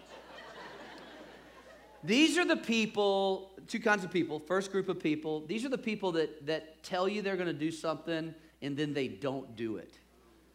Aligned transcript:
These 2.04 2.38
are 2.38 2.44
the 2.44 2.56
people, 2.56 3.50
two 3.66 3.80
kinds 3.80 4.04
of 4.04 4.12
people. 4.12 4.38
First 4.38 4.70
group 4.70 4.88
of 4.88 5.00
people, 5.00 5.40
these 5.46 5.64
are 5.64 5.68
the 5.68 5.76
people 5.76 6.12
that, 6.12 6.46
that 6.46 6.82
tell 6.84 7.08
you 7.08 7.22
they're 7.22 7.36
going 7.36 7.48
to 7.48 7.52
do 7.52 7.72
something 7.72 8.32
and 8.62 8.76
then 8.76 8.94
they 8.94 9.08
don't 9.08 9.56
do 9.56 9.78
it. 9.78 9.98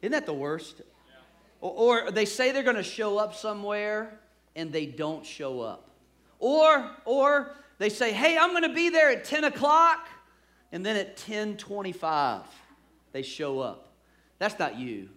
Isn't 0.01 0.13
that 0.13 0.25
the 0.25 0.33
worst? 0.33 0.81
Or, 1.59 2.05
or 2.05 2.11
they 2.11 2.23
say 2.23 2.53
they're 2.53 2.63
going 2.63 2.77
to 2.77 2.81
show 2.83 3.17
up 3.17 3.35
somewhere 3.35 4.19
and 4.55 4.71
they 4.71 4.85
don't 4.85 5.25
show 5.25 5.59
up. 5.59 5.89
Or, 6.43 6.91
or 7.05 7.55
they 7.77 7.87
say, 7.87 8.11
hey, 8.11 8.37
I'm 8.37 8.49
going 8.49 8.63
to 8.63 8.73
be 8.73 8.89
there 8.89 9.09
at 9.09 9.23
10 9.23 9.45
o'clock, 9.45 10.09
and 10.73 10.85
then 10.85 10.97
at 10.97 11.11
1025, 11.11 12.41
they 13.13 13.21
show 13.21 13.61
up. 13.61 13.93
That's 14.39 14.59
not 14.59 14.77
you. 14.77 15.07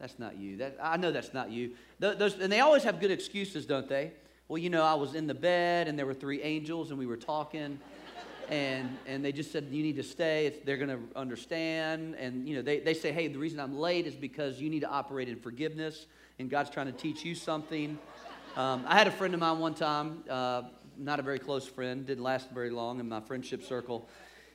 That's 0.00 0.18
not 0.18 0.36
you. 0.36 0.56
That, 0.56 0.78
I 0.82 0.96
know 0.96 1.12
that's 1.12 1.32
not 1.32 1.52
you. 1.52 1.76
Those, 2.00 2.36
and 2.40 2.50
they 2.52 2.58
always 2.58 2.82
have 2.82 2.98
good 2.98 3.12
excuses, 3.12 3.64
don't 3.64 3.88
they? 3.88 4.10
Well, 4.48 4.58
you 4.58 4.70
know, 4.70 4.82
I 4.82 4.94
was 4.94 5.14
in 5.14 5.28
the 5.28 5.34
bed 5.34 5.86
and 5.86 5.96
there 5.96 6.04
were 6.04 6.14
three 6.14 6.42
angels 6.42 6.90
and 6.90 6.98
we 6.98 7.06
were 7.06 7.16
talking. 7.16 7.78
And, 8.50 8.98
and 9.06 9.24
they 9.24 9.32
just 9.32 9.50
said, 9.50 9.68
You 9.70 9.82
need 9.82 9.96
to 9.96 10.02
stay. 10.02 10.60
They're 10.66 10.76
going 10.76 10.90
to 10.90 10.98
understand. 11.16 12.16
And, 12.16 12.46
you 12.46 12.56
know, 12.56 12.60
they, 12.60 12.80
they 12.80 12.92
say, 12.92 13.10
Hey, 13.12 13.28
the 13.28 13.38
reason 13.38 13.60
I'm 13.60 13.78
late 13.78 14.06
is 14.06 14.14
because 14.14 14.60
you 14.60 14.68
need 14.68 14.80
to 14.80 14.90
operate 14.90 15.28
in 15.28 15.36
forgiveness 15.36 16.06
and 16.38 16.50
God's 16.50 16.68
trying 16.68 16.86
to 16.86 16.92
teach 16.92 17.24
you 17.24 17.34
something. 17.34 17.98
Um, 18.54 18.84
I 18.86 18.98
had 18.98 19.06
a 19.06 19.10
friend 19.10 19.32
of 19.32 19.40
mine 19.40 19.60
one 19.60 19.72
time, 19.72 20.24
uh, 20.28 20.64
not 20.98 21.18
a 21.18 21.22
very 21.22 21.38
close 21.38 21.66
friend, 21.66 22.04
didn't 22.04 22.22
last 22.22 22.50
very 22.50 22.68
long 22.68 23.00
in 23.00 23.08
my 23.08 23.20
friendship 23.20 23.62
circle. 23.62 24.06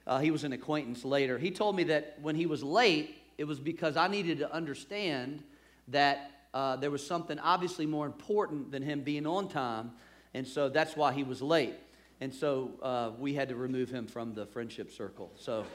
Uh, 0.05 0.19
he 0.19 0.29
was 0.29 0.43
an 0.43 0.53
acquaintance 0.53 1.03
later. 1.03 1.39
He 1.39 1.49
told 1.49 1.75
me 1.75 1.83
that 1.85 2.15
when 2.21 2.35
he 2.35 2.45
was 2.45 2.61
late, 2.61 3.15
it 3.39 3.45
was 3.45 3.59
because 3.59 3.97
I 3.97 4.07
needed 4.07 4.37
to 4.39 4.53
understand 4.53 5.43
that 5.87 6.31
uh, 6.53 6.75
there 6.75 6.91
was 6.91 7.05
something 7.05 7.39
obviously 7.39 7.87
more 7.87 8.05
important 8.05 8.71
than 8.71 8.83
him 8.83 9.01
being 9.01 9.25
on 9.25 9.47
time, 9.47 9.93
and 10.35 10.47
so 10.47 10.69
that's 10.69 10.95
why 10.95 11.11
he 11.11 11.23
was 11.23 11.41
late. 11.41 11.73
And 12.21 12.31
so 12.31 12.73
uh, 12.83 13.11
we 13.17 13.33
had 13.33 13.49
to 13.49 13.55
remove 13.55 13.89
him 13.89 14.05
from 14.05 14.35
the 14.35 14.45
friendship 14.45 14.91
circle. 14.91 15.31
So 15.37 15.65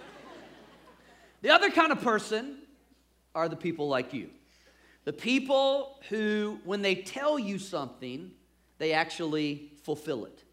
the 1.42 1.50
other 1.50 1.70
kind 1.70 1.90
of 1.90 2.00
person 2.02 2.58
are 3.34 3.48
the 3.48 3.56
people 3.56 3.88
like 3.88 4.14
you. 4.14 4.30
The 5.04 5.12
people 5.12 6.00
who, 6.08 6.60
when 6.64 6.82
they 6.82 6.94
tell 6.94 7.38
you 7.38 7.58
something, 7.58 8.30
they 8.78 8.92
actually 8.92 9.72
fulfill 9.82 10.24
it. 10.26 10.44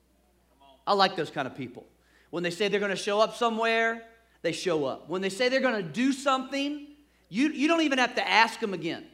I 0.88 0.94
like 0.94 1.16
those 1.16 1.30
kind 1.30 1.48
of 1.48 1.56
people. 1.56 1.86
When 2.32 2.44
they 2.44 2.50
say 2.50 2.68
they're 2.68 2.80
going 2.80 2.90
to 2.90 2.96
show 2.96 3.20
up 3.20 3.36
somewhere, 3.36 4.04
they 4.42 4.52
show 4.52 4.86
up. 4.86 5.10
When 5.10 5.22
they 5.22 5.30
say 5.30 5.50
they're 5.50 5.60
going 5.60 5.84
to 5.84 5.92
do 5.92 6.12
something, 6.12 6.88
you, 7.30 7.50
you 7.50 7.68
don't 7.68 7.82
even 7.82 8.00
have 8.00 8.16
to 8.16 8.28
ask 8.28 8.60
them 8.60 8.74
again. 8.74 9.06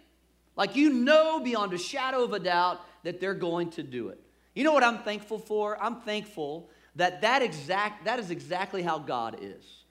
Like 0.56 0.76
you 0.76 0.92
know 0.92 1.42
beyond 1.42 1.74
a 1.74 1.78
shadow 1.78 2.24
of 2.24 2.34
a 2.34 2.40
doubt 2.40 2.82
that 3.04 3.20
they're 3.20 3.34
going 3.34 3.72
to 3.72 3.84
do 3.84 4.10
it. 4.10 4.20
You 4.54 4.64
know 4.64 4.72
what 4.72 4.84
I'm 4.84 5.00
thankful 5.00 5.38
for? 5.38 5.82
I'm 5.84 6.02
thankful 6.02 6.70
that 6.96 7.22
that, 7.22 7.42
exact, 7.42 8.06
that 8.06 8.20
is 8.20 8.32
exactly 8.32 8.82
how 8.82 9.00
God 9.00 9.38
is. 9.42 9.84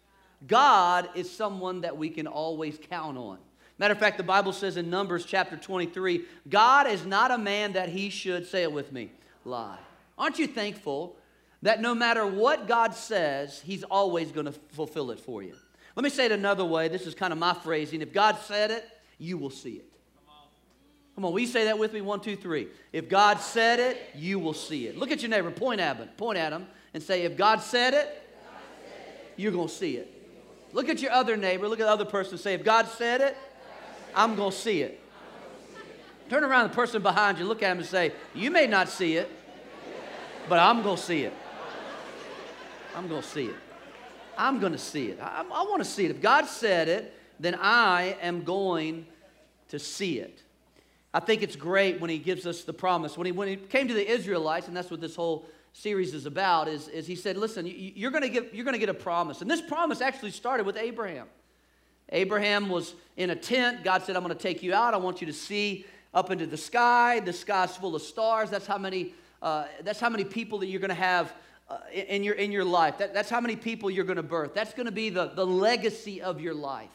God 0.47 1.09
is 1.15 1.31
someone 1.31 1.83
that 1.83 1.97
we 1.97 2.09
can 2.09 2.27
always 2.27 2.79
count 2.91 3.19
on. 3.19 3.39
Matter 3.79 3.93
of 3.93 3.99
fact, 3.99 4.19
the 4.19 4.25
Bible 4.25 4.53
says 4.53 4.77
in 4.77 4.89
Numbers 4.89 5.25
chapter 5.25 5.57
23 5.57 6.25
God 6.49 6.87
is 6.87 7.05
not 7.05 7.31
a 7.31 7.39
man 7.39 7.73
that 7.73 7.89
he 7.89 8.09
should, 8.11 8.47
say 8.47 8.63
it 8.63 8.73
with 8.73 8.93
me, 8.93 9.11
lie. 9.45 9.79
Aren't 10.17 10.39
you 10.39 10.47
thankful 10.47 11.17
that 11.63 11.81
no 11.81 11.95
matter 11.95 12.27
what 12.27 12.69
God 12.69 12.95
says, 12.95 13.61
he's 13.65 13.83
always 13.83 14.31
going 14.31 14.47
to 14.47 14.53
fulfill 14.73 15.11
it 15.11 15.19
for 15.19 15.43
you? 15.43 15.55
Let 15.97 16.05
me 16.05 16.11
say 16.11 16.27
it 16.27 16.33
another 16.33 16.65
way. 16.65 16.89
This 16.89 17.07
is 17.07 17.15
kind 17.15 17.33
of 17.33 17.39
my 17.39 17.55
phrasing. 17.55 18.01
If 18.01 18.13
God 18.13 18.37
said 18.45 18.71
it, 18.71 18.89
you 19.19 19.39
will 19.39 19.51
see 19.51 19.75
it. 19.75 19.91
Come 21.15 21.25
on, 21.25 21.33
will 21.33 21.41
you 21.41 21.47
say 21.47 21.65
that 21.65 21.79
with 21.79 21.93
me? 21.93 22.01
One, 22.01 22.21
two, 22.21 22.35
three. 22.35 22.69
If 22.93 23.09
God 23.09 23.39
said 23.39 23.79
it, 23.79 23.99
you 24.17 24.41
will 24.41 24.55
see 24.55 24.89
it. 24.89 24.99
Look 24.99 25.13
at 25.13 25.23
your 25.23 25.31
neighbor, 25.31 25.51
point 25.53 25.81
at 25.81 25.97
him, 25.97 26.09
point 26.17 26.39
at 26.39 26.53
him, 26.53 26.67
and 26.93 27.01
say, 27.03 27.23
if 27.23 27.37
God 27.37 27.61
said 27.61 27.95
it, 27.95 28.23
you're 29.37 29.53
going 29.53 29.69
to 29.69 29.75
see 29.75 29.97
it. 29.97 30.11
Look 30.73 30.89
at 30.89 31.01
your 31.01 31.13
other 31.13 31.37
neighbor, 31.37 31.69
look 31.69 31.79
at 31.79 31.85
the 31.85 31.91
other 31.91 32.05
person, 32.05 32.37
say, 32.37 32.55
if 32.55 32.65
God 32.65 32.89
said 32.89 33.21
it, 33.21 33.37
I'm 34.15 34.37
going 34.37 34.51
to 34.51 34.57
see 34.57 34.83
it. 34.83 35.01
Turn 36.31 36.43
around 36.43 36.71
the 36.71 36.75
person 36.75 37.03
behind 37.03 37.39
you, 37.39 37.45
look 37.45 37.63
at 37.63 37.71
him 37.71 37.79
and 37.79 37.87
say, 37.87 38.13
You 38.35 38.51
may 38.51 38.67
not 38.67 38.89
see 38.89 39.17
it, 39.17 39.31
but 40.49 40.59
I'm 40.59 40.83
going 40.83 40.97
to 40.97 41.03
see 41.03 41.23
it. 41.23 41.33
I'm 42.97 43.09
going 43.09 43.23
to 43.23 43.29
see 43.29 43.47
it. 43.47 43.57
I'm 44.37 44.59
going 44.59 44.73
to 44.73 44.79
see 44.79 45.07
it. 45.07 45.21
I, 45.21 45.41
I 45.41 45.63
want 45.63 45.83
to 45.83 45.89
see 45.89 46.05
it. 46.05 46.11
If 46.11 46.21
God 46.21 46.47
said 46.47 46.89
it, 46.89 47.15
then 47.39 47.57
I 47.61 48.17
am 48.21 48.43
going 48.43 49.07
to 49.69 49.79
see 49.79 50.19
it. 50.19 50.43
I 51.13 51.21
think 51.21 51.43
it's 51.43 51.57
great 51.57 52.01
when 52.01 52.11
he 52.11 52.19
gives 52.19 52.47
us 52.47 52.65
the 52.65 52.73
promise. 52.73 53.17
When 53.17 53.27
he, 53.27 53.33
when 53.33 53.49
he 53.49 53.57
came 53.57 53.87
to 53.89 53.95
the 53.95 54.09
Israelites, 54.09 54.67
and 54.67 54.77
that's 54.77 54.91
what 54.91 55.01
this 55.01 55.15
whole 55.15 55.47
series 55.73 56.15
is 56.15 56.27
about, 56.27 56.69
is, 56.69 56.89
is 56.89 57.07
he 57.07 57.15
said, 57.15 57.37
Listen, 57.37 57.67
get 57.67 57.75
you're 57.95 58.11
going 58.11 58.23
to 58.23 58.79
get 58.79 58.89
a 58.89 58.95
promise. 58.95 59.41
And 59.41 59.51
this 59.51 59.61
promise 59.61 60.01
actually 60.01 60.33
started 60.33 60.67
with 60.67 60.77
Abraham. 60.77 61.27
Abraham 62.11 62.69
was 62.69 62.95
in 63.17 63.31
a 63.31 63.37
tent. 63.37 63.85
God 63.85 64.03
said, 64.03 64.17
I'm 64.17 64.23
going 64.23 64.37
to 64.37 64.43
take 64.43 64.63
you 64.63 64.75
out. 64.75 64.95
I 64.95 64.99
want 64.99 65.21
you 65.21 65.27
to 65.27 65.33
see 65.33 65.87
up 66.13 66.31
into 66.31 66.47
the 66.47 66.57
sky. 66.57 67.21
The 67.21 67.33
sky's 67.33 67.77
full 67.77 67.95
of 67.97 68.03
stars. 68.03 68.51
That's 68.51 68.67
how 68.67 68.79
many, 68.79 69.15
uh, 69.43 69.65
that's 69.83 70.01
how 70.01 70.11
many 70.11 70.25
people 70.25 70.59
that 70.59 70.67
you're 70.67 70.81
going 70.81 70.89
to 70.91 70.95
have 70.95 71.33
uh, 71.69 71.79
in, 71.93 72.23
your, 72.23 72.35
in 72.35 72.53
your 72.53 72.65
life. 72.65 72.99
That, 72.99 73.15
that's 73.15 73.31
how 73.31 73.41
many 73.41 73.57
people 73.57 73.91
you're 73.91 74.05
going 74.05 74.17
to 74.17 74.23
birth. 74.23 74.55
That's 74.55 74.75
going 74.75 74.87
to 74.87 74.93
be 74.93 75.11
the, 75.11 75.27
the 75.35 75.47
legacy 75.47 76.21
of 76.21 76.41
your 76.41 76.55
life. 76.55 76.91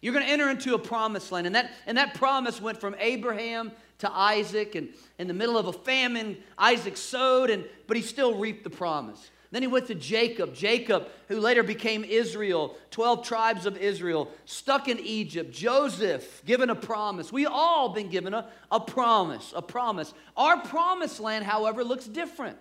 You're 0.00 0.14
going 0.14 0.24
to 0.24 0.30
enter 0.30 0.48
into 0.48 0.74
a 0.74 0.78
promised 0.78 1.32
land. 1.32 1.46
And 1.46 1.56
that, 1.56 1.70
and 1.86 1.98
that 1.98 2.14
promise 2.14 2.60
went 2.60 2.80
from 2.80 2.94
Abraham 2.98 3.72
to 3.98 4.10
Isaac. 4.10 4.74
And 4.74 4.90
in 5.18 5.26
the 5.26 5.34
middle 5.34 5.58
of 5.58 5.66
a 5.66 5.72
famine, 5.72 6.38
Isaac 6.56 6.96
sowed, 6.96 7.50
and, 7.50 7.64
but 7.86 7.96
he 7.96 8.02
still 8.02 8.38
reaped 8.38 8.64
the 8.64 8.70
promise. 8.70 9.30
Then 9.50 9.62
he 9.62 9.68
went 9.68 9.88
to 9.88 9.94
Jacob. 9.94 10.54
Jacob, 10.54 11.08
who 11.28 11.40
later 11.40 11.62
became 11.62 12.04
Israel, 12.04 12.76
12 12.92 13.24
tribes 13.24 13.66
of 13.66 13.76
Israel, 13.76 14.30
stuck 14.44 14.86
in 14.86 15.00
Egypt. 15.00 15.52
Joseph, 15.52 16.44
given 16.44 16.70
a 16.70 16.76
promise. 16.76 17.32
We 17.32 17.46
all 17.46 17.88
been 17.88 18.10
given 18.10 18.32
a, 18.32 18.48
a 18.70 18.78
promise, 18.78 19.52
a 19.56 19.62
promise. 19.62 20.14
Our 20.36 20.60
promised 20.62 21.18
land, 21.18 21.44
however, 21.44 21.82
looks 21.82 22.06
different. 22.06 22.58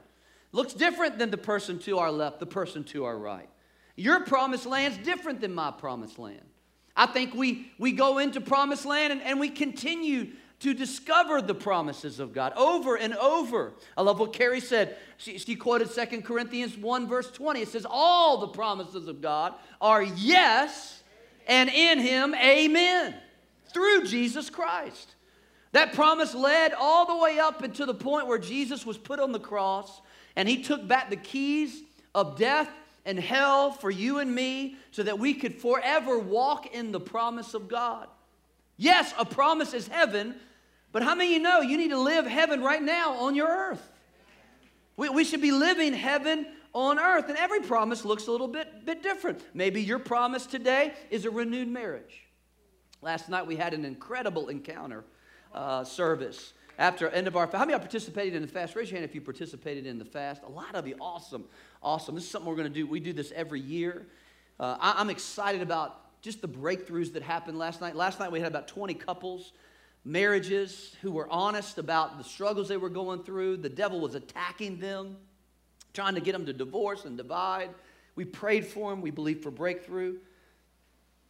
Looks 0.52 0.74
different 0.74 1.20
than 1.20 1.30
the 1.30 1.38
person 1.38 1.78
to 1.80 2.00
our 2.00 2.12
left, 2.12 2.40
the 2.40 2.48
person 2.48 2.84
to 2.86 3.06
our 3.06 3.18
right. 3.18 3.48
Your 3.96 4.22
promised 4.22 4.66
land's 4.66 4.98
different 4.98 5.42
than 5.42 5.54
my 5.54 5.70
promised 5.70 6.18
land. 6.18 6.42
I 6.96 7.06
think 7.06 7.36
we, 7.36 7.72
we 7.78 7.92
go 7.92 8.18
into 8.18 8.42
promised 8.42 8.86
land 8.86 9.14
and, 9.14 9.22
and 9.22 9.40
we 9.40 9.50
continue 9.50 10.32
to 10.60 10.74
discover 10.74 11.42
the 11.42 11.56
promises 11.56 12.20
of 12.20 12.34
God 12.34 12.54
over 12.56 12.96
and 12.96 13.16
over. 13.16 13.74
I 13.96 14.02
love 14.02 14.20
what 14.20 14.34
Carrie 14.34 14.60
said. 14.60 14.98
She, 15.18 15.38
she 15.38 15.56
quoted 15.56 15.90
2 15.92 16.22
Corinthians 16.22 16.78
1, 16.78 17.08
verse 17.08 17.32
20. 17.32 17.62
It 17.62 17.70
says, 17.70 17.86
All 17.90 18.40
the 18.40 18.50
promises 18.50 19.08
of 19.08 19.22
God 19.22 19.54
are 19.80 20.04
yes, 20.04 21.02
and 21.48 21.70
in 21.70 22.00
Him, 22.00 22.36
amen, 22.36 23.16
through 23.74 24.06
Jesus 24.06 24.50
Christ. 24.50 25.16
That 25.72 25.94
promise 25.94 26.34
led 26.34 26.74
all 26.74 27.06
the 27.06 27.18
way 27.24 27.40
up 27.40 27.64
into 27.64 27.86
the 27.86 27.94
point 27.94 28.28
where 28.28 28.40
Jesus 28.40 28.86
was 28.86 28.98
put 28.98 29.20
on 29.20 29.32
the 29.32 29.40
cross 29.40 30.02
and 30.36 30.50
He 30.50 30.64
took 30.64 30.88
back 30.88 31.10
the 31.10 31.16
keys 31.16 31.84
of 32.16 32.38
death 32.38 32.70
and 33.06 33.20
hell 33.20 33.72
for 33.72 33.90
you 33.90 34.20
and 34.20 34.34
me 34.34 34.76
so 34.92 35.04
that 35.04 35.20
we 35.20 35.34
could 35.34 35.56
forever 35.56 36.20
walk 36.20 36.74
in 36.74 36.92
the 36.92 37.00
promise 37.00 37.54
of 37.54 37.68
God. 37.68 38.08
Yes, 38.78 39.14
a 39.18 39.26
promise 39.26 39.74
is 39.74 39.88
heaven, 39.88 40.36
but 40.92 41.04
how 41.04 41.16
many 41.16 41.32
of 41.32 41.34
you 41.34 41.40
know 41.40 41.62
you 41.62 41.78
need 41.78 41.90
to 41.90 42.00
live 42.00 42.26
heaven 42.26 42.62
right 42.62 42.82
now 42.82 43.14
on 43.18 43.36
your 43.36 43.48
earth? 43.48 43.92
We, 44.98 45.10
we 45.10 45.24
should 45.24 45.42
be 45.42 45.52
living 45.52 45.94
heaven 45.94 46.46
on 46.74 47.00
earth. 47.00 47.30
And 47.30 47.38
every 47.38 47.62
promise 47.62 48.06
looks 48.06 48.28
a 48.28 48.32
little 48.32 48.48
bit, 48.48 48.86
bit 48.86 49.02
different. 49.04 49.42
Maybe 49.54 49.82
your 49.82 50.00
promise 50.00 50.46
today 50.46 50.94
is 51.10 51.26
a 51.26 51.32
renewed 51.32 51.68
marriage. 51.68 52.26
Last 53.02 53.30
night 53.30 53.48
we 53.48 53.56
had 53.56 53.74
an 53.74 53.86
incredible 53.86 54.50
encounter 54.50 55.06
uh, 55.54 55.84
service. 55.84 56.54
after 56.78 57.10
end 57.10 57.28
of 57.28 57.36
our 57.36 57.48
how 57.48 57.60
many 57.60 57.74
of 57.74 57.82
participated 57.82 58.36
in 58.36 58.42
the 58.42 58.48
fast? 58.48 58.76
Raise 58.76 58.90
your 58.90 59.00
hand 59.00 59.10
if 59.10 59.16
you 59.16 59.22
participated 59.22 59.86
in 59.86 59.98
the 59.98 60.06
fast. 60.06 60.44
A 60.44 60.50
lot 60.50 60.76
of 60.76 60.88
you, 60.88 60.96
awesome, 61.00 61.46
awesome. 61.82 62.16
This 62.16 62.26
is 62.26 62.30
something 62.30 62.50
we're 62.50 62.58
going 62.58 62.72
to 62.72 62.74
do. 62.74 62.86
We 62.86 63.00
do 63.00 63.14
this 63.14 63.32
every 63.36 63.62
year. 63.62 64.08
Uh, 64.60 64.78
I, 64.80 64.96
I'm 64.98 65.10
excited 65.10 65.62
about 65.62 66.22
just 66.22 66.42
the 66.42 66.48
breakthroughs 66.48 67.14
that 67.14 67.24
happened 67.24 67.58
last 67.58 67.80
night. 67.80 67.96
Last 67.96 68.20
night 68.20 68.32
we 68.32 68.40
had 68.40 68.50
about 68.50 68.68
20 68.68 68.94
couples, 68.96 69.54
marriages 70.06 70.96
who 71.02 71.12
were 71.12 71.28
honest 71.30 71.78
about 71.78 72.18
the 72.18 72.24
struggles 72.24 72.68
they 72.68 72.78
were 72.78 72.90
going 72.90 73.24
through. 73.24 73.58
The 73.58 73.70
devil 73.70 74.00
was 74.00 74.16
attacking 74.16 74.80
them, 74.80 75.18
trying 75.94 76.16
to 76.16 76.22
get 76.22 76.32
them 76.32 76.46
to 76.46 76.54
divorce 76.54 77.06
and 77.06 77.18
divide. 77.18 77.70
We 78.16 78.26
prayed 78.26 78.66
for 78.66 78.90
them. 78.90 79.02
We 79.02 79.12
believed 79.12 79.44
for 79.44 79.52
breakthrough. 79.52 80.18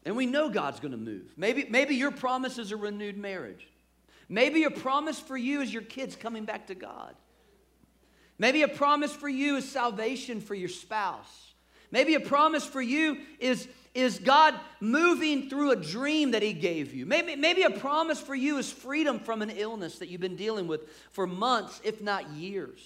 And 0.06 0.16
we 0.16 0.26
know 0.26 0.50
God's 0.50 0.80
going 0.80 0.94
to 0.94 0.98
move. 0.98 1.34
Maybe, 1.36 1.66
maybe 1.70 1.96
your 1.96 2.12
promise 2.12 2.58
is 2.58 2.72
a 2.72 2.78
renewed 2.78 3.18
marriage. 3.18 3.68
Maybe 4.30 4.64
a 4.64 4.72
promise 4.72 5.20
for 5.20 5.36
you 5.36 5.62
is 5.62 5.74
your 5.74 5.82
kids 5.82 6.16
coming 6.16 6.46
back 6.46 6.68
to 6.68 6.76
God. 6.76 7.16
Maybe 8.38 8.62
a 8.62 8.68
promise 8.68 9.12
for 9.12 9.28
you 9.28 9.58
is 9.58 9.70
salvation 9.70 10.40
for 10.40 10.56
your 10.56 10.70
spouse. 10.70 11.54
Maybe 11.92 12.14
a 12.14 12.20
promise 12.20 12.66
for 12.66 12.82
you 12.82 13.18
is, 13.40 13.68
is 13.94 14.20
God 14.20 14.54
moving 14.80 15.50
through 15.50 15.72
a 15.72 15.76
dream 15.76 16.32
that 16.32 16.44
He 16.44 16.54
gave 16.54 16.94
you. 16.94 17.06
Maybe, 17.06 17.36
maybe 17.36 17.64
a 17.64 17.72
promise 17.72 18.20
for 18.20 18.36
you 18.36 18.58
is 18.58 18.72
freedom 18.72 19.20
from 19.20 19.42
an 19.42 19.50
illness 19.50 20.00
that 20.00 20.10
you've 20.10 20.22
been 20.22 20.36
dealing 20.36 20.68
with 20.68 20.82
for 21.12 21.26
months, 21.26 21.82
if 21.84 22.02
not 22.02 22.30
years. 22.32 22.80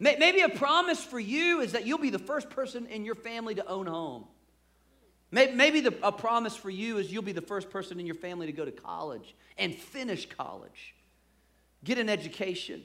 Maybe 0.00 0.42
a 0.42 0.48
promise 0.48 1.02
for 1.02 1.18
you 1.18 1.60
is 1.60 1.72
that 1.72 1.86
you'll 1.86 1.98
be 1.98 2.10
the 2.10 2.20
first 2.20 2.50
person 2.50 2.86
in 2.86 3.04
your 3.04 3.16
family 3.16 3.56
to 3.56 3.66
own 3.66 3.88
a 3.88 3.90
home. 3.90 4.26
Maybe 5.30 5.80
the, 5.80 5.94
a 6.02 6.12
promise 6.12 6.56
for 6.56 6.70
you 6.70 6.98
is 6.98 7.12
you'll 7.12 7.22
be 7.22 7.32
the 7.32 7.42
first 7.42 7.68
person 7.68 8.00
in 8.00 8.06
your 8.06 8.14
family 8.14 8.46
to 8.46 8.52
go 8.52 8.64
to 8.64 8.70
college 8.70 9.34
and 9.58 9.74
finish 9.74 10.26
college, 10.28 10.94
get 11.84 11.98
an 11.98 12.08
education. 12.08 12.82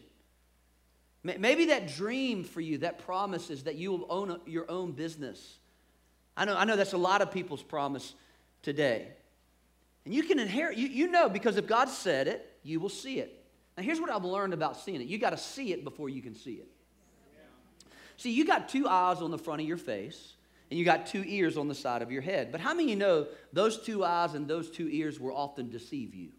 Maybe 1.24 1.66
that 1.66 1.88
dream 1.88 2.44
for 2.44 2.60
you, 2.60 2.80
that 2.80 3.06
promise 3.06 3.50
is 3.50 3.64
that 3.64 3.76
you 3.76 3.92
will 3.92 4.08
own 4.10 4.42
your 4.46 4.70
own 4.70 4.92
business. 4.92 5.60
I 6.36 6.46
know, 6.46 6.56
I 6.56 6.66
know 6.66 6.76
that's 6.76 6.94
a 6.94 6.98
lot 6.98 7.22
of 7.22 7.32
people's 7.32 7.64
promise 7.64 8.16
today. 8.62 9.08
And 10.06 10.14
you 10.14 10.24
can 10.24 10.40
inherit, 10.40 10.78
you, 10.78 10.88
you 10.88 11.08
know, 11.10 11.30
because 11.30 11.58
if 11.58 11.68
God 11.68 11.90
said 11.90 12.28
it, 12.28 12.58
you 12.64 12.80
will 12.80 12.90
see 12.90 13.20
it. 13.20 13.44
Now, 13.78 13.84
here's 13.84 14.00
what 14.00 14.10
I've 14.10 14.26
learned 14.26 14.54
about 14.54 14.78
seeing 14.78 15.02
it 15.02 15.08
you 15.08 15.18
got 15.18 15.32
to 15.32 15.38
see 15.38 15.74
it 15.74 15.84
before 15.84 16.10
you 16.10 16.22
can 16.22 16.36
see 16.36 16.54
it. 16.54 16.68
See, 18.18 18.32
you 18.32 18.46
got 18.46 18.70
two 18.70 18.88
eyes 18.88 19.22
on 19.22 19.32
the 19.32 19.38
front 19.38 19.62
of 19.62 19.68
your 19.68 19.78
face 19.78 20.34
and 20.70 20.80
you 20.80 20.86
got 20.86 21.08
two 21.08 21.24
ears 21.26 21.58
on 21.58 21.68
the 21.68 21.76
side 21.76 22.02
of 22.02 22.12
your 22.12 22.22
head. 22.22 22.52
But 22.52 22.62
how 22.62 22.74
many 22.74 22.90
you 22.90 22.96
know 22.96 23.28
those 23.52 23.84
two 23.84 24.04
eyes 24.04 24.34
and 24.34 24.48
those 24.48 24.70
two 24.70 24.88
ears 24.88 25.20
will 25.20 25.36
often 25.36 25.70
deceive 25.70 26.14
you? 26.14 26.30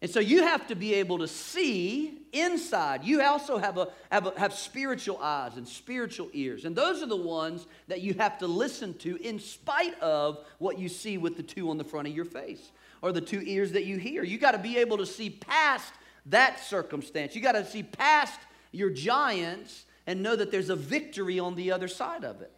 And 0.00 0.10
so 0.10 0.20
you 0.20 0.42
have 0.42 0.68
to 0.68 0.76
be 0.76 0.94
able 0.94 1.18
to 1.18 1.26
see 1.26 2.22
inside. 2.32 3.02
You 3.04 3.20
also 3.22 3.58
have, 3.58 3.78
a, 3.78 3.88
have, 4.10 4.26
a, 4.26 4.38
have 4.38 4.54
spiritual 4.54 5.18
eyes 5.20 5.56
and 5.56 5.66
spiritual 5.66 6.30
ears. 6.32 6.64
And 6.64 6.76
those 6.76 7.02
are 7.02 7.06
the 7.06 7.16
ones 7.16 7.66
that 7.88 8.00
you 8.00 8.14
have 8.14 8.38
to 8.38 8.46
listen 8.46 8.94
to 8.98 9.16
in 9.16 9.40
spite 9.40 9.98
of 10.00 10.44
what 10.58 10.78
you 10.78 10.88
see 10.88 11.18
with 11.18 11.36
the 11.36 11.42
two 11.42 11.70
on 11.70 11.78
the 11.78 11.84
front 11.84 12.06
of 12.06 12.14
your 12.14 12.24
face 12.24 12.70
or 13.02 13.10
the 13.10 13.20
two 13.20 13.42
ears 13.44 13.72
that 13.72 13.86
you 13.86 13.96
hear. 13.96 14.22
You 14.22 14.38
got 14.38 14.52
to 14.52 14.58
be 14.58 14.78
able 14.78 14.98
to 14.98 15.06
see 15.06 15.30
past 15.30 15.92
that 16.26 16.60
circumstance. 16.60 17.34
You 17.34 17.42
got 17.42 17.52
to 17.52 17.64
see 17.66 17.82
past 17.82 18.38
your 18.70 18.90
giants 18.90 19.84
and 20.06 20.22
know 20.22 20.36
that 20.36 20.52
there's 20.52 20.70
a 20.70 20.76
victory 20.76 21.40
on 21.40 21.56
the 21.56 21.72
other 21.72 21.88
side 21.88 22.24
of 22.24 22.40
it. 22.40 22.52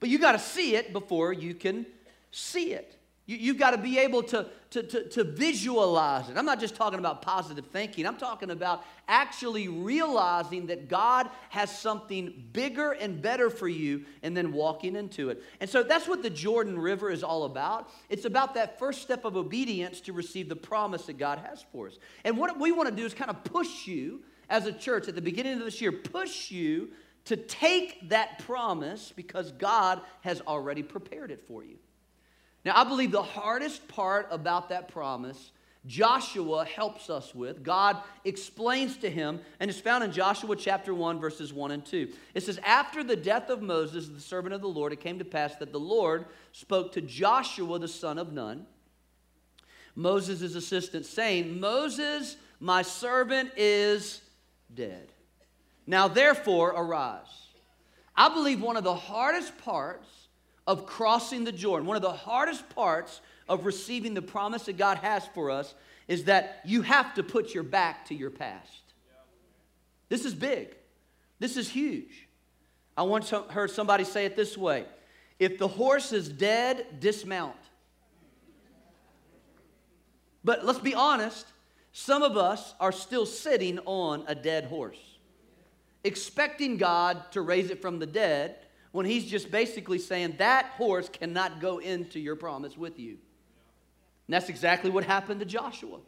But 0.00 0.08
you 0.08 0.18
got 0.18 0.32
to 0.32 0.38
see 0.38 0.74
it 0.74 0.92
before 0.92 1.32
you 1.32 1.54
can 1.54 1.86
see 2.32 2.72
it. 2.72 2.96
You, 3.26 3.52
have 3.52 3.58
got 3.58 3.70
to 3.70 3.78
be 3.78 3.98
able 3.98 4.24
to, 4.24 4.48
to, 4.70 4.82
to, 4.82 5.08
to, 5.10 5.22
visualize 5.24 6.28
it. 6.28 6.36
I'm 6.36 6.44
not 6.44 6.58
just 6.58 6.74
talking 6.74 6.98
about 6.98 7.22
positive 7.22 7.66
thinking, 7.66 8.04
I'm 8.04 8.16
talking 8.16 8.50
about 8.50 8.84
actually 9.06 9.68
realizing 9.68 10.66
that 10.66 10.88
God 10.88 11.30
has 11.50 11.76
something 11.76 12.48
bigger 12.52 12.90
and 12.90 13.22
better 13.22 13.48
for 13.48 13.68
you 13.68 14.04
and 14.24 14.36
then 14.36 14.52
walking 14.52 14.96
into 14.96 15.30
it. 15.30 15.40
And 15.60 15.70
so 15.70 15.84
that's 15.84 16.08
what 16.08 16.24
the 16.24 16.30
Jordan 16.30 16.76
River 16.76 17.12
is 17.12 17.22
all 17.22 17.44
about. 17.44 17.90
It's 18.08 18.24
about 18.24 18.54
that 18.54 18.76
first 18.80 19.02
step 19.02 19.24
of 19.24 19.36
obedience 19.36 20.00
to 20.02 20.12
receive 20.12 20.48
the 20.48 20.56
promise 20.56 21.06
that 21.06 21.16
God 21.16 21.38
has 21.46 21.64
for 21.70 21.86
us. 21.86 21.98
And 22.24 22.36
what 22.36 22.58
we 22.58 22.72
want 22.72 22.88
to 22.88 22.94
do 22.94 23.06
is 23.06 23.14
kind 23.14 23.30
of 23.30 23.44
push 23.44 23.86
you 23.86 24.22
as 24.48 24.66
a 24.66 24.72
church 24.72 25.06
at 25.06 25.14
the 25.14 25.22
beginning 25.22 25.54
of 25.54 25.64
this 25.64 25.80
year 25.80 25.92
push 25.92 26.50
you 26.50 26.90
to 27.24 27.36
take 27.36 28.08
that 28.08 28.40
promise 28.40 29.12
because 29.14 29.52
God 29.52 30.00
has 30.22 30.40
already 30.40 30.82
prepared 30.82 31.30
it 31.30 31.40
for 31.46 31.64
you. 31.64 31.78
Now, 32.64 32.80
I 32.80 32.84
believe 32.84 33.10
the 33.10 33.22
hardest 33.22 33.88
part 33.88 34.28
about 34.30 34.68
that 34.68 34.88
promise, 34.88 35.50
Joshua 35.84 36.64
helps 36.64 37.10
us 37.10 37.34
with. 37.34 37.64
God 37.64 37.96
explains 38.24 38.96
to 38.98 39.10
him, 39.10 39.40
and 39.58 39.68
it's 39.68 39.80
found 39.80 40.04
in 40.04 40.12
Joshua 40.12 40.54
chapter 40.54 40.94
1, 40.94 41.20
verses 41.20 41.52
1 41.52 41.72
and 41.72 41.84
2. 41.84 42.12
It 42.34 42.44
says, 42.44 42.60
After 42.64 43.02
the 43.02 43.16
death 43.16 43.50
of 43.50 43.62
Moses, 43.62 44.08
the 44.08 44.20
servant 44.20 44.54
of 44.54 44.60
the 44.60 44.68
Lord, 44.68 44.92
it 44.92 45.00
came 45.00 45.18
to 45.18 45.24
pass 45.24 45.56
that 45.56 45.72
the 45.72 45.80
Lord 45.80 46.26
spoke 46.52 46.92
to 46.92 47.00
Joshua, 47.00 47.80
the 47.80 47.88
son 47.88 48.18
of 48.18 48.32
Nun, 48.32 48.64
Moses' 49.96 50.54
assistant, 50.54 51.04
saying, 51.04 51.58
Moses, 51.58 52.36
my 52.60 52.82
servant, 52.82 53.50
is 53.56 54.22
dead. 54.72 55.08
Now, 55.84 56.06
therefore, 56.06 56.68
arise. 56.70 57.26
I 58.14 58.28
believe 58.28 58.62
one 58.62 58.76
of 58.76 58.84
the 58.84 58.94
hardest 58.94 59.58
parts 59.58 60.21
of 60.72 60.86
crossing 60.86 61.44
the 61.44 61.52
Jordan, 61.52 61.86
one 61.86 61.96
of 61.96 62.02
the 62.02 62.10
hardest 62.10 62.68
parts 62.70 63.20
of 63.46 63.66
receiving 63.66 64.14
the 64.14 64.22
promise 64.22 64.64
that 64.64 64.78
God 64.78 64.96
has 64.98 65.26
for 65.34 65.50
us, 65.50 65.74
is 66.08 66.24
that 66.24 66.62
you 66.64 66.80
have 66.80 67.14
to 67.14 67.22
put 67.22 67.52
your 67.52 67.62
back 67.62 68.06
to 68.06 68.14
your 68.14 68.30
past. 68.30 68.94
This 70.08 70.24
is 70.24 70.34
big. 70.34 70.74
This 71.38 71.58
is 71.58 71.68
huge. 71.68 72.26
I 72.96 73.02
once 73.02 73.28
heard 73.28 73.70
somebody 73.70 74.04
say 74.04 74.24
it 74.24 74.34
this 74.34 74.56
way 74.56 74.86
if 75.38 75.58
the 75.58 75.68
horse 75.68 76.12
is 76.12 76.28
dead, 76.28 77.00
dismount. 77.00 77.56
But 80.42 80.64
let's 80.64 80.78
be 80.78 80.94
honest, 80.94 81.46
some 81.92 82.22
of 82.22 82.38
us 82.38 82.74
are 82.80 82.92
still 82.92 83.26
sitting 83.26 83.78
on 83.80 84.24
a 84.26 84.34
dead 84.34 84.64
horse, 84.64 85.18
expecting 86.02 86.78
God 86.78 87.30
to 87.32 87.42
raise 87.42 87.70
it 87.70 87.82
from 87.82 87.98
the 87.98 88.06
dead 88.06 88.56
when 88.92 89.06
He's 89.06 89.24
just 89.24 89.50
basically 89.50 89.98
saying 89.98 90.36
that 90.38 90.66
horse 90.76 91.08
cannot 91.08 91.60
go 91.60 91.78
into 91.78 92.20
your 92.20 92.36
promise 92.36 92.76
with 92.76 92.98
you. 92.98 93.18
And 94.26 94.34
that's 94.34 94.48
exactly 94.48 94.90
what 94.90 95.04
happened 95.04 95.40
to 95.40 95.46
Joshua. 95.46 95.98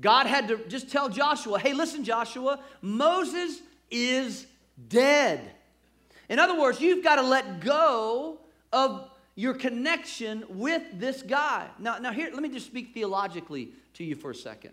God 0.00 0.26
had 0.26 0.48
to 0.48 0.56
just 0.68 0.90
tell 0.90 1.08
Joshua, 1.08 1.58
hey, 1.58 1.74
listen, 1.74 2.04
Joshua, 2.04 2.60
Moses 2.80 3.60
is 3.90 4.46
dead. 4.88 5.50
In 6.28 6.38
other 6.38 6.58
words, 6.58 6.80
you've 6.80 7.04
got 7.04 7.16
to 7.16 7.22
let 7.22 7.60
go 7.60 8.38
of 8.72 9.10
your 9.34 9.54
connection 9.54 10.44
with 10.48 10.82
this 10.94 11.22
guy. 11.22 11.68
Now, 11.78 11.98
now 11.98 12.12
here, 12.12 12.30
let 12.32 12.42
me 12.42 12.48
just 12.48 12.66
speak 12.66 12.94
theologically 12.94 13.70
to 13.94 14.04
you 14.04 14.14
for 14.14 14.30
a 14.30 14.34
second. 14.34 14.72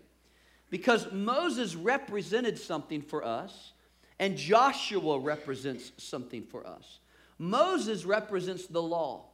Because 0.70 1.10
Moses 1.12 1.74
represented 1.74 2.58
something 2.58 3.02
for 3.02 3.24
us, 3.24 3.72
and 4.18 4.36
Joshua 4.36 5.18
represents 5.18 5.92
something 5.96 6.42
for 6.42 6.66
us. 6.66 7.00
Moses 7.38 8.04
represents 8.04 8.66
the 8.66 8.82
law. 8.82 9.26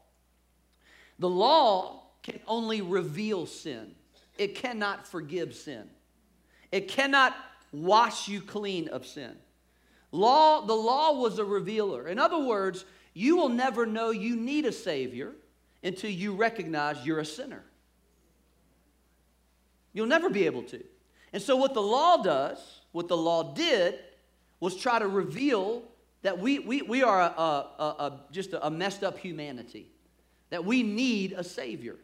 The 1.19 1.29
law 1.29 2.03
can 2.23 2.41
only 2.47 2.81
reveal 2.81 3.47
sin, 3.47 3.95
it 4.39 4.55
cannot 4.55 5.07
forgive 5.07 5.55
sin, 5.55 5.89
it 6.73 6.89
cannot 6.89 7.37
wash 7.73 8.29
you 8.29 8.41
clean 8.41 8.89
of 8.89 9.07
sin. 9.07 9.37
Law, 10.13 10.65
the 10.65 10.75
law 10.75 11.19
was 11.21 11.39
a 11.39 11.45
revealer. 11.45 12.07
In 12.07 12.21
other 12.21 12.39
words, 12.39 12.85
you 13.15 13.37
will 13.37 13.49
never 13.49 13.85
know 13.85 14.11
you 14.11 14.37
need 14.37 14.65
a 14.65 14.73
Savior 14.73 15.33
until 15.83 16.11
you 16.11 16.35
recognize 16.35 17.05
you're 17.05 17.19
a 17.19 17.25
sinner. 17.25 17.65
You'll 19.93 20.07
never 20.07 20.31
be 20.31 20.47
able 20.47 20.63
to. 20.65 20.83
And 21.33 21.43
so, 21.43 21.57
what 21.57 21.75
the 21.75 21.83
law 21.83 22.23
does, 22.23 22.83
what 22.93 23.09
the 23.09 23.17
law 23.17 23.55
did, 23.55 23.99
was 24.61 24.77
try 24.77 24.99
to 24.99 25.09
reveal 25.09 25.83
that 26.25 26.41
we, 26.41 26.59
we, 26.59 26.83
we 26.83 27.03
are 27.05 27.21
a, 27.21 27.25
a, 27.25 27.85
a, 27.85 28.21
just 28.33 28.55
a 28.61 28.71
messed 28.71 29.05
up 29.05 29.17
humanity, 29.19 29.87
that 30.51 30.65
we 30.65 30.83
need 30.83 31.33
a 31.33 31.45
Savior. 31.45 31.97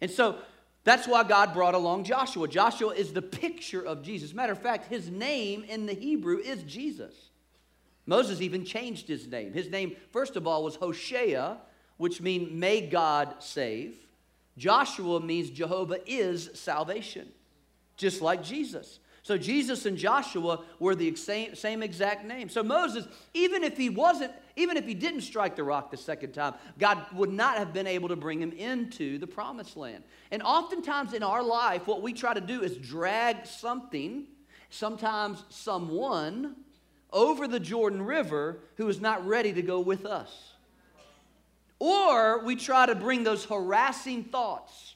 And 0.00 0.10
so, 0.10 0.38
that's 0.84 1.06
why 1.06 1.22
God 1.24 1.52
brought 1.52 1.74
along 1.74 2.04
Joshua. 2.04 2.48
Joshua 2.48 2.94
is 2.94 3.12
the 3.12 3.20
picture 3.20 3.82
of 3.82 4.02
Jesus. 4.02 4.32
Matter 4.32 4.52
of 4.52 4.62
fact, 4.62 4.88
his 4.88 5.10
name 5.10 5.64
in 5.64 5.84
the 5.84 5.92
Hebrew 5.92 6.38
is 6.38 6.62
Jesus. 6.62 7.14
Moses 8.06 8.40
even 8.40 8.64
changed 8.64 9.06
his 9.06 9.26
name. 9.26 9.52
His 9.52 9.68
name, 9.68 9.96
first 10.12 10.36
of 10.36 10.46
all, 10.46 10.64
was 10.64 10.76
Hoshea, 10.76 11.58
which 11.98 12.22
means 12.22 12.50
may 12.52 12.80
God 12.80 13.34
save. 13.40 13.96
Joshua 14.56 15.20
means 15.20 15.50
Jehovah 15.50 15.98
is 16.06 16.48
salvation 16.54 17.28
just 17.98 18.22
like 18.22 18.42
Jesus. 18.42 19.00
So 19.28 19.36
Jesus 19.36 19.84
and 19.84 19.98
Joshua 19.98 20.60
were 20.78 20.94
the 20.94 21.14
same, 21.14 21.54
same 21.54 21.82
exact 21.82 22.24
name. 22.24 22.48
So 22.48 22.62
Moses, 22.62 23.06
even 23.34 23.62
if 23.62 23.76
he 23.76 23.90
wasn't, 23.90 24.32
even 24.56 24.78
if 24.78 24.86
he 24.86 24.94
didn't 24.94 25.20
strike 25.20 25.54
the 25.54 25.64
rock 25.64 25.90
the 25.90 25.98
second 25.98 26.32
time, 26.32 26.54
God 26.78 27.04
would 27.12 27.30
not 27.30 27.58
have 27.58 27.74
been 27.74 27.86
able 27.86 28.08
to 28.08 28.16
bring 28.16 28.40
him 28.40 28.52
into 28.52 29.18
the 29.18 29.26
promised 29.26 29.76
land. 29.76 30.04
And 30.30 30.42
oftentimes 30.42 31.12
in 31.12 31.22
our 31.22 31.42
life, 31.42 31.86
what 31.86 32.00
we 32.00 32.14
try 32.14 32.32
to 32.32 32.40
do 32.40 32.62
is 32.62 32.78
drag 32.78 33.44
something, 33.44 34.24
sometimes 34.70 35.44
someone, 35.50 36.56
over 37.12 37.46
the 37.46 37.60
Jordan 37.60 38.00
River 38.00 38.60
who 38.78 38.88
is 38.88 38.98
not 38.98 39.26
ready 39.26 39.52
to 39.52 39.60
go 39.60 39.78
with 39.78 40.06
us. 40.06 40.54
Or 41.78 42.42
we 42.46 42.56
try 42.56 42.86
to 42.86 42.94
bring 42.94 43.24
those 43.24 43.44
harassing 43.44 44.24
thoughts, 44.24 44.94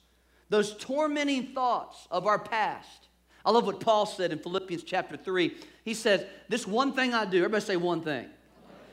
those 0.48 0.74
tormenting 0.74 1.48
thoughts 1.48 2.08
of 2.10 2.26
our 2.26 2.38
past 2.38 3.08
I 3.44 3.50
love 3.50 3.66
what 3.66 3.80
Paul 3.80 4.06
said 4.06 4.32
in 4.32 4.38
Philippians 4.38 4.84
chapter 4.84 5.16
3. 5.16 5.56
He 5.84 5.94
says, 5.94 6.24
This 6.48 6.66
one 6.66 6.92
thing 6.92 7.14
I 7.14 7.24
do, 7.24 7.38
everybody 7.38 7.64
say 7.64 7.76
one 7.76 8.02
thing. 8.02 8.28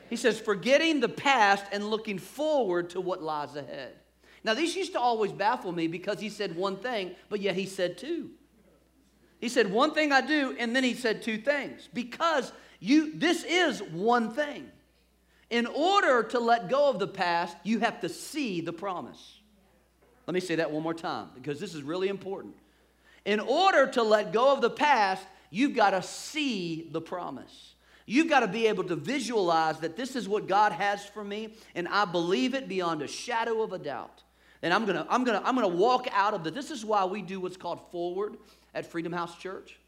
He 0.08 0.16
says, 0.16 0.40
forgetting 0.40 0.98
the 0.98 1.08
past 1.08 1.64
and 1.70 1.88
looking 1.88 2.18
forward 2.18 2.90
to 2.90 3.00
what 3.00 3.22
lies 3.22 3.54
ahead. 3.54 3.94
Now, 4.42 4.54
these 4.54 4.74
used 4.74 4.92
to 4.94 5.00
always 5.00 5.30
baffle 5.30 5.70
me 5.70 5.86
because 5.86 6.18
he 6.18 6.30
said 6.30 6.56
one 6.56 6.76
thing, 6.76 7.12
but 7.28 7.40
yet 7.40 7.54
he 7.54 7.66
said 7.66 7.96
two. 7.96 8.30
He 9.40 9.48
said, 9.48 9.70
One 9.70 9.94
thing 9.94 10.12
I 10.12 10.20
do, 10.20 10.54
and 10.58 10.74
then 10.74 10.84
he 10.84 10.94
said 10.94 11.22
two 11.22 11.38
things. 11.38 11.88
Because 11.92 12.52
you 12.78 13.18
this 13.18 13.44
is 13.44 13.82
one 13.82 14.32
thing. 14.32 14.70
In 15.48 15.66
order 15.66 16.22
to 16.24 16.38
let 16.38 16.68
go 16.68 16.88
of 16.88 16.98
the 16.98 17.08
past, 17.08 17.56
you 17.64 17.80
have 17.80 18.00
to 18.00 18.08
see 18.08 18.60
the 18.60 18.72
promise. 18.72 19.40
Let 20.26 20.34
me 20.34 20.40
say 20.40 20.56
that 20.56 20.70
one 20.70 20.82
more 20.82 20.94
time 20.94 21.28
because 21.34 21.58
this 21.58 21.74
is 21.74 21.82
really 21.82 22.08
important. 22.08 22.54
In 23.24 23.40
order 23.40 23.86
to 23.88 24.02
let 24.02 24.32
go 24.32 24.52
of 24.52 24.60
the 24.60 24.70
past, 24.70 25.24
you've 25.50 25.74
got 25.74 25.90
to 25.90 26.02
see 26.02 26.88
the 26.90 27.00
promise. 27.00 27.74
You've 28.06 28.28
got 28.28 28.40
to 28.40 28.48
be 28.48 28.66
able 28.66 28.84
to 28.84 28.96
visualize 28.96 29.78
that 29.80 29.96
this 29.96 30.16
is 30.16 30.28
what 30.28 30.48
God 30.48 30.72
has 30.72 31.04
for 31.04 31.22
me, 31.22 31.54
and 31.74 31.86
I 31.86 32.04
believe 32.04 32.54
it 32.54 32.68
beyond 32.68 33.02
a 33.02 33.06
shadow 33.06 33.62
of 33.62 33.72
a 33.72 33.78
doubt. 33.78 34.22
And 34.62 34.74
I'm 34.74 34.84
gonna, 34.84 35.06
I'm 35.08 35.24
gonna, 35.24 35.42
I'm 35.44 35.54
gonna 35.54 35.68
walk 35.68 36.08
out 36.12 36.34
of 36.34 36.44
the. 36.44 36.50
This 36.50 36.70
is 36.70 36.84
why 36.84 37.04
we 37.04 37.22
do 37.22 37.40
what's 37.40 37.56
called 37.56 37.80
forward 37.90 38.36
at 38.74 38.84
Freedom 38.84 39.12
House 39.12 39.38
Church. 39.38 39.78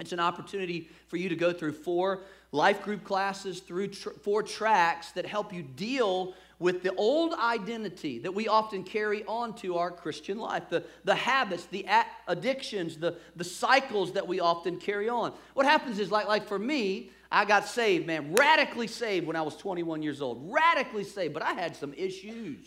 It's 0.00 0.12
an 0.12 0.20
opportunity 0.20 0.88
for 1.08 1.16
you 1.16 1.28
to 1.28 1.36
go 1.36 1.52
through 1.52 1.72
four 1.72 2.22
life 2.52 2.82
group 2.82 3.04
classes, 3.04 3.60
through 3.60 3.88
tr- 3.88 4.10
four 4.22 4.42
tracks 4.42 5.12
that 5.12 5.26
help 5.26 5.52
you 5.52 5.62
deal 5.62 6.34
with 6.60 6.82
the 6.82 6.94
old 6.94 7.32
identity 7.34 8.18
that 8.18 8.32
we 8.32 8.46
often 8.46 8.84
carry 8.84 9.24
on 9.24 9.54
to 9.54 9.78
our 9.78 9.90
Christian 9.90 10.38
life, 10.38 10.68
the, 10.68 10.84
the 11.04 11.14
habits, 11.14 11.64
the 11.66 11.86
addictions, 12.28 12.98
the, 12.98 13.16
the 13.34 13.44
cycles 13.44 14.12
that 14.12 14.28
we 14.28 14.40
often 14.40 14.76
carry 14.76 15.08
on. 15.08 15.32
What 15.54 15.64
happens 15.64 15.98
is, 15.98 16.10
like, 16.10 16.28
like 16.28 16.46
for 16.46 16.58
me, 16.58 17.10
I 17.32 17.46
got 17.46 17.66
saved, 17.66 18.06
man, 18.06 18.34
radically 18.34 18.88
saved 18.88 19.26
when 19.26 19.36
I 19.36 19.42
was 19.42 19.56
21 19.56 20.02
years 20.02 20.20
old, 20.20 20.52
radically 20.52 21.04
saved, 21.04 21.32
but 21.32 21.42
I 21.42 21.54
had 21.54 21.74
some 21.74 21.94
issues. 21.94 22.66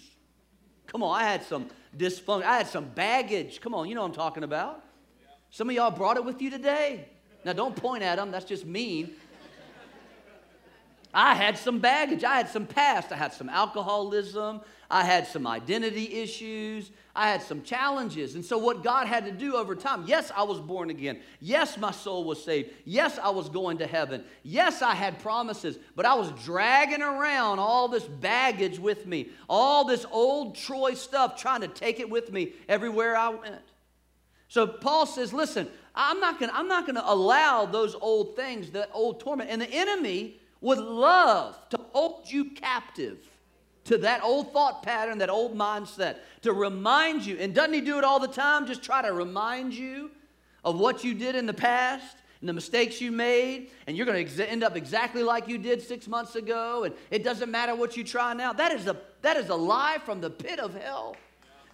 Come 0.88 1.04
on, 1.04 1.20
I 1.20 1.24
had 1.24 1.44
some 1.44 1.70
dysfunction, 1.96 2.46
I 2.46 2.58
had 2.58 2.68
some 2.68 2.86
baggage. 2.86 3.62
Come 3.62 3.76
on, 3.76 3.88
you 3.88 3.94
know 3.94 4.02
what 4.02 4.08
I'm 4.08 4.16
talking 4.16 4.44
about. 4.44 4.84
Some 5.52 5.70
of 5.70 5.76
y'all 5.76 5.92
brought 5.92 6.18
it 6.18 6.26
with 6.26 6.42
you 6.42 6.50
today. 6.50 7.10
Now, 7.46 7.54
don't 7.54 7.76
point 7.76 8.02
at 8.02 8.16
them, 8.16 8.32
that's 8.32 8.46
just 8.46 8.66
mean. 8.66 9.12
I 11.14 11.36
had 11.36 11.58
some 11.58 11.80
baggage. 11.80 12.24
I 12.24 12.38
had 12.38 12.50
some 12.50 12.66
past. 12.66 13.12
I 13.12 13.16
had 13.16 13.34
some 13.34 13.48
alcoholism. 13.48 14.62
I 14.90 15.04
had 15.04 15.28
some 15.28 15.46
identity 15.46 16.22
issues. 16.22 16.92
I 17.16 17.30
had 17.30 17.44
some 17.44 17.62
challenges. 17.62 18.34
And 18.34 18.44
so, 18.44 18.58
what 18.58 18.84
God 18.84 19.06
had 19.06 19.26
to 19.26 19.32
do 19.32 19.56
over 19.56 19.76
time 19.76 20.06
yes, 20.08 20.32
I 20.36 20.44
was 20.44 20.60
born 20.60 20.90
again. 20.90 21.20
Yes, 21.40 21.78
my 21.78 21.92
soul 21.92 22.24
was 22.24 22.44
saved. 22.44 22.72
Yes, 22.86 23.20
I 23.22 23.30
was 23.30 23.50
going 23.50 23.78
to 23.80 23.88
heaven. 23.88 24.24
Yes, 24.42 24.82
I 24.82 24.96
had 24.96 25.20
promises. 25.20 25.78
But 25.96 26.06
I 26.06 26.16
was 26.16 26.32
dragging 26.44 27.04
around 27.04 27.60
all 27.60 27.88
this 27.88 28.06
baggage 28.06 28.80
with 28.80 29.06
me, 29.06 29.30
all 29.48 29.84
this 29.84 30.06
old 30.12 30.56
Troy 30.56 30.96
stuff, 30.96 31.40
trying 31.40 31.62
to 31.62 31.68
take 31.68 32.00
it 32.00 32.10
with 32.10 32.32
me 32.32 32.54
everywhere 32.68 33.16
I 33.16 33.30
went. 33.30 33.62
So, 34.48 34.66
Paul 34.66 35.06
says, 35.06 35.32
listen, 35.32 35.68
I'm 35.96 36.20
not 36.20 36.40
going 36.40 36.96
to 36.96 37.12
allow 37.12 37.66
those 37.66 37.94
old 37.94 38.36
things, 38.36 38.72
that 38.72 38.90
old 38.94 39.20
torment. 39.20 39.50
And 39.52 39.62
the 39.62 39.72
enemy 39.72 40.40
would 40.64 40.80
love 40.80 41.58
to 41.70 41.78
hold 41.92 42.32
you 42.32 42.46
captive 42.52 43.18
to 43.84 43.98
that 44.00 44.24
old 44.24 44.54
thought 44.54 44.82
pattern, 44.82 45.18
that 45.18 45.30
old 45.30 45.56
mindset, 45.56 46.18
to 46.42 46.54
remind 46.54 47.26
you. 47.26 47.38
And 47.38 47.54
doesn't 47.54 47.74
he 47.74 47.82
do 47.82 47.98
it 47.98 48.04
all 48.04 48.20
the 48.20 48.30
time? 48.30 48.66
Just 48.66 48.82
try 48.82 49.02
to 49.02 49.12
remind 49.12 49.74
you 49.74 50.10
of 50.64 50.80
what 50.80 51.04
you 51.04 51.14
did 51.14 51.36
in 51.36 51.46
the 51.46 51.54
past 51.54 52.16
and 52.40 52.48
the 52.48 52.54
mistakes 52.54 53.02
you 53.02 53.12
made, 53.12 53.72
and 53.88 53.96
you're 53.96 54.06
going 54.06 54.26
to 54.26 54.50
end 54.50 54.64
up 54.64 54.76
exactly 54.76 55.22
like 55.22 55.48
you 55.48 55.58
did 55.58 55.82
six 55.82 56.08
months 56.08 56.36
ago, 56.36 56.86
and 56.86 56.96
it 57.12 57.24
doesn't 57.24 57.52
matter 57.52 57.76
what 57.76 57.96
you 57.98 58.04
try 58.04 58.34
now. 58.34 58.54
That 58.54 58.72
is 58.72 58.88
a, 58.88 58.98
that 59.22 59.38
is 59.38 59.50
a 59.50 59.56
lie 59.56 59.98
from 60.06 60.22
the 60.22 60.30
pit 60.30 60.60
of 60.60 60.74
hell. 60.74 61.16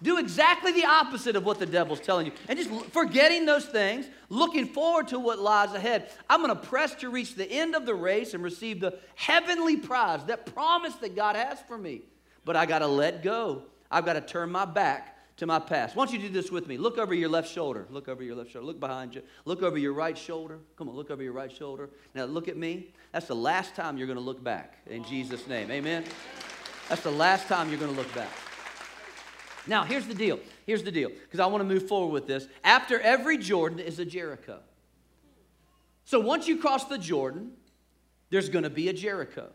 Do 0.02 0.18
exactly 0.18 0.72
the 0.72 0.86
opposite 0.86 1.36
of 1.36 1.44
what 1.44 1.58
the 1.58 1.66
devil's 1.66 2.00
telling 2.00 2.26
you. 2.26 2.32
And 2.48 2.58
just 2.58 2.70
forgetting 2.92 3.44
those 3.44 3.66
things, 3.66 4.06
looking 4.30 4.66
forward 4.66 5.08
to 5.08 5.18
what 5.18 5.38
lies 5.38 5.74
ahead. 5.74 6.10
I'm 6.28 6.42
going 6.42 6.56
to 6.56 6.68
press 6.68 6.94
to 6.96 7.10
reach 7.10 7.34
the 7.34 7.50
end 7.50 7.74
of 7.74 7.84
the 7.84 7.94
race 7.94 8.32
and 8.32 8.42
receive 8.42 8.80
the 8.80 8.98
heavenly 9.14 9.76
prize, 9.76 10.24
that 10.24 10.46
promise 10.54 10.94
that 10.96 11.14
God 11.14 11.36
has 11.36 11.58
for 11.68 11.76
me. 11.76 12.02
But 12.44 12.56
I 12.56 12.64
got 12.64 12.78
to 12.78 12.86
let 12.86 13.22
go. 13.22 13.64
I've 13.90 14.06
got 14.06 14.14
to 14.14 14.22
turn 14.22 14.50
my 14.50 14.64
back 14.64 15.18
to 15.36 15.46
my 15.46 15.58
past. 15.58 15.96
Why 15.96 16.04
don't 16.04 16.14
you 16.14 16.20
do 16.20 16.28
this 16.28 16.50
with 16.50 16.66
me? 16.66 16.78
Look 16.78 16.98
over 16.98 17.14
your 17.14 17.28
left 17.28 17.50
shoulder. 17.50 17.86
Look 17.90 18.08
over 18.08 18.22
your 18.22 18.36
left 18.36 18.52
shoulder. 18.52 18.66
Look 18.66 18.80
behind 18.80 19.14
you. 19.14 19.22
Look 19.44 19.62
over 19.62 19.76
your 19.76 19.92
right 19.92 20.16
shoulder. 20.16 20.58
Come 20.76 20.88
on, 20.88 20.94
look 20.94 21.10
over 21.10 21.22
your 21.22 21.32
right 21.32 21.50
shoulder. 21.50 21.90
Now 22.14 22.24
look 22.24 22.48
at 22.48 22.56
me. 22.56 22.92
That's 23.12 23.26
the 23.26 23.34
last 23.34 23.74
time 23.74 23.98
you're 23.98 24.06
going 24.06 24.18
to 24.18 24.24
look 24.24 24.42
back 24.42 24.76
in 24.86 25.04
Jesus' 25.04 25.46
name. 25.46 25.70
Amen. 25.70 26.04
That's 26.88 27.02
the 27.02 27.10
last 27.10 27.48
time 27.48 27.68
you're 27.68 27.78
going 27.78 27.92
to 27.92 27.96
look 27.96 28.14
back. 28.14 28.30
Now, 29.66 29.84
here's 29.84 30.06
the 30.06 30.14
deal. 30.14 30.40
Here's 30.66 30.82
the 30.82 30.92
deal, 30.92 31.10
because 31.10 31.40
I 31.40 31.46
want 31.46 31.60
to 31.60 31.68
move 31.68 31.86
forward 31.86 32.12
with 32.12 32.26
this. 32.26 32.46
After 32.64 33.00
every 33.00 33.38
Jordan 33.38 33.78
is 33.78 33.98
a 33.98 34.04
Jericho. 34.04 34.60
So 36.04 36.18
once 36.20 36.48
you 36.48 36.58
cross 36.58 36.86
the 36.86 36.98
Jordan, 36.98 37.52
there's 38.30 38.48
going 38.48 38.64
to 38.64 38.70
be 38.70 38.88
a 38.88 38.92
Jericho. 38.92 39.48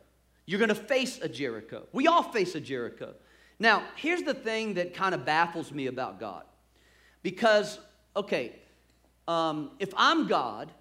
You're 0.45 0.59
going 0.59 0.69
to 0.69 0.75
face 0.75 1.19
a 1.21 1.27
Jericho. 1.27 1.87
We 1.91 2.07
all 2.07 2.23
face 2.23 2.55
a 2.55 2.59
Jericho. 2.59 3.13
Now, 3.59 3.83
here's 3.95 4.21
the 4.21 4.33
thing 4.33 4.75
that 4.75 4.93
kind 4.93 5.15
of 5.15 5.25
baffles 5.25 5.71
me 5.71 5.87
about 5.87 6.19
God. 6.19 6.43
Because, 7.23 7.79
okay, 8.15 8.55
um, 9.27 9.71
if 9.79 9.93
I'm 9.97 10.27
God 10.27 10.71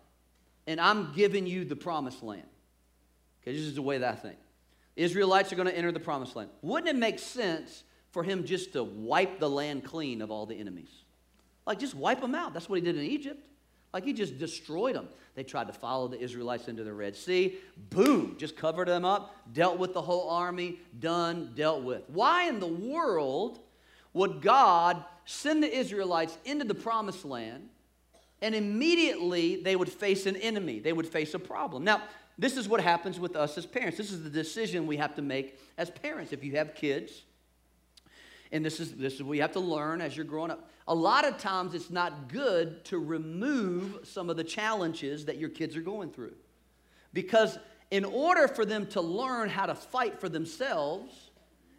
and 0.67 0.81
I'm 0.81 1.13
giving 1.15 1.47
you 1.47 1.65
the 1.65 1.77
promised 1.77 2.23
land, 2.23 2.47
okay, 3.43 3.53
this 3.53 3.63
is 3.63 3.75
the 3.75 3.83
way 3.83 3.99
that 3.99 4.13
I 4.13 4.17
think. 4.17 4.37
Israelites 4.97 5.53
are 5.53 5.57
going 5.57 5.69
to 5.69 5.77
enter 5.77 5.93
the 5.93 6.01
promised 6.01 6.37
land. 6.37 6.51
Wouldn't 6.63 6.89
it 6.89 6.99
make 6.99 7.19
sense 7.19 7.85
for 8.15 8.23
him 8.23 8.45
just 8.45 8.75
to 8.75 8.85
wipe 8.85 9.41
the 9.41 9.51
land 9.51 9.83
clean 9.83 10.23
of 10.23 10.31
all 10.31 10.47
the 10.47 10.55
enemies. 10.55 10.89
Like, 11.67 11.81
just 11.81 11.97
wipe 11.97 12.21
them 12.21 12.33
out. 12.33 12.55
That's 12.55 12.69
what 12.69 12.77
he 12.77 12.85
did 12.85 12.97
in 12.97 13.03
Egypt. 13.03 13.45
Like, 13.93 14.05
he 14.05 14.13
just 14.13 14.39
destroyed 14.39 14.95
them. 14.95 15.09
They 15.35 15.43
tried 15.43 15.67
to 15.67 15.73
follow 15.73 16.07
the 16.07 16.21
Israelites 16.21 16.69
into 16.69 16.85
the 16.85 16.93
Red 16.93 17.17
Sea. 17.17 17.59
Boom, 17.91 18.37
just 18.39 18.57
covered 18.57 18.87
them 18.87 19.05
up, 19.05 19.35
dealt 19.53 19.79
with 19.79 19.95
the 19.95 20.01
whole 20.01 20.31
army, 20.31 20.79
done, 21.01 21.55
dealt 21.57 21.83
with. 21.83 22.05
Why 22.07 22.45
in 22.49 22.61
the 22.61 22.69
world 22.69 23.59
would 24.13 24.41
God 24.41 25.05
send 25.25 25.61
the 25.61 25.77
Israelites 25.77 26.39
into 26.45 26.65
the 26.65 26.75
promised 26.75 27.25
land 27.25 27.69
and 28.41 28.55
immediately 28.55 29.61
they 29.61 29.75
would 29.75 29.89
face 29.89 30.27
an 30.27 30.37
enemy? 30.37 30.79
They 30.79 30.93
would 30.93 31.09
face 31.09 31.35
a 31.35 31.41
problem. 31.41 31.83
Now, 31.83 32.03
this 32.39 32.57
is 32.57 32.69
what 32.69 32.81
happens 32.81 33.19
with 33.19 33.35
us 33.35 33.59
as 33.59 33.67
parents. 33.67 33.99
This 33.99 34.13
is 34.13 34.23
the 34.23 34.31
decision 34.31 34.87
we 34.87 34.99
have 34.99 35.17
to 35.17 35.23
make 35.23 35.59
as 35.77 35.91
parents. 35.91 36.33
If 36.33 36.45
you 36.45 36.53
have 36.53 36.77
kids, 36.77 37.25
and 38.55 38.65
this 38.65 38.79
is 38.79 38.93
this 38.93 39.15
is 39.15 39.23
what 39.25 39.35
you 39.35 39.43
have 39.43 39.53
to 39.53 39.61
learn 39.61 40.01
as 40.01 40.17
you're 40.17 40.25
growing 40.25 40.53
up. 40.53 40.71
A 40.87 40.95
lot 40.95 41.27
of 41.27 41.39
times 41.39 41.75
it's 41.75 41.91
not 41.91 42.29
good 42.29 42.85
to 42.87 42.99
remove 42.99 43.99
some 44.05 44.31
of 44.31 44.37
the 44.37 44.45
challenges 44.45 45.25
that 45.25 45.39
your 45.39 45.49
kids 45.49 45.77
are 45.77 45.83
going 45.83 46.11
through. 46.11 46.35
Because 47.13 47.59
in 47.91 48.05
order 48.05 48.47
for 48.47 48.65
them 48.65 48.87
to 48.89 49.01
learn 49.01 49.49
how 49.49 49.67
to 49.67 49.75
fight 49.75 50.21
for 50.21 50.29
themselves, 50.29 51.31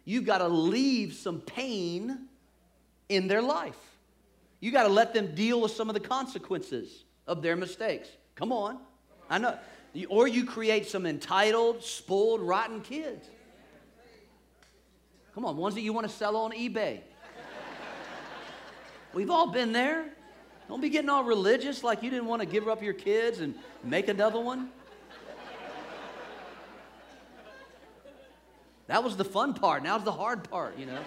you've 0.04 0.26
got 0.26 0.38
to 0.38 0.48
leave 0.48 1.14
some 1.14 1.40
pain 1.40 2.26
in 3.08 3.26
their 3.26 3.42
life. 3.42 3.78
You 4.60 4.70
got 4.70 4.82
to 4.82 4.92
let 4.92 5.14
them 5.14 5.34
deal 5.34 5.62
with 5.62 5.72
some 5.72 5.88
of 5.88 5.94
the 5.94 6.00
consequences 6.00 7.04
of 7.26 7.40
their 7.40 7.56
mistakes. 7.56 8.08
Come 8.34 8.52
on. 8.52 8.78
I 9.30 9.38
know. 9.38 9.58
Or 10.10 10.28
you 10.28 10.44
create 10.44 10.86
some 10.86 11.06
entitled, 11.06 11.82
spoiled, 11.82 12.42
rotten 12.42 12.82
kids. 12.82 13.30
Come 15.36 15.44
on, 15.44 15.58
ones 15.58 15.74
that 15.74 15.82
you 15.82 15.92
want 15.92 16.08
to 16.08 16.12
sell 16.12 16.34
on 16.34 16.52
eBay. 16.52 17.00
We've 19.12 19.28
all 19.28 19.52
been 19.52 19.70
there. 19.70 20.06
Don't 20.66 20.80
be 20.80 20.88
getting 20.88 21.10
all 21.10 21.24
religious 21.24 21.84
like 21.84 22.02
you 22.02 22.08
didn't 22.08 22.24
want 22.24 22.40
to 22.40 22.46
give 22.46 22.66
up 22.68 22.82
your 22.82 22.94
kids 22.94 23.40
and 23.40 23.54
make 23.84 24.08
another 24.08 24.40
one. 24.40 24.70
That 28.86 29.04
was 29.04 29.18
the 29.18 29.26
fun 29.26 29.52
part. 29.52 29.82
Now's 29.82 30.04
the 30.04 30.12
hard 30.12 30.48
part, 30.48 30.78
you 30.78 30.86
know. 30.86 31.02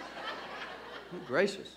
Gracious. 1.26 1.76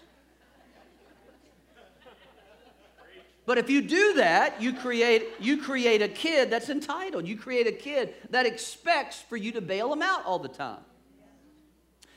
But 3.46 3.56
if 3.56 3.70
you 3.70 3.80
do 3.80 4.12
that, 4.16 4.60
you 4.60 4.74
create, 4.74 5.24
you 5.40 5.56
create 5.56 6.02
a 6.02 6.08
kid 6.08 6.50
that's 6.50 6.68
entitled. 6.68 7.26
You 7.26 7.38
create 7.38 7.66
a 7.66 7.72
kid 7.72 8.12
that 8.28 8.44
expects 8.44 9.22
for 9.22 9.38
you 9.38 9.52
to 9.52 9.62
bail 9.62 9.88
them 9.88 10.02
out 10.02 10.26
all 10.26 10.38
the 10.38 10.48
time. 10.48 10.80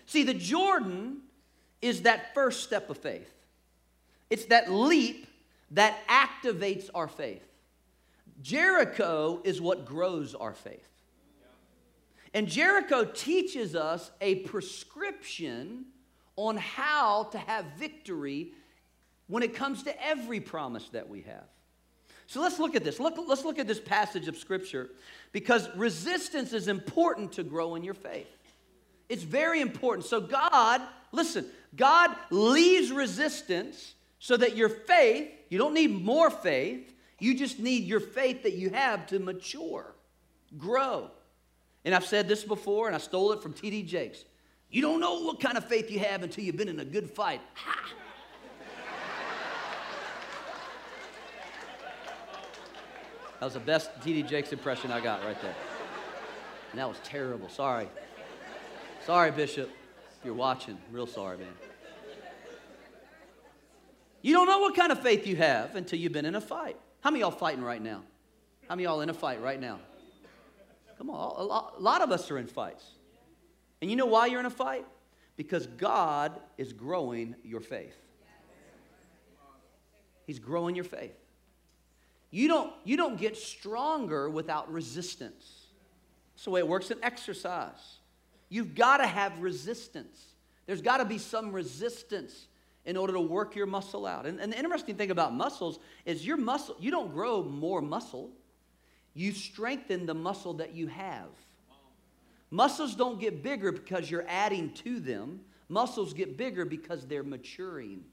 See, 0.06 0.24
the 0.24 0.34
Jordan 0.34 1.22
is 1.82 2.04
that 2.04 2.34
first 2.34 2.64
step 2.64 2.90
of 2.90 2.98
faith. 2.98 3.32
It's 4.30 4.46
that 4.46 4.72
leap 4.72 5.28
that 5.72 6.08
activates 6.08 6.90
our 6.94 7.08
faith. 7.08 7.46
Jericho 8.42 9.42
is 9.44 9.62
what 9.62 9.86
grows 9.86 10.36
our 10.36 10.54
faith. 10.54 10.88
And 12.34 12.48
Jericho 12.48 13.06
teaches 13.06 13.76
us 13.76 14.12
a 14.20 14.36
prescription 14.36 15.86
on 16.36 16.58
how 16.58 17.24
to 17.32 17.38
have 17.38 17.66
victory 17.78 18.52
when 19.28 19.42
it 19.42 19.56
comes 19.56 19.84
to 19.84 20.06
every 20.06 20.40
promise 20.40 20.90
that 20.90 21.08
we 21.08 21.22
have. 21.22 21.46
So 22.28 22.42
let's 22.42 22.60
look 22.60 22.76
at 22.76 22.84
this. 22.84 23.00
Look, 23.00 23.18
let's 23.28 23.46
look 23.46 23.60
at 23.60 23.68
this 23.68 23.80
passage 23.80 24.28
of 24.28 24.36
Scripture 24.36 24.90
because 25.32 25.70
resistance 25.76 26.54
is 26.54 26.68
important 26.68 27.32
to 27.34 27.44
grow 27.44 27.76
in 27.76 27.84
your 27.84 27.94
faith. 27.94 28.28
It's 29.10 29.24
very 29.24 29.62
important. 29.62 30.06
So, 30.08 30.20
God, 30.20 30.82
listen, 31.12 31.46
God 31.76 32.16
leaves 32.30 32.92
resistance 32.92 33.94
so 34.20 34.38
that 34.38 34.56
your 34.56 34.70
faith, 34.70 35.30
you 35.50 35.58
don't 35.58 35.74
need 35.74 36.04
more 36.04 36.30
faith, 36.30 36.94
you 37.20 37.38
just 37.38 37.60
need 37.60 37.84
your 37.84 38.00
faith 38.00 38.44
that 38.44 38.54
you 38.54 38.72
have 38.72 39.08
to 39.08 39.20
mature, 39.20 39.94
grow. 40.58 41.12
And 41.84 41.94
I've 41.94 42.06
said 42.06 42.28
this 42.28 42.44
before, 42.44 42.88
and 42.88 42.96
I 42.96 43.00
stole 43.00 43.32
it 43.32 43.42
from 43.42 43.54
T.D. 43.54 43.84
Jakes. 43.84 44.26
You 44.70 44.82
don't 44.82 45.00
know 45.00 45.22
what 45.22 45.40
kind 45.40 45.58
of 45.58 45.66
faith 45.66 45.92
you 45.92 46.00
have 46.00 46.24
until 46.24 46.44
you've 46.44 46.58
been 46.58 46.68
in 46.68 46.80
a 46.80 46.86
good 46.86 47.10
fight. 47.10 47.42
Ha! 47.54 47.90
That 53.40 53.48
was 53.48 53.54
the 53.56 53.60
best 53.60 53.92
T.D. 54.02 54.24
Jakes 54.24 54.54
impression 54.54 54.92
I 54.92 55.02
got 55.02 55.24
right 55.24 55.40
there. 55.42 55.54
And 56.72 56.80
that 56.80 56.88
was 56.88 56.98
terrible. 57.04 57.50
Sorry. 57.50 57.88
Sorry, 59.06 59.30
Bishop, 59.30 59.70
if 59.70 60.26
you're 60.26 60.34
watching. 60.34 60.80
Real 60.92 61.06
sorry, 61.06 61.38
man. 61.38 61.48
You 64.24 64.34
don't 64.34 64.48
know 64.48 64.58
what 64.58 64.76
kind 64.76 64.92
of 64.92 65.00
faith 65.00 65.28
you 65.28 65.36
have 65.36 65.76
until 65.76 66.00
you've 66.00 66.12
been 66.12 66.26
in 66.26 66.34
a 66.34 66.42
fight. 66.42 66.76
How 67.02 67.12
many 67.12 67.22
y'all 67.22 67.30
fighting 67.30 67.64
right 67.64 67.82
now? 67.82 68.02
How 68.68 68.74
many 68.74 68.86
y'all 68.86 69.02
in 69.02 69.10
a 69.12 69.14
fight 69.14 69.40
right 69.44 69.62
now? 69.62 69.80
Come 70.98 71.12
on, 71.12 71.40
a 71.40 71.44
lot, 71.44 71.76
a 71.78 71.82
lot 71.82 72.02
of 72.02 72.12
us 72.12 72.32
are 72.32 72.40
in 72.40 72.48
fights. 72.48 72.84
And 73.80 73.92
you 73.92 73.96
know 73.96 74.08
why 74.08 74.26
you're 74.26 74.40
in 74.40 74.48
a 74.48 74.50
fight? 74.50 74.88
Because 75.38 75.68
God 75.68 76.40
is 76.58 76.74
growing 76.74 77.36
your 77.44 77.62
faith. 77.62 77.96
He's 80.26 80.40
growing 80.40 80.74
your 80.74 80.84
faith. 80.84 81.14
You 82.32 82.48
don't, 82.48 82.74
you 82.84 82.98
don't 82.98 83.20
get 83.20 83.38
stronger 83.38 84.32
without 84.32 84.72
resistance. 84.72 85.68
That's 86.34 86.46
the 86.46 86.50
way 86.50 86.62
it 86.62 86.68
works 86.68 86.90
in 86.90 86.98
exercise. 87.04 87.95
You've 88.56 88.74
got 88.74 89.00
to 89.00 89.06
have 89.06 89.42
resistance. 89.42 90.18
There's 90.66 90.82
got 90.82 91.00
to 91.00 91.06
be 91.06 91.18
some 91.18 91.52
resistance 91.52 92.48
in 92.86 92.96
order 92.96 93.12
to 93.12 93.20
work 93.20 93.54
your 93.54 93.66
muscle 93.66 94.06
out. 94.06 94.26
And, 94.26 94.40
and, 94.40 94.54
the 94.54 94.58
interesting 94.58 94.96
thing 94.96 95.12
about 95.12 95.34
muscles 95.34 95.78
is 96.06 96.26
your 96.26 96.38
muscle, 96.38 96.78
you 96.80 96.90
don't 96.90 97.12
grow 97.12 97.44
more 97.44 97.82
muscle, 97.82 98.32
you 99.14 99.34
strengthen 99.34 100.06
the 100.06 100.14
muscle 100.14 100.54
that 100.54 100.74
you 100.74 100.88
have. 100.88 101.28
Muscles 102.50 102.96
don't 102.96 103.20
get 103.20 103.44
bigger 103.44 103.74
because 103.74 104.10
you're 104.10 104.24
adding 104.26 104.72
to 104.86 105.02
them, 105.02 105.42
muscles 105.68 106.14
get 106.14 106.38
bigger 106.38 106.64
because 106.64 107.06
they're 107.06 107.24
maturing. 107.24 108.06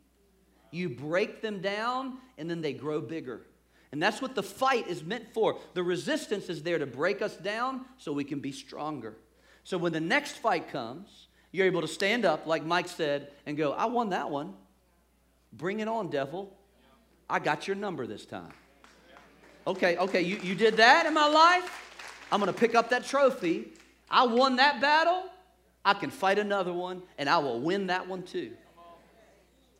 You 0.73 0.89
break 0.89 1.41
them 1.41 1.61
down 1.61 2.19
and 2.37 2.51
then 2.51 2.63
they 2.63 2.73
grow 2.73 3.01
bigger. 3.01 3.43
And 3.93 4.03
that's 4.03 4.21
what 4.21 4.35
the 4.35 4.43
fight 4.43 4.89
is 4.89 5.05
meant 5.05 5.33
for. 5.33 5.61
The 5.75 5.85
resistance 5.85 6.49
is 6.49 6.65
there 6.65 6.81
to 6.81 6.87
break 6.87 7.23
us 7.23 7.37
down 7.37 7.83
so 7.97 8.13
we 8.13 8.25
can 8.25 8.41
be 8.41 8.51
stronger. 8.51 9.15
So 9.65 9.79
when 9.79 9.93
the 9.93 10.01
next 10.01 10.33
fight 10.39 10.71
comes, 10.71 11.29
you're 11.53 11.67
able 11.67 11.83
to 11.83 11.89
stand 11.89 12.25
up, 12.25 12.47
like 12.47 12.65
Mike 12.65 12.89
said, 12.89 13.29
and 13.47 13.57
go, 13.57 13.73
I 13.73 13.87
won 13.87 14.11
that 14.11 14.31
one. 14.31 14.55
Bring 15.53 15.81
it 15.81 15.89
on, 15.89 16.11
devil. 16.11 16.57
I 17.29 17.39
got 17.39 17.67
your 17.67 17.77
number 17.77 18.07
this 18.07 18.25
time. 18.25 18.53
Okay, 19.67 19.97
okay, 19.97 20.23
you, 20.23 20.39
you 20.43 20.55
did 20.55 20.79
that 20.79 21.07
in 21.07 21.15
my 21.15 21.29
life. 21.29 22.27
I'm 22.33 22.41
going 22.41 22.53
to 22.53 22.59
pick 22.59 22.75
up 22.75 22.91
that 22.91 23.05
trophy. 23.05 23.69
I 24.11 24.27
won 24.27 24.57
that 24.57 24.81
battle. 24.81 25.25
I 25.85 25.95
can 25.95 26.11
fight 26.11 26.39
another 26.39 26.73
one, 26.73 27.03
and 27.19 27.29
I 27.29 27.39
will 27.39 27.61
win 27.61 27.89
that 27.89 28.09
one 28.09 28.23
too. 28.23 28.53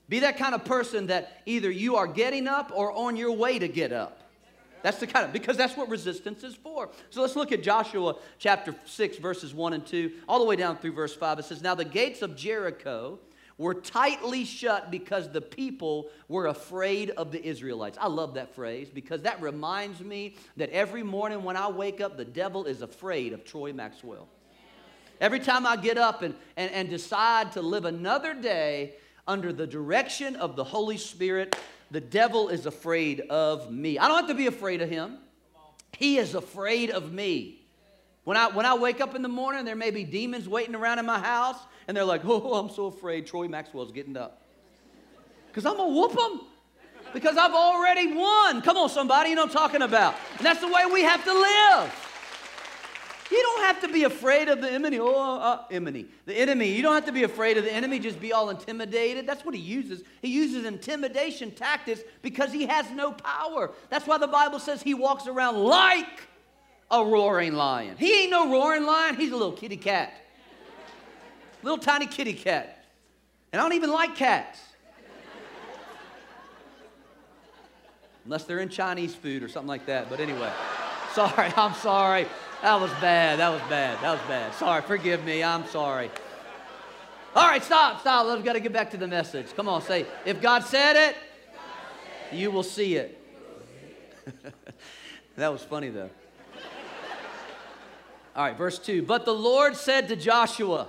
Be 0.09 0.21
that 0.21 0.37
kind 0.37 0.55
of 0.55 0.65
person 0.65 1.07
that 1.07 1.43
either 1.47 1.71
you 1.71 1.97
are 1.97 2.07
getting 2.07 2.47
up 2.47 2.71
or 2.75 2.93
on 2.93 3.17
your 3.17 3.33
way 3.33 3.59
to 3.59 3.69
get 3.69 3.93
up. 3.93 4.22
That's 4.83 4.99
the 4.99 5.07
kind 5.07 5.25
of, 5.25 5.33
because 5.33 5.57
that's 5.57 5.77
what 5.77 5.89
resistance 5.89 6.43
is 6.43 6.55
for. 6.55 6.91
So 7.11 7.23
let's 7.23 7.37
look 7.37 7.53
at 7.53 7.63
Joshua 7.63 8.17
chapter 8.39 8.75
6, 8.85 9.19
verses 9.19 9.55
1 9.55 9.73
and 9.73 9.87
2, 9.87 10.13
all 10.29 10.39
the 10.39 10.45
way 10.45 10.57
down 10.57 10.77
through 10.77 10.93
verse 10.93 11.15
5. 11.15 11.39
It 11.39 11.45
says, 11.45 11.63
Now 11.63 11.75
the 11.75 11.85
gates 11.85 12.23
of 12.23 12.37
Jericho 12.37 13.19
were 13.59 13.75
tightly 13.75 14.45
shut 14.45 14.91
because 14.91 15.31
the 15.31 15.41
people 15.41 16.09
were 16.29 16.47
afraid 16.47 17.11
of 17.11 17.31
the 17.31 17.45
Israelites. 17.45 17.97
I 18.01 18.09
love 18.09 18.35
that 18.35 18.55
phrase 18.55 18.89
because 18.93 19.23
that 19.23 19.41
reminds 19.41 20.01
me 20.01 20.37
that 20.57 20.71
every 20.71 21.03
morning 21.03 21.45
when 21.45 21.57
I 21.57 21.69
wake 21.69 22.01
up, 22.01 22.17
the 22.17 22.25
devil 22.25 22.65
is 22.65 22.83
afraid 22.83 23.33
of 23.33 23.45
Troy 23.45 23.73
Maxwell. 23.73 24.29
Every 25.21 25.39
time 25.39 25.67
I 25.67 25.77
get 25.77 25.99
up 25.99 26.23
and, 26.23 26.35
and, 26.57 26.73
and 26.73 26.91
decide 26.91 27.53
to 27.53 27.63
live 27.63 27.85
another 27.85 28.35
day 28.35 28.95
under 29.29 29.53
the 29.53 29.67
direction 29.67 30.35
of 30.35 30.57
the 30.57 30.65
Holy 30.65 30.97
Spirit, 30.97 31.57
the 31.93 32.01
devil 32.01 32.49
is 32.49 32.65
afraid 32.65 33.21
of 33.21 33.71
me. 33.71 33.99
I 33.99 34.09
don't 34.09 34.17
have 34.17 34.29
to 34.29 34.35
be 34.35 34.47
afraid 34.47 34.81
of 34.81 34.89
him. 34.89 35.19
He 35.97 36.17
is 36.17 36.35
afraid 36.35 36.91
of 36.91 37.13
me. 37.13 37.61
When 38.25 38.37
I, 38.37 38.49
when 38.49 38.65
I 38.65 38.75
wake 38.75 39.01
up 39.03 39.15
in 39.15 39.21
the 39.21 39.29
morning, 39.29 39.67
there 39.67 39.77
may 39.77 39.91
be 39.91 40.03
demons 40.03 40.49
waiting 40.49 40.75
around 40.75 41.01
in 41.01 41.07
my 41.07 41.19
house, 41.19 41.59
and 41.87 41.95
they're 41.95 42.05
like, 42.05 42.23
oh, 42.25 42.55
I'm 42.55 42.71
so 42.71 42.87
afraid 42.87 43.27
Troy 43.27 43.47
Maxwell's 43.47 43.93
getting 43.93 44.17
up. 44.17 44.41
Because 45.49 45.67
I'm 45.67 45.77
going 45.77 45.93
to 45.93 46.01
whoop 46.01 46.15
them. 46.15 46.41
Because 47.13 47.37
I've 47.37 47.53
already 47.53 48.15
won. 48.15 48.63
Come 48.63 48.79
on, 48.79 48.89
somebody, 48.89 49.31
you 49.31 49.37
know 49.37 49.43
what 49.43 49.51
I'm 49.51 49.55
talking 49.55 49.83
about. 49.83 50.15
And 50.39 50.47
that's 50.47 50.61
the 50.61 50.69
way 50.69 50.87
we 50.91 51.03
have 51.03 51.23
to 51.25 51.33
live. 51.33 52.02
You 53.33 53.43
don't 53.43 53.63
have 53.63 53.81
to 53.81 53.89
be 53.89 54.05
afraid 54.05 54.51
of 54.51 54.61
the 54.61 54.71
enemy. 54.71 54.99
Oh, 55.01 55.39
uh, 55.39 55.65
enemy. 55.71 56.05
The 56.27 56.35
enemy. 56.35 56.71
You 56.71 56.83
don't 56.83 56.93
have 56.93 57.07
to 57.07 57.13
be 57.13 57.23
afraid 57.23 57.57
of 57.57 57.65
the 57.65 57.73
enemy. 57.73 57.99
Just 57.99 58.21
be 58.21 58.35
all 58.35 58.51
intimidated. 58.51 59.27
That's 59.27 59.43
what 59.43 59.55
he 59.55 59.61
uses. 59.61 60.03
He 60.21 60.29
uses 60.29 60.67
intimidation 60.67 61.51
tactics 61.51 62.03
because 62.21 62.53
he 62.53 62.67
has 62.67 62.91
no 62.91 63.13
power. 63.13 63.71
That's 63.89 64.07
why 64.07 64.19
the 64.19 64.27
Bible 64.27 64.59
says 64.59 64.83
he 64.83 64.93
walks 64.93 65.27
around 65.27 65.57
like 65.57 66.29
a 66.91 67.03
roaring 67.03 67.55
lion. 67.55 67.97
He 67.99 68.25
ain't 68.25 68.31
no 68.31 68.53
roaring 68.53 68.85
lion. 68.85 69.17
He's 69.17 69.33
a 69.33 69.37
little 69.37 69.53
kitty 69.53 69.79
cat. 69.79 70.13
Little 71.63 71.79
tiny 71.79 72.07
kitty 72.07 72.35
cat. 72.35 72.85
And 73.51 73.61
I 73.61 73.65
don't 73.65 73.73
even 73.73 73.91
like 73.91 74.15
cats. 74.15 74.59
Unless 78.27 78.45
they're 78.45 78.59
in 78.59 78.69
Chinese 78.69 79.15
food 79.15 79.43
or 79.43 79.49
something 79.49 79.69
like 79.69 79.87
that. 79.87 80.11
But 80.11 80.21
anyway, 80.21 80.53
sorry, 81.15 81.51
I'm 81.57 81.73
sorry. 81.77 82.27
That 82.63 82.81
was 82.81 82.93
bad. 83.01 83.41
That 83.41 83.49
was 83.49 83.61
bad. 83.69 84.01
That 84.03 84.13
was 84.13 84.29
bad. 84.29 84.55
Sorry. 84.55 84.83
Forgive 84.83 85.25
me. 85.25 85.43
I'm 85.43 85.67
sorry. 85.67 86.11
All 87.35 87.49
right, 87.49 87.65
stop, 87.65 88.03
stop. 88.03 88.27
Let's 88.27 88.43
got 88.43 88.53
to 88.53 88.61
get 88.61 88.75
back 88.75 88.91
to 88.91 88.99
the 88.99 89.09
message. 89.09 89.47
Come 89.57 89.67
on, 89.67 89.81
say, 89.81 90.05
if 90.27 90.43
God 90.43 90.65
said 90.65 90.97
it, 90.97 91.17
you 92.31 92.51
will 92.51 92.63
see 92.63 92.97
it. 92.97 93.19
that 95.37 95.51
was 95.51 95.63
funny, 95.63 95.89
though. 95.89 96.11
All 98.37 98.45
right, 98.45 98.57
verse 98.57 98.79
2. 98.79 99.03
But 99.03 99.25
the 99.25 99.35
Lord 99.35 99.77
said 99.77 100.09
to 100.09 100.17
Joshua, 100.17 100.89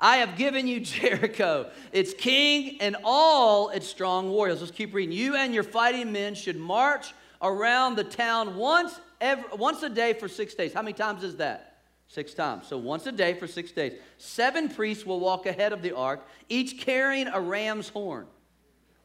I 0.00 0.16
have 0.16 0.36
given 0.36 0.66
you 0.66 0.80
Jericho, 0.80 1.70
its 1.92 2.12
king, 2.12 2.78
and 2.80 2.96
all 3.04 3.70
its 3.70 3.86
strong 3.86 4.30
warriors. 4.30 4.60
Let's 4.60 4.72
keep 4.72 4.92
reading. 4.92 5.16
You 5.16 5.36
and 5.36 5.54
your 5.54 5.62
fighting 5.62 6.10
men 6.10 6.34
should 6.34 6.56
march 6.56 7.14
around 7.40 7.94
the 7.94 8.04
town 8.04 8.56
once 8.56 8.98
every, 9.20 9.44
once 9.56 9.82
a 9.82 9.88
day 9.88 10.12
for 10.12 10.28
six 10.28 10.54
days. 10.54 10.72
How 10.72 10.82
many 10.82 10.92
times 10.92 11.22
is 11.22 11.36
that? 11.36 11.78
Six 12.08 12.34
times. 12.34 12.66
So 12.68 12.78
once 12.78 13.06
a 13.06 13.12
day 13.12 13.34
for 13.34 13.46
six 13.46 13.72
days. 13.72 13.94
Seven 14.18 14.68
priests 14.68 15.04
will 15.04 15.20
walk 15.20 15.46
ahead 15.46 15.72
of 15.72 15.82
the 15.82 15.94
ark, 15.96 16.26
each 16.48 16.80
carrying 16.80 17.26
a 17.28 17.40
ram's 17.40 17.88
horn. 17.88 18.26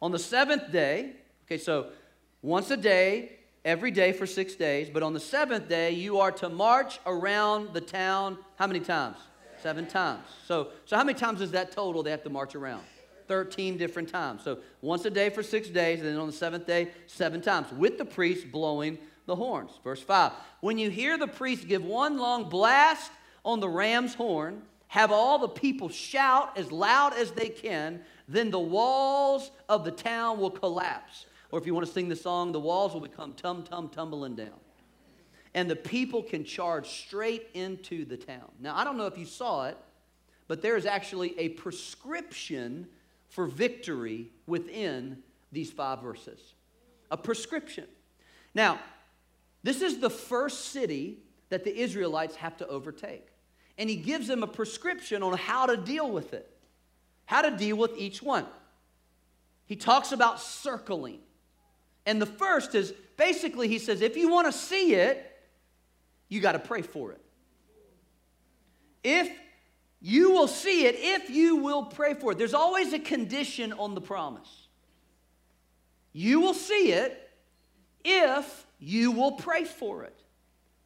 On 0.01 0.11
the 0.11 0.19
seventh 0.19 0.71
day, 0.71 1.13
okay, 1.45 1.57
so 1.57 1.87
once 2.41 2.71
a 2.71 2.77
day, 2.77 3.39
every 3.63 3.91
day 3.91 4.11
for 4.11 4.25
six 4.25 4.55
days, 4.55 4.89
but 4.89 5.03
on 5.03 5.13
the 5.13 5.19
seventh 5.19 5.67
day, 5.67 5.91
you 5.91 6.19
are 6.19 6.31
to 6.31 6.49
march 6.49 6.99
around 7.05 7.73
the 7.73 7.81
town 7.81 8.37
how 8.57 8.67
many 8.67 8.79
times? 8.79 9.17
Seven 9.61 9.85
times. 9.85 10.25
So, 10.47 10.69
so 10.85 10.95
how 10.95 11.03
many 11.03 11.17
times 11.17 11.41
is 11.41 11.51
that 11.51 11.71
total 11.71 12.01
they 12.01 12.11
have 12.11 12.23
to 12.23 12.29
march 12.29 12.55
around? 12.55 12.83
13 13.27 13.77
different 13.77 14.09
times. 14.09 14.43
So 14.43 14.57
once 14.81 15.05
a 15.05 15.09
day 15.09 15.29
for 15.29 15.41
six 15.41 15.69
days, 15.69 15.99
and 15.99 16.09
then 16.09 16.17
on 16.17 16.27
the 16.27 16.33
seventh 16.33 16.67
day, 16.67 16.89
seven 17.07 17.41
times, 17.41 17.71
with 17.71 17.97
the 17.97 18.05
priest 18.05 18.51
blowing 18.51 18.97
the 19.25 19.35
horns. 19.35 19.71
Verse 19.83 20.01
5 20.01 20.31
When 20.61 20.77
you 20.77 20.89
hear 20.89 21.17
the 21.17 21.27
priest 21.27 21.67
give 21.67 21.83
one 21.83 22.17
long 22.17 22.49
blast 22.49 23.11
on 23.43 23.59
the 23.59 23.69
ram's 23.69 24.13
horn, 24.13 24.61
have 24.87 25.11
all 25.11 25.39
the 25.39 25.47
people 25.47 25.89
shout 25.89 26.57
as 26.57 26.71
loud 26.71 27.13
as 27.13 27.31
they 27.31 27.49
can, 27.49 28.01
then 28.27 28.51
the 28.51 28.59
walls 28.59 29.51
of 29.69 29.85
the 29.85 29.91
town 29.91 30.39
will 30.39 30.51
collapse. 30.51 31.25
or 31.51 31.59
if 31.59 31.65
you 31.65 31.73
want 31.73 31.85
to 31.85 31.91
sing 31.91 32.09
the 32.09 32.15
song, 32.15 32.51
the 32.51 32.59
walls 32.59 32.93
will 32.93 33.01
become 33.01 33.33
tum 33.33 33.63
tum 33.63 33.89
tumbling 33.89 34.35
down. 34.35 34.59
And 35.53 35.69
the 35.69 35.75
people 35.75 36.23
can 36.23 36.43
charge 36.43 36.87
straight 36.87 37.47
into 37.53 38.05
the 38.05 38.15
town. 38.15 38.51
Now, 38.59 38.75
I 38.75 38.83
don't 38.83 38.97
know 38.97 39.05
if 39.05 39.17
you 39.17 39.25
saw 39.25 39.67
it, 39.67 39.77
but 40.47 40.61
there 40.61 40.77
is 40.77 40.85
actually 40.85 41.37
a 41.39 41.49
prescription 41.49 42.87
for 43.29 43.47
victory 43.47 44.29
within 44.45 45.23
these 45.51 45.71
five 45.71 46.01
verses. 46.01 46.53
A 47.11 47.17
prescription. 47.17 47.85
Now, 48.53 48.79
this 49.63 49.81
is 49.81 49.99
the 49.99 50.09
first 50.09 50.65
city 50.71 51.19
that 51.49 51.63
the 51.63 51.75
Israelites 51.75 52.35
have 52.37 52.57
to 52.57 52.67
overtake. 52.67 53.27
And 53.77 53.89
he 53.89 53.95
gives 53.95 54.27
them 54.27 54.43
a 54.43 54.47
prescription 54.47 55.23
on 55.23 55.37
how 55.37 55.65
to 55.65 55.77
deal 55.77 56.09
with 56.09 56.33
it, 56.33 56.49
how 57.25 57.41
to 57.41 57.51
deal 57.51 57.75
with 57.77 57.97
each 57.97 58.21
one. 58.21 58.45
He 59.65 59.75
talks 59.75 60.11
about 60.11 60.41
circling. 60.41 61.19
And 62.05 62.21
the 62.21 62.25
first 62.25 62.75
is 62.75 62.93
basically, 63.17 63.67
he 63.67 63.79
says, 63.79 64.01
if 64.01 64.17
you 64.17 64.29
want 64.29 64.47
to 64.47 64.53
see 64.53 64.95
it, 64.95 65.27
you 66.27 66.41
got 66.41 66.53
to 66.53 66.59
pray 66.59 66.81
for 66.81 67.11
it. 67.11 67.21
If 69.03 69.29
you 70.01 70.31
will 70.31 70.47
see 70.47 70.85
it, 70.85 70.95
if 70.97 71.29
you 71.29 71.57
will 71.57 71.83
pray 71.83 72.13
for 72.13 72.31
it, 72.31 72.37
there's 72.37 72.53
always 72.53 72.93
a 72.93 72.99
condition 72.99 73.71
on 73.73 73.93
the 73.95 74.01
promise. 74.01 74.67
You 76.13 76.39
will 76.39 76.53
see 76.53 76.91
it 76.91 77.29
if 78.03 78.65
you 78.81 79.11
will 79.11 79.33
pray 79.33 79.63
for 79.63 80.03
it. 80.03 80.17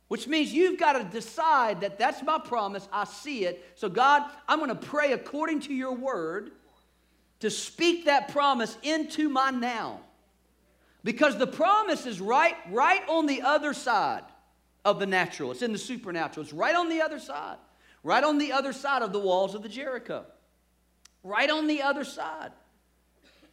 Which 0.08 0.28
means 0.28 0.54
you've 0.54 0.80
got 0.80 0.94
to 0.94 1.04
decide 1.04 1.82
that 1.82 1.98
that's 1.98 2.22
my 2.22 2.38
promise. 2.38 2.88
I 2.94 3.06
see 3.06 3.46
it. 3.46 3.66
So, 3.74 3.90
God, 3.90 4.24
I'm 4.48 4.60
going 4.60 4.70
to 4.70 4.76
pray 4.76 5.14
according 5.14 5.62
to 5.62 5.74
your 5.74 5.94
word 5.94 6.52
to 7.40 7.50
speak 7.50 8.06
that 8.06 8.28
promise 8.28 8.78
into 8.84 9.30
my 9.30 9.50
now. 9.50 10.02
Because 11.04 11.38
the 11.38 11.48
promise 11.48 12.06
is 12.06 12.22
right, 12.22 12.56
right 12.70 13.02
on 13.10 13.26
the 13.26 13.42
other 13.42 13.74
side 13.74 14.24
of 14.84 15.00
the 15.00 15.08
natural. 15.08 15.52
It's 15.52 15.64
in 15.64 15.72
the 15.72 15.80
supernatural. 15.80 16.44
It's 16.44 16.54
right 16.54 16.76
on 16.76 16.90
the 16.90 17.02
other 17.02 17.20
side. 17.20 17.58
Right 18.04 18.24
on 18.24 18.38
the 18.38 18.52
other 18.52 18.74
side 18.74 19.02
of 19.02 19.12
the 19.12 19.20
walls 19.20 19.56
of 19.56 19.64
the 19.64 19.70
Jericho. 19.70 20.26
Right 21.24 21.50
on 21.50 21.66
the 21.66 21.82
other 21.82 22.04
side. 22.04 22.52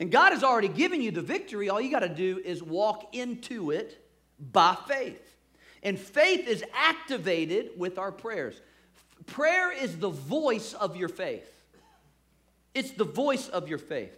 And 0.01 0.11
God 0.11 0.33
has 0.33 0.43
already 0.43 0.69
given 0.69 1.01
you 1.01 1.11
the 1.11 1.23
victory. 1.23 1.71
All 1.71 1.81
you 1.81 1.91
got 1.91 2.01
to 2.01 2.09
do 2.09 2.41
is 2.45 2.63
walk 2.63 3.15
into 3.15 3.71
it 3.71 4.02
by 4.51 4.77
faith. 4.89 5.37
And 5.83 5.99
faith 5.99 6.47
is 6.47 6.65
activated 6.75 7.71
with 7.77 7.99
our 7.99 8.13
prayers. 8.13 8.61
Prayer 9.27 9.73
is 9.73 9.99
the 9.99 10.11
voice 10.11 10.75
of 10.75 10.97
your 10.97 11.09
faith. 11.09 11.49
It's 12.75 12.93
the 12.93 13.05
voice 13.05 13.49
of 13.49 13.69
your 13.69 13.79
faith. 13.79 14.17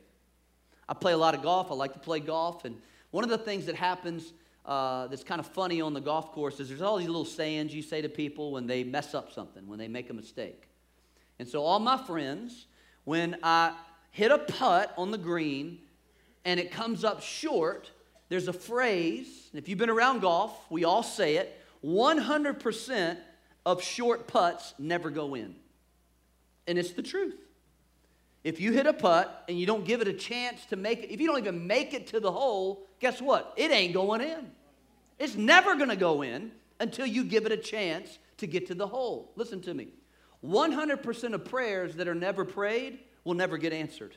I 0.89 0.95
play 0.95 1.13
a 1.13 1.17
lot 1.17 1.35
of 1.35 1.43
golf. 1.43 1.71
I 1.71 1.75
like 1.75 1.95
to 1.95 1.99
play 1.99 2.21
golf. 2.21 2.65
And 2.65 2.77
one 3.11 3.25
of 3.25 3.31
the 3.31 3.39
things 3.39 3.67
that 3.67 3.75
happens 3.75 4.33
uh, 4.65 5.07
that's 5.09 5.25
kind 5.25 5.41
of 5.41 5.47
funny 5.47 5.81
on 5.81 5.93
the 5.93 6.01
golf 6.01 6.33
course 6.33 6.61
is 6.61 6.69
there's 6.69 6.83
all 6.83 6.97
these 6.97 7.07
little 7.07 7.25
sayings 7.25 7.75
you 7.75 7.83
say 7.83 8.01
to 8.01 8.09
people 8.09 8.53
when 8.53 8.67
they 8.67 8.85
mess 8.85 9.15
up 9.15 9.33
something, 9.33 9.67
when 9.67 9.79
they 9.79 9.89
make 9.89 10.11
a 10.11 10.15
mistake. 10.15 10.69
And 11.39 11.49
so, 11.49 11.63
all 11.63 11.81
my 11.81 11.99
friends, 11.99 12.67
when 13.05 13.37
I 13.43 13.75
hit 14.11 14.31
a 14.31 14.39
putt 14.39 14.95
on 14.97 15.11
the 15.11 15.19
green 15.19 15.81
and 16.45 16.61
it 16.61 16.71
comes 16.71 17.05
up 17.05 17.21
short, 17.21 17.91
there's 18.29 18.49
a 18.49 18.53
phrase, 18.53 19.49
and 19.53 19.59
if 19.61 19.69
you've 19.69 19.79
been 19.79 19.91
around 19.91 20.21
golf, 20.21 20.59
we 20.71 20.85
all 20.85 21.03
say 21.03 21.37
it 21.37 21.61
100% 21.85 23.19
of 23.67 23.83
short 23.83 24.27
putts 24.27 24.75
never 24.79 25.11
go 25.11 25.35
in. 25.35 25.55
And 26.67 26.79
it's 26.79 26.93
the 26.93 27.03
truth. 27.03 27.37
If 28.43 28.61
you 28.61 28.73
hit 28.73 28.87
a 28.87 28.93
putt 28.93 29.45
and 29.49 29.59
you 29.59 29.67
don't 29.67 29.85
give 29.85 30.01
it 30.01 30.09
a 30.09 30.13
chance 30.13 30.65
to 30.67 30.77
make 30.77 31.03
it, 31.03 31.13
if 31.13 31.21
you 31.21 31.27
don't 31.27 31.39
even 31.39 31.67
make 31.67 31.95
it 31.95 32.09
to 32.09 32.21
the 32.21 32.33
hole, 32.33 32.87
guess 33.01 33.21
what? 33.21 33.55
It 33.57 33.71
ain't 33.71 33.95
going 33.95 34.21
in. 34.21 34.51
It's 35.19 35.35
never 35.35 35.77
going 35.77 35.89
to 35.89 35.97
go 35.97 36.23
in 36.23 36.53
until 36.81 37.07
you 37.07 37.25
give 37.25 37.47
it 37.47 37.53
a 37.53 37.57
chance 37.57 38.19
to 38.39 38.47
get 38.47 38.67
to 38.67 38.75
the 38.75 38.87
hole. 38.87 39.33
Listen 39.37 39.61
to 39.63 39.75
me 39.75 39.89
100% 40.45 41.35
of 41.35 41.45
prayers 41.45 41.97
that 41.97 42.09
are 42.09 42.15
never 42.15 42.45
prayed 42.45 42.99
will 43.25 43.35
never 43.35 43.57
get 43.57 43.73
answered. 43.73 44.17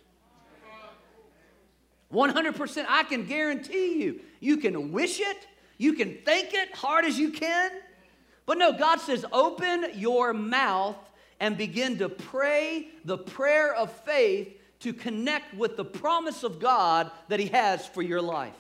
100%, 2.14 2.86
I 2.88 3.04
can 3.04 3.26
guarantee 3.26 4.02
you. 4.02 4.22
You 4.40 4.58
can 4.58 4.92
wish 4.92 5.20
it, 5.20 5.48
you 5.78 5.94
can 5.94 6.18
think 6.26 6.54
it 6.54 6.76
hard 6.76 7.06
as 7.06 7.20
you 7.20 7.32
can. 7.32 7.72
But 8.46 8.58
no, 8.58 8.72
God 8.72 9.00
says, 9.02 9.26
open 9.32 9.88
your 9.96 10.34
mouth 10.34 10.98
and 11.40 11.58
begin 11.58 11.98
to 12.00 12.10
pray 12.10 12.88
the 13.04 13.18
prayer 13.18 13.76
of 13.76 13.92
faith 13.92 14.58
to 14.80 14.94
connect 14.94 15.54
with 15.56 15.76
the 15.76 15.86
promise 15.86 16.44
of 16.44 16.60
God 16.60 17.12
that 17.28 17.40
He 17.40 17.48
has 17.48 17.86
for 17.86 18.02
your 18.02 18.22
life. 18.22 18.54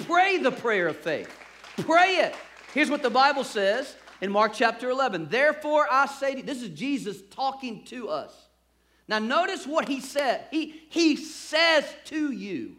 Pray 0.00 0.38
the 0.38 0.50
prayer 0.50 0.88
of 0.88 0.96
faith. 0.96 1.30
Pray 1.78 2.16
it. 2.16 2.34
Here's 2.72 2.90
what 2.90 3.02
the 3.02 3.10
Bible 3.10 3.44
says 3.44 3.94
in 4.20 4.30
Mark 4.30 4.52
chapter 4.54 4.90
11. 4.90 5.28
Therefore, 5.28 5.86
I 5.90 6.06
say 6.06 6.32
to 6.32 6.38
you, 6.38 6.42
this 6.42 6.62
is 6.62 6.70
Jesus 6.70 7.20
talking 7.30 7.84
to 7.86 8.08
us. 8.08 8.32
Now, 9.08 9.18
notice 9.18 9.66
what 9.66 9.88
he 9.88 10.00
said. 10.00 10.46
He, 10.50 10.82
he 10.88 11.16
says 11.16 11.84
to 12.06 12.32
you. 12.32 12.76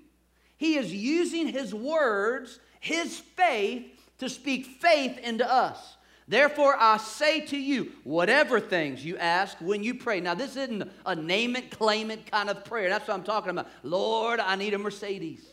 He 0.58 0.76
is 0.76 0.94
using 0.94 1.48
his 1.48 1.74
words, 1.74 2.60
his 2.80 3.18
faith, 3.18 3.86
to 4.20 4.30
speak 4.30 4.66
faith 4.82 5.18
into 5.20 5.50
us. 5.50 5.98
Therefore, 6.28 6.76
I 6.78 6.98
say 6.98 7.42
to 7.42 7.58
you, 7.58 7.94
whatever 8.04 8.60
things 8.60 9.06
you 9.06 9.18
ask 9.18 9.58
when 9.62 9.82
you 9.82 9.96
pray. 9.96 10.20
Now, 10.20 10.34
this 10.34 10.58
isn't 10.58 10.92
a 11.06 11.16
name 11.16 11.56
it, 11.56 11.72
claim 11.72 12.12
it 12.12 12.30
kind 12.30 12.50
of 12.50 12.66
prayer. 12.66 12.90
That's 12.90 13.08
what 13.08 13.14
I'm 13.14 13.24
talking 13.24 13.52
about. 13.52 13.68
Lord, 13.84 14.42
I 14.42 14.56
need 14.56 14.74
a 14.74 14.78
Mercedes. 14.78 15.46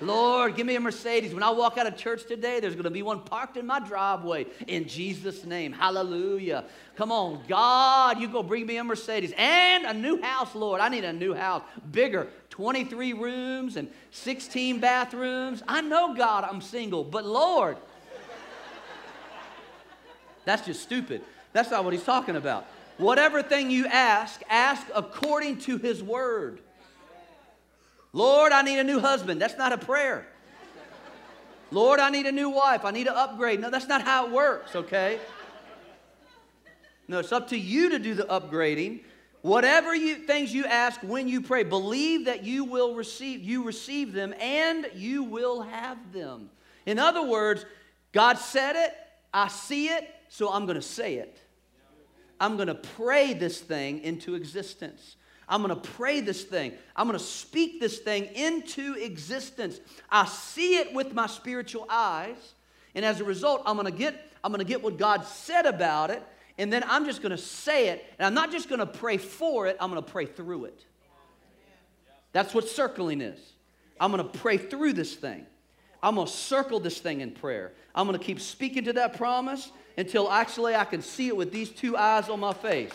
Lord, 0.00 0.54
give 0.56 0.66
me 0.66 0.76
a 0.76 0.80
Mercedes. 0.80 1.34
When 1.34 1.42
I 1.42 1.50
walk 1.50 1.76
out 1.76 1.86
of 1.86 1.96
church 1.96 2.26
today, 2.26 2.60
there's 2.60 2.74
going 2.74 2.84
to 2.84 2.90
be 2.90 3.02
one 3.02 3.20
parked 3.20 3.56
in 3.56 3.66
my 3.66 3.80
driveway 3.80 4.46
in 4.66 4.86
Jesus' 4.86 5.44
name. 5.44 5.72
Hallelujah. 5.72 6.64
Come 6.96 7.10
on, 7.10 7.42
God, 7.48 8.20
you 8.20 8.28
go 8.28 8.42
bring 8.42 8.66
me 8.66 8.76
a 8.76 8.84
Mercedes 8.84 9.32
and 9.36 9.84
a 9.84 9.94
new 9.94 10.20
house, 10.22 10.54
Lord. 10.54 10.80
I 10.80 10.88
need 10.88 11.04
a 11.04 11.12
new 11.12 11.34
house, 11.34 11.62
bigger, 11.90 12.28
23 12.58 13.12
rooms 13.12 13.76
and 13.76 13.88
16 14.10 14.80
bathrooms. 14.80 15.62
I 15.68 15.80
know, 15.80 16.12
God, 16.12 16.42
I'm 16.42 16.60
single, 16.60 17.04
but 17.04 17.24
Lord, 17.24 17.76
that's 20.44 20.66
just 20.66 20.82
stupid. 20.82 21.22
That's 21.52 21.70
not 21.70 21.84
what 21.84 21.92
he's 21.92 22.02
talking 22.02 22.34
about. 22.34 22.66
Whatever 22.96 23.44
thing 23.44 23.70
you 23.70 23.86
ask, 23.86 24.42
ask 24.48 24.84
according 24.92 25.58
to 25.58 25.78
his 25.78 26.02
word. 26.02 26.58
Lord, 28.12 28.50
I 28.50 28.62
need 28.62 28.80
a 28.80 28.84
new 28.84 28.98
husband. 28.98 29.40
That's 29.40 29.56
not 29.56 29.72
a 29.72 29.78
prayer. 29.78 30.26
Lord, 31.70 32.00
I 32.00 32.10
need 32.10 32.26
a 32.26 32.32
new 32.32 32.50
wife. 32.50 32.84
I 32.84 32.90
need 32.90 33.04
to 33.04 33.16
upgrade. 33.16 33.60
No, 33.60 33.70
that's 33.70 33.86
not 33.86 34.02
how 34.02 34.26
it 34.26 34.32
works, 34.32 34.74
okay? 34.74 35.20
No, 37.06 37.20
it's 37.20 37.30
up 37.30 37.50
to 37.50 37.56
you 37.56 37.90
to 37.90 38.00
do 38.00 38.14
the 38.14 38.24
upgrading. 38.24 39.02
Whatever 39.42 39.94
you, 39.94 40.16
things 40.16 40.52
you 40.52 40.64
ask 40.64 41.00
when 41.02 41.28
you 41.28 41.40
pray, 41.40 41.62
believe 41.62 42.24
that 42.24 42.44
you 42.44 42.64
will 42.64 42.94
receive, 42.94 43.42
you 43.42 43.62
receive 43.62 44.12
them 44.12 44.34
and 44.40 44.88
you 44.94 45.22
will 45.22 45.62
have 45.62 46.12
them. 46.12 46.50
In 46.86 46.98
other 46.98 47.24
words, 47.24 47.64
God 48.12 48.38
said 48.38 48.74
it, 48.76 48.94
I 49.32 49.48
see 49.48 49.88
it, 49.88 50.08
so 50.28 50.52
I'm 50.52 50.66
going 50.66 50.76
to 50.76 50.82
say 50.82 51.16
it. 51.16 51.38
I'm 52.40 52.56
going 52.56 52.68
to 52.68 52.74
pray 52.74 53.34
this 53.34 53.60
thing 53.60 54.00
into 54.02 54.34
existence. 54.34 55.16
I'm 55.48 55.62
going 55.62 55.74
to 55.74 55.88
pray 55.90 56.20
this 56.20 56.44
thing. 56.44 56.72
I'm 56.94 57.06
going 57.06 57.18
to 57.18 57.24
speak 57.24 57.80
this 57.80 57.98
thing 57.98 58.26
into 58.34 58.94
existence. 58.94 59.80
I 60.10 60.26
see 60.26 60.76
it 60.76 60.92
with 60.92 61.14
my 61.14 61.26
spiritual 61.26 61.86
eyes, 61.88 62.54
and 62.94 63.04
as 63.04 63.20
a 63.20 63.24
result, 63.24 63.62
I'm 63.64 63.76
going 63.76 63.90
to 63.90 63.98
get 63.98 64.24
I'm 64.44 64.52
going 64.52 64.64
to 64.64 64.68
get 64.68 64.82
what 64.82 64.98
God 64.98 65.24
said 65.24 65.66
about 65.66 66.10
it, 66.10 66.22
and 66.58 66.72
then 66.72 66.84
I'm 66.86 67.04
just 67.04 67.22
going 67.22 67.30
to 67.30 67.38
say 67.38 67.88
it, 67.88 68.04
and 68.18 68.26
I'm 68.26 68.34
not 68.34 68.50
just 68.50 68.68
going 68.68 68.80
to 68.80 68.86
pray 68.86 69.16
for 69.16 69.66
it, 69.66 69.76
I'm 69.80 69.90
going 69.90 70.02
to 70.02 70.10
pray 70.10 70.26
through 70.26 70.66
it. 70.66 70.84
That's 72.32 72.52
what 72.52 72.68
circling 72.68 73.20
is. 73.20 73.38
I'm 74.00 74.12
going 74.12 74.22
to 74.22 74.38
pray 74.38 74.58
through 74.58 74.92
this 74.92 75.14
thing. 75.14 75.46
I'm 76.02 76.14
going 76.14 76.26
to 76.26 76.32
circle 76.32 76.78
this 76.78 76.98
thing 76.98 77.20
in 77.20 77.32
prayer. 77.32 77.72
I'm 77.94 78.06
going 78.06 78.18
to 78.18 78.24
keep 78.24 78.40
speaking 78.40 78.84
to 78.84 78.92
that 78.94 79.16
promise 79.16 79.72
until 79.96 80.30
actually 80.30 80.76
I 80.76 80.84
can 80.84 81.02
see 81.02 81.28
it 81.28 81.36
with 81.36 81.50
these 81.50 81.70
two 81.70 81.96
eyes 81.96 82.28
on 82.28 82.38
my 82.38 82.52
face. 82.52 82.92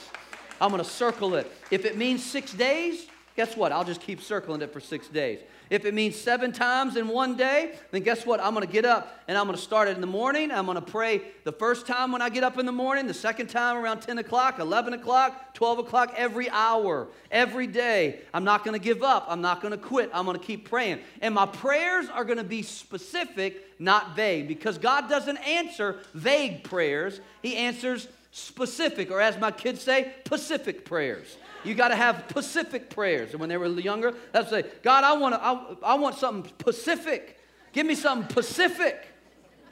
I'm 0.61 0.69
going 0.69 0.83
to 0.83 0.89
circle 0.89 1.35
it. 1.35 1.51
If 1.71 1.83
it 1.83 1.97
means 1.97 2.23
six 2.23 2.53
days, 2.53 3.07
guess 3.35 3.57
what? 3.57 3.71
I'll 3.71 3.83
just 3.83 4.01
keep 4.01 4.21
circling 4.21 4.61
it 4.61 4.71
for 4.71 4.79
six 4.79 5.07
days. 5.07 5.39
If 5.69 5.85
it 5.85 5.93
means 5.93 6.15
seven 6.15 6.51
times 6.51 6.97
in 6.97 7.07
one 7.07 7.35
day, 7.35 7.75
then 7.91 8.03
guess 8.03 8.25
what? 8.25 8.39
I'm 8.39 8.53
going 8.53 8.65
to 8.65 8.71
get 8.71 8.85
up 8.85 9.23
and 9.27 9.37
I'm 9.37 9.45
going 9.45 9.57
to 9.57 9.61
start 9.61 9.87
it 9.87 9.95
in 9.95 10.01
the 10.01 10.07
morning. 10.07 10.51
I'm 10.51 10.65
going 10.65 10.75
to 10.75 10.81
pray 10.81 11.21
the 11.45 11.51
first 11.51 11.87
time 11.87 12.11
when 12.11 12.21
I 12.21 12.29
get 12.29 12.43
up 12.43 12.59
in 12.59 12.65
the 12.65 12.71
morning, 12.71 13.07
the 13.07 13.13
second 13.13 13.47
time 13.47 13.77
around 13.77 14.01
10 14.01 14.19
o'clock, 14.19 14.59
11 14.59 14.93
o'clock, 14.93 15.53
12 15.55 15.79
o'clock, 15.79 16.13
every 16.15 16.49
hour, 16.49 17.07
every 17.31 17.65
day. 17.65 18.19
I'm 18.33 18.43
not 18.43 18.63
going 18.63 18.79
to 18.79 18.83
give 18.83 19.01
up. 19.01 19.25
I'm 19.27 19.41
not 19.41 19.61
going 19.61 19.71
to 19.71 19.77
quit. 19.77 20.11
I'm 20.13 20.25
going 20.25 20.39
to 20.39 20.45
keep 20.45 20.69
praying. 20.69 20.99
And 21.21 21.33
my 21.33 21.47
prayers 21.47 22.07
are 22.09 22.25
going 22.25 22.37
to 22.37 22.43
be 22.43 22.61
specific, 22.61 23.79
not 23.79 24.15
vague, 24.15 24.47
because 24.47 24.77
God 24.77 25.09
doesn't 25.09 25.37
answer 25.37 25.99
vague 26.13 26.63
prayers, 26.63 27.19
He 27.41 27.55
answers 27.55 28.07
specific, 28.31 29.11
or 29.11 29.21
as 29.21 29.39
my 29.39 29.51
kids 29.51 29.81
say, 29.81 30.11
Pacific 30.25 30.85
prayers. 30.85 31.37
You 31.63 31.75
got 31.75 31.89
to 31.89 31.95
have 31.95 32.27
Pacific 32.27 32.89
prayers. 32.89 33.31
And 33.31 33.39
when 33.39 33.49
they 33.49 33.57
were 33.57 33.67
younger, 33.67 34.13
that's 34.31 34.49
say, 34.49 34.63
God, 34.81 35.03
I 35.03 35.13
want, 35.13 35.35
I, 35.35 35.75
I 35.83 35.95
want 35.95 36.17
something 36.17 36.51
Pacific. 36.57 37.39
Give 37.71 37.85
me 37.85 37.95
some 37.95 38.27
Pacific, 38.27 39.07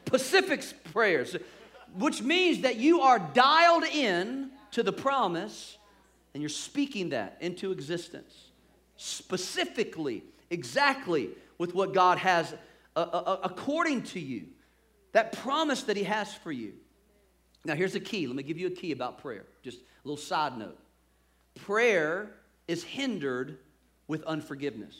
Pacific 0.05 0.63
prayers, 0.91 1.35
which 1.97 2.21
means 2.21 2.61
that 2.61 2.77
you 2.77 3.01
are 3.01 3.19
dialed 3.19 3.83
in 3.83 4.51
to 4.71 4.83
the 4.83 4.93
promise 4.93 5.77
and 6.33 6.41
you're 6.41 6.49
speaking 6.49 7.09
that 7.09 7.37
into 7.41 7.71
existence 7.71 8.51
specifically, 9.01 10.23
exactly 10.51 11.29
with 11.57 11.73
what 11.73 11.93
God 11.93 12.19
has 12.19 12.53
uh, 12.95 12.99
uh, 12.99 13.03
uh, 13.03 13.37
according 13.43 14.03
to 14.03 14.19
you, 14.19 14.47
that 15.13 15.31
promise 15.31 15.83
that 15.83 15.97
He 15.97 16.03
has 16.03 16.33
for 16.33 16.51
you. 16.51 16.73
Now, 17.65 17.75
here's 17.75 17.93
the 17.93 17.99
key. 17.99 18.27
Let 18.27 18.35
me 18.35 18.43
give 18.43 18.57
you 18.57 18.67
a 18.67 18.71
key 18.71 18.91
about 18.91 19.19
prayer. 19.19 19.45
Just 19.63 19.79
a 19.79 20.07
little 20.07 20.21
side 20.21 20.57
note. 20.57 20.77
Prayer 21.55 22.31
is 22.67 22.83
hindered 22.83 23.57
with 24.07 24.23
unforgiveness. 24.23 24.95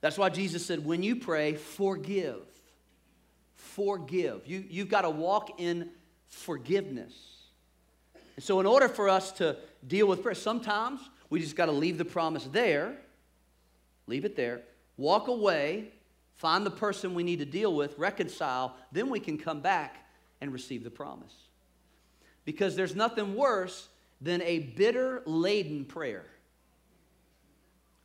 That's 0.00 0.18
why 0.18 0.28
Jesus 0.30 0.66
said, 0.66 0.84
when 0.84 1.02
you 1.02 1.16
pray, 1.16 1.54
forgive. 1.54 2.42
Forgive. 3.54 4.46
You, 4.46 4.64
you've 4.68 4.88
got 4.88 5.02
to 5.02 5.10
walk 5.10 5.60
in 5.60 5.90
forgiveness. 6.28 7.14
And 8.36 8.44
so, 8.44 8.60
in 8.60 8.66
order 8.66 8.88
for 8.88 9.08
us 9.08 9.30
to 9.32 9.56
deal 9.86 10.06
with 10.06 10.22
prayer, 10.22 10.34
sometimes 10.34 11.00
we 11.30 11.40
just 11.40 11.54
got 11.54 11.66
to 11.66 11.72
leave 11.72 11.98
the 11.98 12.04
promise 12.04 12.48
there, 12.50 12.96
leave 14.06 14.24
it 14.24 14.36
there, 14.36 14.62
walk 14.96 15.28
away, 15.28 15.90
find 16.34 16.66
the 16.66 16.70
person 16.70 17.14
we 17.14 17.22
need 17.22 17.38
to 17.38 17.44
deal 17.44 17.74
with, 17.74 17.96
reconcile, 17.98 18.74
then 18.90 19.08
we 19.08 19.20
can 19.20 19.38
come 19.38 19.60
back 19.60 20.08
and 20.40 20.52
receive 20.52 20.82
the 20.82 20.90
promise. 20.90 21.32
Because 22.44 22.76
there's 22.76 22.96
nothing 22.96 23.34
worse 23.34 23.88
than 24.20 24.42
a 24.42 24.60
bitter 24.60 25.22
laden 25.26 25.84
prayer, 25.84 26.24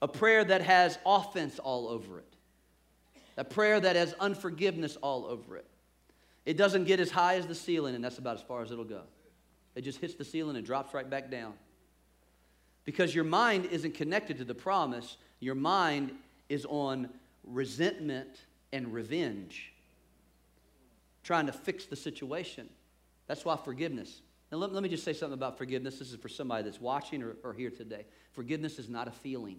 a 0.01 0.07
prayer 0.07 0.43
that 0.43 0.61
has 0.61 0.97
offense 1.05 1.59
all 1.59 1.87
over 1.87 2.19
it, 2.19 2.33
a 3.37 3.43
prayer 3.43 3.79
that 3.79 3.95
has 3.95 4.13
unforgiveness 4.19 4.95
all 5.01 5.25
over 5.25 5.57
it. 5.57 5.65
It 6.45 6.57
doesn't 6.57 6.85
get 6.85 6.99
as 6.99 7.11
high 7.11 7.35
as 7.35 7.45
the 7.45 7.55
ceiling, 7.55 7.93
and 7.93 8.03
that's 8.03 8.19
about 8.19 8.37
as 8.37 8.43
far 8.43 8.61
as 8.61 8.71
it'll 8.71 8.83
go. 8.83 9.01
It 9.75 9.81
just 9.81 9.99
hits 9.99 10.15
the 10.15 10.25
ceiling 10.25 10.55
and 10.55 10.65
drops 10.65 10.93
right 10.93 11.07
back 11.07 11.29
down. 11.29 11.53
Because 12.85 13.13
your 13.13 13.25
mind 13.25 13.65
isn't 13.65 13.95
connected 13.95 14.37
to 14.37 14.45
the 14.45 14.55
promise, 14.55 15.17
your 15.39 15.55
mind 15.55 16.11
is 16.49 16.65
on 16.65 17.09
resentment 17.43 18.45
and 18.71 18.93
revenge, 18.93 19.73
trying 21.23 21.47
to 21.47 21.51
fix 21.51 21.85
the 21.85 21.95
situation. 21.95 22.69
That's 23.27 23.43
why 23.43 23.57
forgiveness. 23.57 24.21
Now, 24.51 24.59
let, 24.59 24.71
let 24.71 24.81
me 24.81 24.89
just 24.89 25.03
say 25.03 25.13
something 25.13 25.33
about 25.33 25.57
forgiveness. 25.57 25.99
This 25.99 26.11
is 26.11 26.15
for 26.15 26.29
somebody 26.29 26.63
that's 26.63 26.79
watching 26.79 27.21
or, 27.21 27.35
or 27.43 27.53
here 27.53 27.69
today. 27.69 28.05
Forgiveness 28.31 28.79
is 28.79 28.87
not 28.87 29.07
a 29.07 29.11
feeling. 29.11 29.57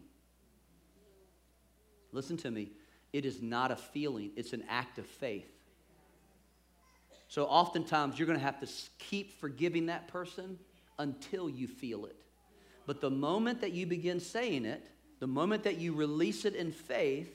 Listen 2.13 2.37
to 2.39 2.51
me. 2.51 2.71
It 3.13 3.25
is 3.25 3.43
not 3.43 3.71
a 3.71 3.77
feeling, 3.77 4.33
it's 4.37 4.53
an 4.53 4.65
act 4.69 4.99
of 4.99 5.07
faith. 5.07 5.51
So, 7.29 7.45
oftentimes, 7.45 8.19
you're 8.19 8.27
going 8.27 8.39
to 8.39 8.45
have 8.45 8.61
to 8.61 8.69
keep 8.99 9.39
forgiving 9.41 9.87
that 9.87 10.09
person 10.09 10.59
until 10.99 11.49
you 11.49 11.67
feel 11.67 12.07
it. 12.07 12.17
But 12.87 13.01
the 13.03 13.11
moment 13.11 13.61
that 13.61 13.73
you 13.73 13.87
begin 13.87 14.19
saying 14.19 14.65
it, 14.65 14.91
the 15.21 15.27
moment 15.27 15.65
that 15.65 15.79
you 15.79 15.95
release 15.95 16.45
it 16.45 16.55
in 16.55 16.73
faith, 16.73 17.31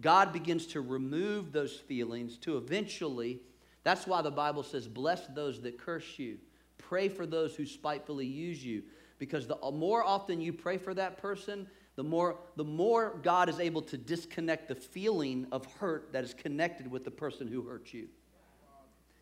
God 0.00 0.32
begins 0.32 0.66
to 0.68 0.80
remove 0.80 1.52
those 1.52 1.76
feelings 1.76 2.38
to 2.38 2.56
eventually, 2.56 3.40
that's 3.84 4.06
why 4.06 4.22
the 4.22 4.30
Bible 4.30 4.62
says, 4.62 4.88
Bless 4.88 5.26
those 5.26 5.60
that 5.62 5.78
curse 5.78 6.18
you, 6.18 6.38
pray 6.88 7.08
for 7.08 7.26
those 7.26 7.54
who 7.54 7.66
spitefully 7.66 8.26
use 8.26 8.64
you. 8.64 8.82
Because 9.18 9.46
the 9.46 9.56
more 9.72 10.02
often 10.04 10.40
you 10.40 10.52
pray 10.52 10.78
for 10.78 10.94
that 10.94 11.18
person, 11.18 11.66
the 11.96 12.02
more, 12.02 12.38
the 12.56 12.64
more 12.64 13.18
God 13.22 13.48
is 13.48 13.60
able 13.60 13.82
to 13.82 13.96
disconnect 13.96 14.68
the 14.68 14.74
feeling 14.74 15.46
of 15.52 15.64
hurt 15.74 16.12
that 16.12 16.24
is 16.24 16.34
connected 16.34 16.90
with 16.90 17.04
the 17.04 17.10
person 17.10 17.46
who 17.46 17.62
hurt 17.62 17.92
you. 17.92 18.08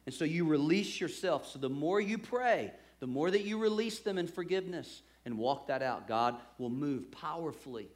And 0.06 0.14
so 0.14 0.24
you 0.24 0.46
release 0.46 1.00
yourself. 1.00 1.50
So 1.50 1.58
the 1.58 1.68
more 1.68 2.00
you 2.00 2.16
pray, 2.16 2.72
the 3.00 3.06
more 3.06 3.30
that 3.30 3.44
you 3.44 3.58
release 3.58 3.98
them 3.98 4.18
in 4.18 4.26
forgiveness, 4.26 5.02
and 5.24 5.36
walk 5.38 5.66
that 5.66 5.82
out, 5.82 6.08
God 6.08 6.36
will 6.58 6.70
move 6.70 7.10
powerfully. 7.10 7.88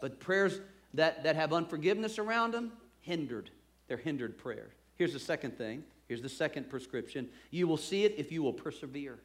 But 0.00 0.20
prayers 0.20 0.60
that, 0.94 1.24
that 1.24 1.36
have 1.36 1.52
unforgiveness 1.52 2.18
around 2.18 2.52
them, 2.52 2.72
hindered. 3.00 3.50
They're 3.88 3.96
hindered 3.96 4.38
prayers. 4.38 4.72
Here's 4.96 5.12
the 5.12 5.18
second 5.20 5.56
thing. 5.56 5.84
Here's 6.08 6.22
the 6.22 6.28
second 6.28 6.68
prescription. 6.68 7.28
You 7.50 7.66
will 7.66 7.76
see 7.76 8.04
it 8.04 8.14
if 8.18 8.30
you 8.30 8.42
will 8.42 8.52
persevere. 8.52 9.18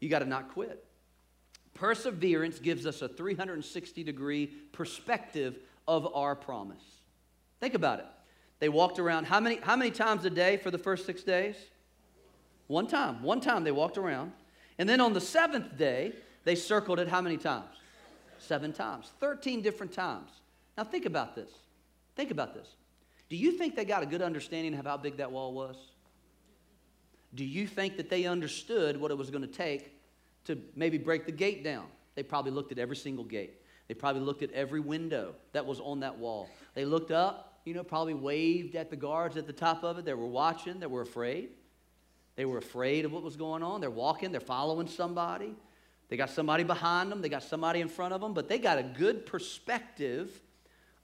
You 0.00 0.08
got 0.08 0.18
to 0.18 0.26
not 0.26 0.52
quit. 0.52 0.84
Perseverance 1.74 2.58
gives 2.58 2.86
us 2.86 3.02
a 3.02 3.08
360 3.08 4.04
degree 4.04 4.46
perspective 4.72 5.58
of 5.88 6.14
our 6.14 6.36
promise. 6.36 6.82
Think 7.60 7.74
about 7.74 8.00
it. 8.00 8.06
They 8.58 8.68
walked 8.68 8.98
around 8.98 9.24
how 9.24 9.40
many, 9.40 9.56
how 9.56 9.76
many 9.76 9.90
times 9.90 10.24
a 10.24 10.30
day 10.30 10.56
for 10.56 10.70
the 10.70 10.78
first 10.78 11.06
six 11.06 11.22
days? 11.22 11.56
One 12.66 12.86
time. 12.86 13.22
One 13.22 13.40
time 13.40 13.64
they 13.64 13.72
walked 13.72 13.98
around. 13.98 14.32
And 14.78 14.88
then 14.88 15.00
on 15.00 15.12
the 15.12 15.20
seventh 15.20 15.76
day, 15.76 16.12
they 16.44 16.54
circled 16.54 16.98
it 16.98 17.08
how 17.08 17.20
many 17.20 17.36
times? 17.36 17.74
Seven 18.38 18.72
times. 18.72 19.12
13 19.20 19.62
different 19.62 19.92
times. 19.92 20.30
Now 20.76 20.84
think 20.84 21.06
about 21.06 21.34
this. 21.34 21.50
Think 22.16 22.30
about 22.30 22.54
this. 22.54 22.68
Do 23.32 23.38
you 23.38 23.50
think 23.50 23.76
they 23.76 23.86
got 23.86 24.02
a 24.02 24.06
good 24.06 24.20
understanding 24.20 24.74
of 24.74 24.84
how 24.84 24.98
big 24.98 25.16
that 25.16 25.32
wall 25.32 25.54
was? 25.54 25.74
Do 27.34 27.46
you 27.46 27.66
think 27.66 27.96
that 27.96 28.10
they 28.10 28.26
understood 28.26 29.00
what 29.00 29.10
it 29.10 29.16
was 29.16 29.30
going 29.30 29.40
to 29.40 29.48
take 29.48 29.90
to 30.44 30.60
maybe 30.76 30.98
break 30.98 31.24
the 31.24 31.32
gate 31.32 31.64
down? 31.64 31.86
They 32.14 32.24
probably 32.24 32.50
looked 32.50 32.72
at 32.72 32.78
every 32.78 32.94
single 32.94 33.24
gate. 33.24 33.54
They 33.88 33.94
probably 33.94 34.20
looked 34.20 34.42
at 34.42 34.52
every 34.52 34.80
window 34.80 35.34
that 35.52 35.64
was 35.64 35.80
on 35.80 36.00
that 36.00 36.18
wall. 36.18 36.50
They 36.74 36.84
looked 36.84 37.10
up, 37.10 37.58
you 37.64 37.72
know, 37.72 37.82
probably 37.82 38.12
waved 38.12 38.76
at 38.76 38.90
the 38.90 38.96
guards 38.96 39.38
at 39.38 39.46
the 39.46 39.52
top 39.54 39.82
of 39.82 39.98
it. 39.98 40.04
They 40.04 40.12
were 40.12 40.26
watching, 40.26 40.78
they 40.78 40.86
were 40.86 41.00
afraid. 41.00 41.48
They 42.36 42.44
were 42.44 42.58
afraid 42.58 43.06
of 43.06 43.12
what 43.12 43.22
was 43.22 43.36
going 43.36 43.62
on. 43.62 43.80
They're 43.80 43.88
walking, 43.88 44.30
they're 44.30 44.42
following 44.42 44.88
somebody. 44.88 45.54
They 46.10 46.18
got 46.18 46.28
somebody 46.28 46.64
behind 46.64 47.10
them, 47.10 47.22
they 47.22 47.30
got 47.30 47.44
somebody 47.44 47.80
in 47.80 47.88
front 47.88 48.12
of 48.12 48.20
them, 48.20 48.34
but 48.34 48.50
they 48.50 48.58
got 48.58 48.76
a 48.76 48.82
good 48.82 49.24
perspective 49.24 50.38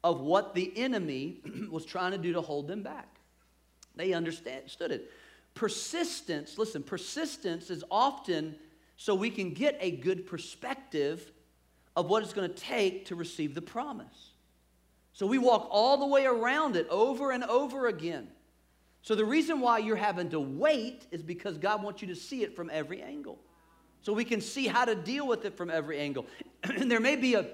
of 0.05 0.21
what 0.21 0.55
the 0.55 0.73
enemy 0.77 1.41
was 1.71 1.85
trying 1.85 2.13
to 2.13 2.19
do 2.19 2.33
to 2.33 2.41
hold 2.41 2.69
them 2.69 2.83
back. 2.83 3.09
They 3.97 4.13
understood 4.13 4.93
it. 4.93 5.11
Persistence, 5.55 6.57
listen, 6.57 6.83
persistence 6.83 7.71
is 7.71 7.83
often 7.91 8.55
so 8.97 9.15
we 9.15 9.31
can 9.31 9.55
get 9.55 9.77
a 9.81 9.91
good 9.91 10.27
perspective 10.27 11.33
of 11.97 12.09
what 12.09 12.23
it's 12.23 12.33
going 12.33 12.49
to 12.49 12.57
take 12.57 13.07
to 13.07 13.17
receive 13.17 13.55
the 13.55 13.63
promise. 13.63 14.31
So 15.13 15.27
we 15.27 15.39
walk 15.39 15.67
all 15.71 15.99
the 15.99 16.07
way 16.07 16.27
around 16.27 16.77
it 16.77 16.87
over 16.91 17.33
and 17.33 17.43
over 17.45 17.89
again. 17.89 18.29
So 19.03 19.17
the 19.17 19.25
reason 19.25 19.61
why 19.61 19.79
you're 19.79 19.97
having 19.97 20.31
to 20.31 20.39
wait 20.39 21.07
is 21.11 21.23
because 21.23 21.59
God 21.59 21.83
wants 21.83 22.03
you 22.03 22.09
to 22.09 22.15
see 22.15 22.43
it 22.43 22.55
from 22.55 22.71
every 22.73 23.03
angle 23.03 23.39
so 24.03 24.13
we 24.13 24.25
can 24.25 24.41
see 24.41 24.67
how 24.67 24.85
to 24.85 24.95
deal 24.95 25.27
with 25.27 25.45
it 25.45 25.57
from 25.57 25.71
every 25.71 25.99
angle. 25.99 26.27
and 26.63 26.91
there 26.91 27.01
may 27.01 27.17
be 27.17 27.35
a, 27.35 27.47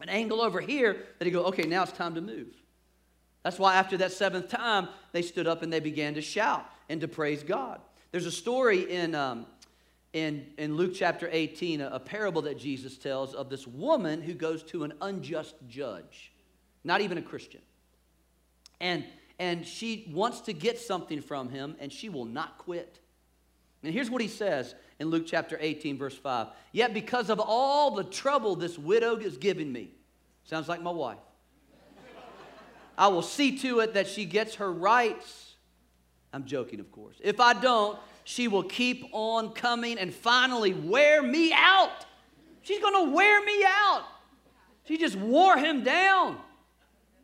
an 0.00 0.08
angle 0.08 0.40
over 0.40 0.60
here 0.60 1.04
that 1.18 1.24
he 1.24 1.30
go, 1.30 1.44
okay, 1.44 1.64
now 1.64 1.82
it's 1.82 1.92
time 1.92 2.14
to 2.14 2.20
move. 2.20 2.48
That's 3.42 3.58
why 3.58 3.76
after 3.76 3.96
that 3.98 4.12
seventh 4.12 4.48
time, 4.48 4.88
they 5.12 5.22
stood 5.22 5.46
up 5.46 5.62
and 5.62 5.72
they 5.72 5.80
began 5.80 6.14
to 6.14 6.20
shout 6.20 6.66
and 6.88 7.00
to 7.00 7.08
praise 7.08 7.42
God. 7.42 7.80
There's 8.12 8.26
a 8.26 8.32
story 8.32 8.90
in, 8.90 9.14
um, 9.14 9.46
in, 10.12 10.46
in 10.58 10.76
Luke 10.76 10.92
chapter 10.94 11.28
18, 11.30 11.80
a, 11.80 11.88
a 11.88 12.00
parable 12.00 12.42
that 12.42 12.58
Jesus 12.58 12.98
tells 12.98 13.34
of 13.34 13.48
this 13.48 13.66
woman 13.66 14.20
who 14.20 14.34
goes 14.34 14.62
to 14.64 14.84
an 14.84 14.92
unjust 15.00 15.54
judge, 15.68 16.32
not 16.84 17.00
even 17.00 17.16
a 17.18 17.22
Christian. 17.22 17.62
And, 18.80 19.04
and 19.38 19.66
she 19.66 20.10
wants 20.12 20.40
to 20.42 20.52
get 20.52 20.78
something 20.78 21.22
from 21.22 21.48
him, 21.48 21.76
and 21.78 21.92
she 21.92 22.08
will 22.08 22.24
not 22.24 22.58
quit. 22.58 22.98
And 23.82 23.94
here's 23.94 24.10
what 24.10 24.20
he 24.20 24.28
says 24.28 24.74
in 25.00 25.08
Luke 25.08 25.24
chapter 25.26 25.56
18, 25.58 25.96
verse 25.96 26.16
5. 26.16 26.48
Yet 26.72 26.92
because 26.94 27.30
of 27.30 27.40
all 27.40 27.92
the 27.92 28.04
trouble 28.04 28.54
this 28.54 28.78
widow 28.78 29.16
is 29.16 29.38
giving 29.38 29.72
me, 29.72 29.90
sounds 30.44 30.68
like 30.68 30.82
my 30.82 30.90
wife, 30.90 31.18
I 32.98 33.08
will 33.08 33.22
see 33.22 33.58
to 33.58 33.80
it 33.80 33.94
that 33.94 34.06
she 34.06 34.26
gets 34.26 34.56
her 34.56 34.70
rights. 34.70 35.54
I'm 36.34 36.44
joking, 36.44 36.80
of 36.80 36.92
course. 36.92 37.16
If 37.20 37.40
I 37.40 37.54
don't, 37.54 37.98
she 38.24 38.46
will 38.46 38.62
keep 38.62 39.06
on 39.12 39.50
coming 39.52 39.98
and 39.98 40.14
finally 40.14 40.74
wear 40.74 41.22
me 41.22 41.50
out. 41.54 42.04
She's 42.60 42.78
going 42.78 43.06
to 43.06 43.12
wear 43.14 43.42
me 43.42 43.64
out. 43.66 44.04
She 44.84 44.98
just 44.98 45.16
wore 45.16 45.56
him 45.56 45.82
down 45.82 46.36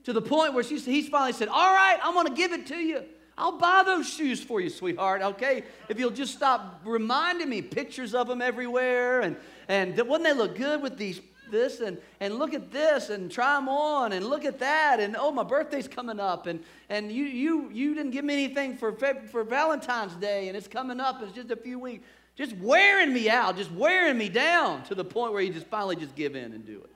to 0.05 0.15
the 0.15 0.23
point 0.23 0.55
where 0.55 0.65
she, 0.65 0.79
he's 0.79 1.09
finally 1.09 1.35
said, 1.35 1.49
All 1.49 1.75
right, 1.75 1.99
I'm 2.03 2.15
going 2.15 2.29
to 2.29 2.35
give 2.35 2.53
it 2.53 2.67
to 2.69 2.77
you. 2.77 3.05
I'll 3.39 3.59
buy 3.59 3.83
those 3.85 4.09
shoes 4.09 4.43
for 4.43 4.61
you, 4.61 4.71
sweetheart, 4.71 5.21
okay? 5.21 5.65
If 5.89 5.99
you'll 5.99 6.11
just 6.11 6.35
stop 6.35 6.81
reminding 6.85 7.49
me 7.51 7.61
pictures 7.61 8.15
of 8.15 8.29
them 8.29 8.41
everywhere 8.41 9.21
and, 9.21 9.37
and 9.69 9.95
wouldn't 9.97 10.25
they 10.25 10.33
look 10.33 10.57
good 10.57 10.83
with 10.83 10.97
these 10.97 11.21
this 11.51 11.81
and, 11.81 11.99
and 12.21 12.39
look 12.39 12.55
at 12.55 12.71
this 12.73 13.11
and 13.11 13.31
try 13.31 13.55
them 13.55 13.69
on 13.69 14.13
and 14.13 14.27
look 14.27 14.45
at 14.45 14.59
that 14.59 15.01
and 15.01 15.17
oh 15.17 15.31
my 15.31 15.43
birthday's 15.43 15.89
coming 15.89 16.19
up 16.19 16.47
and, 16.47 16.61
and 16.89 17.13
you, 17.13 17.25
you, 17.25 17.71
you 17.73 17.95
didn't 17.95 18.11
give 18.11 18.25
me 18.25 18.35
anything 18.35 18.77
for, 18.77 18.93
for 19.31 19.45
Valentine's 19.45 20.15
Day 20.15 20.49
and 20.49 20.57
it's 20.57 20.69
coming 20.69 21.01
up 21.01 21.23
it's 21.23 21.33
just 21.33 21.51
a 21.51 21.57
few 21.57 21.79
weeks. 21.79 22.05
Just 22.35 22.57
wearing 22.57 23.13
me 23.13 23.31
out 23.31 23.57
just 23.57 23.73
wearing 23.73 24.19
me 24.19 24.29
down 24.29 24.83
to 24.85 24.95
the 24.95 25.05
point 25.05 25.33
where 25.33 25.43
you 25.43 25.53
just 25.53 25.67
finally 25.67 25.97
just 25.97 26.15
give 26.15 26.37
in 26.37 26.53
and 26.53 26.67
do 26.67 26.79
it. 26.79 26.91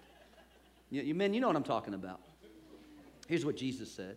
You, 0.90 1.02
you 1.02 1.14
men 1.14 1.32
you 1.32 1.40
know 1.40 1.46
what 1.46 1.56
I'm 1.56 1.62
talking 1.62 1.94
about. 1.94 2.20
Here's 3.28 3.44
what 3.44 3.56
Jesus 3.56 3.90
said 3.90 4.16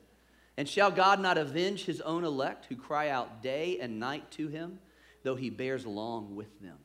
And 0.57 0.69
shall 0.69 0.91
God 0.91 1.19
not 1.19 1.37
avenge 1.37 1.85
his 1.85 1.99
own 2.01 2.23
elect 2.23 2.65
who 2.65 2.75
cry 2.75 3.09
out 3.09 3.41
day 3.41 3.79
and 3.81 3.99
night 3.99 4.29
to 4.31 4.47
him, 4.47 4.79
though 5.23 5.35
he 5.35 5.49
bears 5.49 5.85
along 5.85 6.35
with 6.35 6.61
them? 6.61 6.77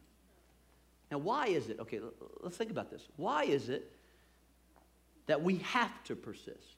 Now, 1.10 1.18
why 1.18 1.48
is 1.48 1.68
it? 1.68 1.78
Okay, 1.80 2.00
let's 2.40 2.56
think 2.56 2.70
about 2.70 2.90
this. 2.90 3.06
Why 3.16 3.44
is 3.44 3.68
it 3.68 3.92
that 5.26 5.42
we 5.42 5.56
have 5.58 6.02
to 6.04 6.16
persist? 6.16 6.76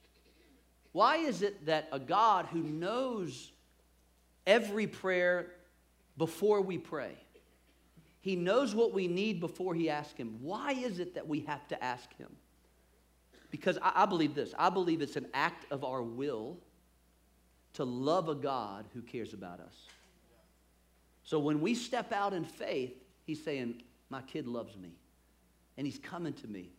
Why 0.91 1.17
is 1.17 1.41
it 1.41 1.65
that 1.65 1.87
a 1.91 1.99
God 1.99 2.47
who 2.47 2.61
knows 2.61 3.51
every 4.45 4.87
prayer 4.87 5.51
before 6.17 6.61
we 6.61 6.77
pray, 6.77 7.15
he 8.19 8.35
knows 8.35 8.75
what 8.75 8.93
we 8.93 9.07
need 9.07 9.39
before 9.39 9.73
he 9.73 9.89
asks 9.89 10.17
him, 10.17 10.37
why 10.41 10.73
is 10.73 10.99
it 10.99 11.15
that 11.15 11.27
we 11.27 11.41
have 11.41 11.67
to 11.69 11.83
ask 11.83 12.15
him? 12.17 12.29
Because 13.49 13.77
I, 13.81 14.03
I 14.03 14.05
believe 14.05 14.35
this 14.35 14.53
I 14.57 14.69
believe 14.69 15.01
it's 15.01 15.15
an 15.15 15.27
act 15.33 15.65
of 15.71 15.83
our 15.83 16.03
will 16.03 16.57
to 17.73 17.83
love 17.83 18.29
a 18.29 18.35
God 18.35 18.85
who 18.93 19.01
cares 19.01 19.33
about 19.33 19.59
us. 19.59 19.87
So 21.23 21.39
when 21.39 21.61
we 21.61 21.75
step 21.75 22.11
out 22.11 22.33
in 22.33 22.43
faith, 22.43 22.93
he's 23.25 23.43
saying, 23.43 23.83
My 24.09 24.21
kid 24.21 24.47
loves 24.47 24.75
me, 24.75 24.91
and 25.77 25.85
he's 25.85 25.99
coming 25.99 26.33
to 26.33 26.47
me. 26.47 26.71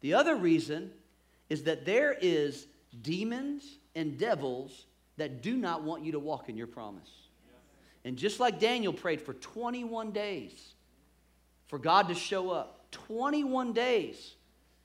The 0.00 0.14
other 0.14 0.36
reason 0.36 0.90
is 1.48 1.64
that 1.64 1.84
there 1.84 2.16
is 2.20 2.66
demons 3.02 3.78
and 3.94 4.18
devils 4.18 4.86
that 5.16 5.42
do 5.42 5.56
not 5.56 5.82
want 5.82 6.04
you 6.04 6.12
to 6.12 6.18
walk 6.18 6.48
in 6.48 6.56
your 6.56 6.66
promise. 6.66 7.10
And 8.04 8.16
just 8.16 8.38
like 8.38 8.60
Daniel 8.60 8.92
prayed 8.92 9.20
for 9.20 9.34
21 9.34 10.12
days 10.12 10.74
for 11.66 11.78
God 11.78 12.08
to 12.08 12.14
show 12.14 12.50
up, 12.50 12.86
21 12.92 13.72
days. 13.72 14.34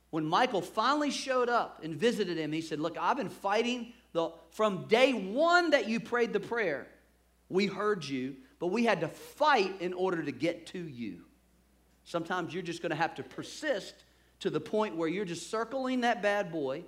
When 0.09 0.25
Michael 0.25 0.61
finally 0.61 1.11
showed 1.11 1.47
up 1.47 1.81
and 1.83 1.95
visited 1.95 2.37
him, 2.37 2.51
he 2.51 2.61
said, 2.61 2.79
Look, 2.79 2.97
I've 2.99 3.17
been 3.17 3.29
fighting 3.29 3.93
the, 4.13 4.31
from 4.51 4.87
day 4.87 5.13
one 5.13 5.71
that 5.71 5.87
you 5.87 5.99
prayed 5.99 6.33
the 6.33 6.39
prayer. 6.39 6.87
We 7.49 7.67
heard 7.67 8.03
you, 8.03 8.35
but 8.59 8.67
we 8.67 8.85
had 8.85 9.01
to 9.01 9.07
fight 9.07 9.81
in 9.81 9.93
order 9.93 10.23
to 10.23 10.31
get 10.31 10.67
to 10.67 10.79
you. 10.79 11.21
Sometimes 12.03 12.53
you're 12.53 12.63
just 12.63 12.81
going 12.81 12.89
to 12.91 12.95
have 12.95 13.15
to 13.15 13.23
persist 13.23 13.93
to 14.39 14.49
the 14.49 14.59
point 14.59 14.95
where 14.95 15.07
you're 15.07 15.25
just 15.25 15.49
circling 15.49 16.01
that 16.01 16.21
bad 16.21 16.51
boy 16.51 16.83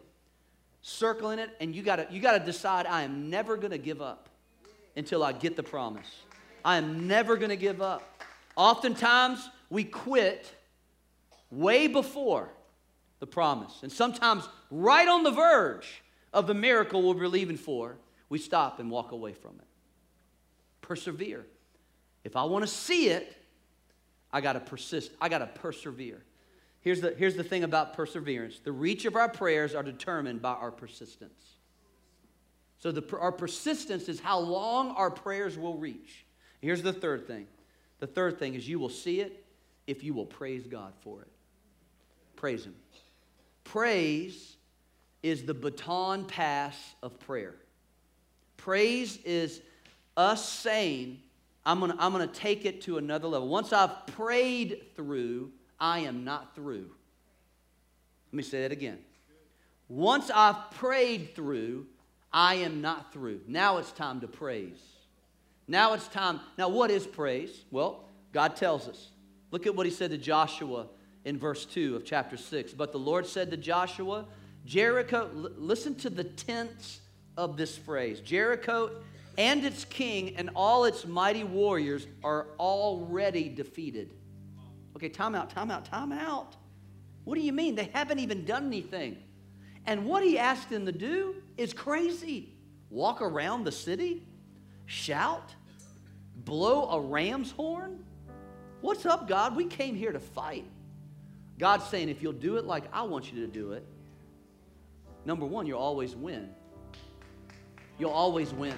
circling 0.84 1.40
it, 1.40 1.50
and 1.60 1.74
you 1.74 1.82
gotta, 1.82 2.06
you 2.12 2.22
gotta 2.22 2.44
decide 2.44 2.86
I 2.86 3.02
am 3.02 3.30
never 3.30 3.58
gonna 3.58 3.80
give 3.80 4.02
up 4.02 4.30
until 4.96 5.24
I 5.24 5.32
get 5.32 5.56
the 5.56 5.64
promise. 5.64 6.22
I 6.64 6.78
am 6.78 7.08
never 7.08 7.38
gonna 7.38 7.56
give 7.56 7.82
up. 7.82 8.22
Oftentimes, 8.56 9.50
we 9.70 9.86
quit 9.86 10.54
way 11.50 11.88
before 11.88 12.50
the 13.20 13.26
promise. 13.26 13.80
And 13.82 13.92
sometimes, 13.92 14.48
right 14.70 15.08
on 15.08 15.24
the 15.24 15.32
verge 15.32 16.03
of 16.34 16.48
the 16.48 16.54
miracle 16.54 17.02
we're 17.04 17.14
believing 17.14 17.58
for, 17.58 17.98
we 18.30 18.40
stop 18.40 18.80
and 18.80 18.90
walk 18.90 19.12
away 19.12 19.34
from 19.34 19.52
it. 19.60 19.68
Persevere. 20.82 21.46
If 22.24 22.36
I 22.36 22.44
wanna 22.44 22.68
see 22.68 23.10
it, 23.10 23.38
I 24.32 24.42
gotta 24.42 24.60
persist, 24.60 25.12
I 25.22 25.30
gotta 25.30 25.48
persevere. 25.48 26.24
Here's 26.82 27.00
the, 27.00 27.14
here's 27.18 27.36
the 27.36 27.44
thing 27.44 27.64
about 27.64 27.94
perseverance 27.94 28.60
the 28.60 28.72
reach 28.72 29.06
of 29.06 29.16
our 29.16 29.30
prayers 29.30 29.74
are 29.76 29.84
determined 29.84 30.42
by 30.42 30.54
our 30.54 30.72
persistence. 30.72 31.54
So, 32.80 32.92
the, 32.92 33.18
our 33.18 33.32
persistence 33.32 34.10
is 34.10 34.20
how 34.20 34.40
long 34.40 34.92
our 34.92 35.10
prayers 35.10 35.58
will 35.58 35.78
reach. 35.78 36.26
Here's 36.60 36.82
the 36.82 36.92
third 36.92 37.28
thing 37.28 37.48
the 38.00 38.08
third 38.08 38.40
thing 38.40 38.56
is 38.56 38.68
you 38.68 38.80
will 38.80 38.90
see 38.90 39.22
it 39.22 39.46
if 39.88 40.04
you 40.04 40.14
will 40.14 40.26
praise 40.26 40.68
God 40.68 40.94
for 41.02 41.22
it. 41.22 41.32
Praise 42.36 42.66
Him. 42.66 42.76
Praise 43.64 44.58
is 45.24 45.44
the 45.44 45.54
baton 45.54 46.26
pass 46.26 46.78
of 47.02 47.20
prayer. 47.22 47.56
Praise 48.58 49.18
is 49.26 49.62
us 50.16 50.48
saying, 50.48 51.20
I'm 51.66 51.80
gonna, 51.80 51.96
I'm 51.98 52.12
gonna 52.12 52.28
take 52.28 52.66
it 52.66 52.82
to 52.84 52.98
another 52.98 53.28
level. 53.28 53.48
Once 53.48 53.74
I've 53.74 54.06
prayed 54.08 54.84
through, 54.96 55.52
I 55.80 56.00
am 56.00 56.24
not 56.24 56.54
through. 56.56 56.92
Let 58.32 58.38
me 58.38 58.44
say 58.44 58.62
that 58.62 58.72
again. 58.72 59.00
Once 59.88 60.30
I've 60.30 60.72
prayed 60.72 61.36
through, 61.36 61.88
I 62.32 62.56
am 62.56 62.82
not 62.82 63.14
through. 63.14 63.42
Now 63.48 63.78
it's 63.78 63.92
time 63.92 64.22
to 64.22 64.28
praise. 64.28 64.80
Now 65.68 65.94
it's 65.94 66.08
time. 66.08 66.40
Now, 66.58 66.70
what 66.70 66.92
is 66.92 67.06
praise? 67.06 67.64
Well, 67.72 68.04
God 68.34 68.56
tells 68.56 68.88
us. 68.88 69.12
Look 69.52 69.68
at 69.68 69.76
what 69.76 69.86
he 69.86 69.92
said 69.92 70.10
to 70.12 70.18
Joshua 70.18 70.88
in 71.26 71.38
verse 71.38 71.66
2 71.66 71.96
of 71.96 72.04
chapter 72.04 72.38
6. 72.38 72.74
But 72.74 72.92
the 72.92 72.98
Lord 73.00 73.28
said 73.28 73.52
to 73.52 73.58
Joshua, 73.58 74.26
Jericho, 74.66 75.30
l- 75.36 75.52
listen 75.58 75.96
to 75.96 76.10
the 76.10 76.24
tense 76.24 77.02
of 77.36 77.58
this 77.58 77.78
phrase 77.78 78.20
Jericho 78.20 78.92
and 79.38 79.66
its 79.66 79.86
king 79.86 80.36
and 80.36 80.50
all 80.56 80.86
its 80.86 81.06
mighty 81.06 81.44
warriors 81.44 82.08
are 82.24 82.48
already 82.60 83.50
defeated. 83.50 84.14
Okay, 84.96 85.10
time 85.10 85.34
out, 85.34 85.50
time 85.50 85.72
out, 85.72 85.86
time 85.86 86.12
out. 86.12 86.56
What 87.24 87.36
do 87.36 87.42
you 87.42 87.54
mean? 87.54 87.76
They 87.76 87.90
haven't 87.94 88.20
even 88.20 88.46
done 88.46 88.68
anything. 88.68 89.18
And 89.86 90.06
what 90.06 90.24
he 90.24 90.38
asked 90.38 90.70
them 90.70 90.86
to 90.86 90.92
do 90.92 91.36
is 91.58 91.74
crazy 91.74 92.50
walk 92.90 93.24
around 93.24 93.64
the 93.64 93.72
city, 93.72 94.22
shout, 94.86 95.52
blow 96.46 96.90
a 96.90 97.02
ram's 97.02 97.52
horn. 97.52 98.04
What's 98.82 99.06
up, 99.06 99.28
God? 99.28 99.56
We 99.56 99.66
came 99.66 99.96
here 99.96 100.12
to 100.12 100.20
fight. 100.20 100.66
God's 101.58 101.86
saying, 101.86 102.10
if 102.10 102.22
you'll 102.22 102.34
do 102.34 102.58
it 102.58 102.66
like 102.66 102.84
I 102.94 103.02
want 103.02 103.34
you 103.34 103.42
to 103.46 103.52
do 103.52 103.72
it, 103.72 103.84
number 105.26 105.46
one, 105.46 105.66
you'll 105.66 105.80
always 105.80 106.16
win. 106.16 106.50
You'll 108.00 108.12
always 108.12 108.54
win. 108.54 108.76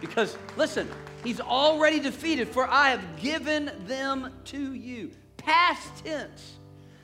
Because, 0.00 0.36
listen, 0.56 0.88
he's 1.24 1.40
already 1.40 2.00
defeated, 2.00 2.48
for 2.48 2.66
I 2.68 2.90
have 2.90 3.20
given 3.20 3.70
them 3.86 4.32
to 4.46 4.74
you 4.74 5.10
past 5.36 6.04
tense. 6.04 6.56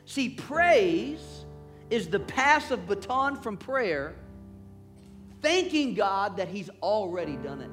See, 0.05 0.31
praise 0.31 1.45
is 1.91 2.09
the 2.09 2.21
pass 2.21 2.71
of 2.71 2.87
baton 2.87 3.37
from 3.37 3.57
prayer, 3.57 4.15
thanking 5.43 5.95
God 5.95 6.37
that 6.39 6.49
He's 6.49 6.71
already 6.83 7.37
done 7.37 7.61
it. 7.61 7.71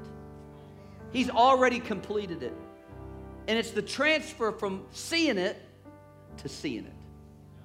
He's 1.11 1.29
already 1.29 1.79
completed 1.79 2.43
it. 2.43 2.53
And 3.47 3.57
it's 3.57 3.71
the 3.71 3.81
transfer 3.81 4.51
from 4.51 4.85
seeing 4.91 5.37
it 5.37 5.57
to 6.37 6.49
seeing 6.49 6.85
it. 6.85 6.93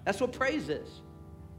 That's 0.05 0.21
what 0.21 0.33
praise 0.33 0.69
is. 0.69 0.89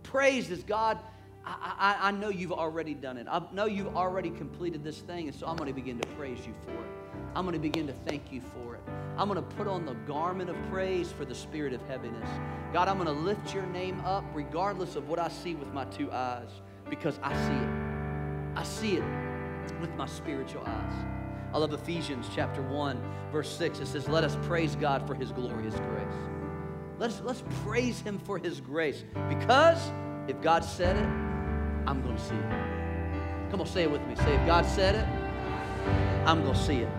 Praise 0.03 0.49
is 0.49 0.63
God, 0.63 0.97
I, 1.45 1.97
I, 2.01 2.07
I 2.07 2.11
know 2.11 2.29
you've 2.29 2.51
already 2.51 2.93
done 2.93 3.17
it. 3.17 3.27
I 3.29 3.41
know 3.51 3.65
you've 3.65 3.95
already 3.95 4.31
completed 4.31 4.83
this 4.83 4.99
thing, 4.99 5.27
and 5.27 5.35
so 5.35 5.45
I'm 5.45 5.55
going 5.55 5.67
to 5.67 5.73
begin 5.73 5.99
to 5.99 6.07
praise 6.09 6.39
you 6.45 6.53
for 6.65 6.71
it. 6.71 6.89
I'm 7.35 7.45
going 7.45 7.53
to 7.53 7.59
begin 7.59 7.85
to 7.87 7.93
thank 7.93 8.31
you 8.31 8.41
for 8.41 8.75
it. 8.75 8.81
I'm 9.17 9.27
going 9.27 9.41
to 9.41 9.55
put 9.55 9.67
on 9.67 9.85
the 9.85 9.93
garment 10.07 10.49
of 10.49 10.55
praise 10.71 11.11
for 11.11 11.25
the 11.25 11.35
spirit 11.35 11.73
of 11.73 11.81
heaviness. 11.87 12.27
God, 12.73 12.87
I'm 12.87 12.97
going 12.97 13.13
to 13.13 13.23
lift 13.23 13.53
your 13.53 13.65
name 13.67 13.99
up 14.01 14.23
regardless 14.33 14.95
of 14.95 15.07
what 15.07 15.19
I 15.19 15.27
see 15.27 15.53
with 15.53 15.71
my 15.73 15.85
two 15.85 16.11
eyes 16.11 16.49
because 16.89 17.19
I 17.21 17.33
see 17.33 17.53
it. 17.53 18.57
I 18.57 18.63
see 18.63 18.95
it 18.97 19.81
with 19.81 19.93
my 19.95 20.07
spiritual 20.07 20.63
eyes. 20.65 20.93
I 21.53 21.57
love 21.57 21.73
Ephesians 21.73 22.27
chapter 22.33 22.61
1, 22.61 23.01
verse 23.31 23.55
6. 23.57 23.79
It 23.79 23.87
says, 23.87 24.07
Let 24.07 24.23
us 24.23 24.37
praise 24.43 24.75
God 24.75 25.05
for 25.05 25.13
his 25.13 25.31
glorious 25.31 25.75
grace. 25.75 26.13
Let's, 26.97 27.21
let's 27.21 27.43
praise 27.63 27.99
him 27.99 28.17
for 28.19 28.37
his 28.37 28.61
grace 28.61 29.03
because 29.29 29.79
if 30.27 30.41
God 30.41 30.63
said 30.63 30.95
it, 30.95 31.34
I'm 31.87 32.01
going 32.01 32.15
to 32.15 32.21
see 32.21 32.35
it. 32.35 33.51
Come 33.51 33.61
on, 33.61 33.67
say 33.67 33.83
it 33.83 33.91
with 33.91 34.05
me. 34.07 34.15
Say, 34.15 34.35
if 34.35 34.45
God 34.45 34.65
said 34.65 34.95
it, 34.95 35.05
I'm 36.27 36.41
going 36.41 36.55
to 36.55 36.59
see 36.59 36.79
it. 36.79 36.89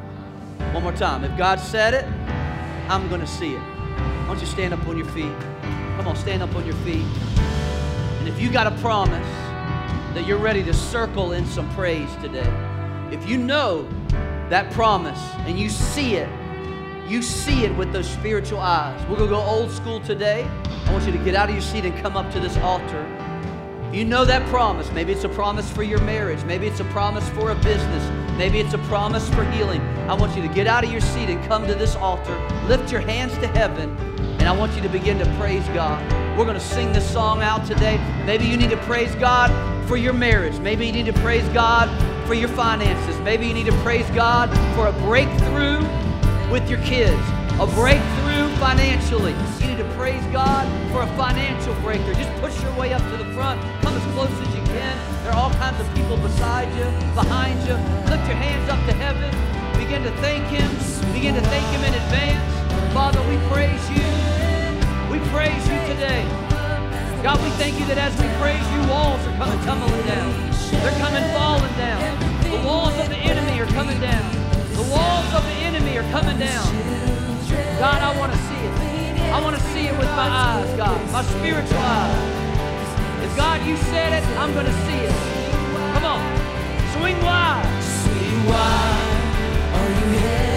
One 0.72 0.82
more 0.82 0.92
time. 0.92 1.24
If 1.24 1.36
God 1.36 1.58
said 1.58 1.94
it, 1.94 2.04
I'm 2.90 3.08
going 3.08 3.20
to 3.20 3.26
see 3.26 3.54
it. 3.54 3.58
Why 3.60 4.26
don't 4.28 4.40
you 4.40 4.46
stand 4.46 4.72
up 4.72 4.86
on 4.86 4.96
your 4.96 5.08
feet? 5.08 5.32
Come 5.96 6.06
on, 6.06 6.16
stand 6.16 6.42
up 6.42 6.54
on 6.54 6.64
your 6.64 6.76
feet. 6.76 7.04
And 8.20 8.28
if 8.28 8.40
you 8.40 8.50
got 8.50 8.66
a 8.66 8.76
promise 8.80 9.26
that 10.14 10.24
you're 10.26 10.38
ready 10.38 10.62
to 10.64 10.72
circle 10.72 11.32
in 11.32 11.46
some 11.46 11.68
praise 11.74 12.14
today, 12.16 12.50
if 13.10 13.28
you 13.28 13.38
know 13.38 13.88
that 14.48 14.72
promise 14.72 15.20
and 15.46 15.58
you 15.58 15.68
see 15.68 16.16
it, 16.16 16.28
you 17.08 17.22
see 17.22 17.64
it 17.64 17.76
with 17.76 17.92
those 17.92 18.08
spiritual 18.08 18.60
eyes. 18.60 19.00
We're 19.08 19.16
going 19.16 19.30
to 19.30 19.36
go 19.36 19.42
old 19.42 19.70
school 19.70 20.00
today. 20.00 20.48
I 20.86 20.92
want 20.92 21.06
you 21.06 21.12
to 21.12 21.18
get 21.18 21.34
out 21.34 21.48
of 21.48 21.54
your 21.54 21.62
seat 21.62 21.84
and 21.84 21.96
come 22.02 22.16
up 22.16 22.32
to 22.32 22.40
this 22.40 22.56
altar. 22.58 23.15
You 23.96 24.04
know 24.04 24.26
that 24.26 24.46
promise. 24.48 24.92
Maybe 24.92 25.12
it's 25.12 25.24
a 25.24 25.28
promise 25.30 25.70
for 25.72 25.82
your 25.82 26.02
marriage. 26.02 26.44
Maybe 26.44 26.66
it's 26.66 26.80
a 26.80 26.84
promise 26.84 27.26
for 27.30 27.52
a 27.52 27.54
business. 27.54 28.36
Maybe 28.36 28.60
it's 28.60 28.74
a 28.74 28.78
promise 28.90 29.26
for 29.30 29.42
healing. 29.52 29.80
I 30.06 30.12
want 30.12 30.36
you 30.36 30.42
to 30.42 30.48
get 30.48 30.66
out 30.66 30.84
of 30.84 30.92
your 30.92 31.00
seat 31.00 31.30
and 31.30 31.42
come 31.46 31.66
to 31.66 31.74
this 31.74 31.96
altar. 31.96 32.38
Lift 32.66 32.92
your 32.92 33.00
hands 33.00 33.32
to 33.38 33.46
heaven, 33.46 33.96
and 34.38 34.42
I 34.42 34.52
want 34.52 34.76
you 34.76 34.82
to 34.82 34.90
begin 34.90 35.18
to 35.20 35.24
praise 35.38 35.66
God. 35.68 36.02
We're 36.36 36.44
going 36.44 36.58
to 36.58 36.60
sing 36.60 36.92
this 36.92 37.10
song 37.10 37.40
out 37.40 37.64
today. 37.64 37.96
Maybe 38.26 38.44
you 38.44 38.58
need 38.58 38.68
to 38.68 38.76
praise 38.82 39.14
God 39.14 39.50
for 39.88 39.96
your 39.96 40.12
marriage. 40.12 40.58
Maybe 40.58 40.84
you 40.84 40.92
need 40.92 41.06
to 41.06 41.18
praise 41.20 41.48
God 41.54 41.88
for 42.26 42.34
your 42.34 42.50
finances. 42.50 43.18
Maybe 43.20 43.46
you 43.46 43.54
need 43.54 43.64
to 43.64 43.78
praise 43.80 44.10
God 44.10 44.50
for 44.76 44.88
a 44.88 44.92
breakthrough 45.06 45.80
with 46.52 46.68
your 46.68 46.82
kids, 46.82 47.22
a 47.58 47.66
breakthrough 47.66 48.25
financially. 48.58 49.34
You 49.60 49.66
need 49.68 49.78
to 49.78 49.88
praise 49.96 50.24
God 50.32 50.64
for 50.92 51.02
a 51.02 51.10
financial 51.16 51.74
breaker. 51.80 52.12
Just 52.14 52.32
push 52.40 52.56
your 52.62 52.74
way 52.76 52.92
up 52.92 53.02
to 53.10 53.16
the 53.16 53.28
front. 53.32 53.60
Come 53.82 53.94
as 53.94 54.04
close 54.12 54.30
as 54.30 54.50
you 54.54 54.62
can. 54.72 54.94
There 55.24 55.32
are 55.32 55.38
all 55.38 55.52
kinds 55.54 55.80
of 55.80 55.86
people 55.94 56.16
beside 56.18 56.68
you, 56.76 56.84
behind 57.14 57.58
you. 57.68 57.74
Lift 58.10 58.24
your 58.28 58.38
hands 58.38 58.68
up 58.68 58.80
to 58.86 58.94
heaven. 58.94 59.30
Begin 59.78 60.02
to 60.02 60.12
thank 60.22 60.44
Him. 60.48 60.70
Begin 61.12 61.34
to 61.34 61.44
thank 61.52 61.66
Him 61.74 61.82
in 61.84 61.94
advance. 61.94 62.92
Father, 62.92 63.20
we 63.28 63.36
praise 63.52 63.84
you. 63.90 64.06
We 65.12 65.18
praise 65.30 65.62
you 65.68 65.78
today. 65.92 66.24
God, 67.22 67.42
we 67.42 67.50
thank 67.58 67.78
you 67.78 67.86
that 67.86 67.98
as 67.98 68.12
we 68.20 68.28
praise 68.38 68.66
you, 68.72 68.80
walls 68.90 69.20
are 69.26 69.36
coming 69.36 69.60
tumbling 69.66 70.06
down. 70.06 70.30
They're 70.82 70.98
coming 71.00 71.24
falling 71.34 71.74
down. 71.74 72.00
The 72.50 72.62
walls 72.66 72.96
of 72.98 73.08
the 73.08 73.16
enemy 73.16 73.60
are 73.60 73.70
coming 73.74 74.00
down. 74.00 74.30
The 74.74 74.86
walls 74.90 75.30
of 75.34 75.42
the 75.42 75.58
enemy 75.66 75.98
are 75.98 76.08
coming 76.10 76.38
down. 76.38 77.25
God, 77.78 78.00
I 78.02 78.18
want 78.18 78.32
to 78.32 78.38
see 78.38 78.60
it. 78.68 78.74
I 79.32 79.40
want 79.40 79.56
to 79.56 79.62
see 79.72 79.86
it 79.86 79.96
with 79.98 80.10
my 80.16 80.28
eyes, 80.28 80.76
God, 80.76 80.98
my 81.12 81.22
spiritual 81.22 81.78
eyes. 81.78 83.24
If 83.24 83.36
God, 83.36 83.66
you 83.66 83.76
said 83.76 84.12
it, 84.12 84.24
I'm 84.38 84.52
going 84.54 84.66
to 84.66 84.76
see 84.86 85.00
it. 85.08 85.14
Come 85.94 86.04
on. 86.04 86.22
Swing 86.94 87.18
wide. 87.22 87.66
Swing 87.82 88.46
wide. 88.46 89.16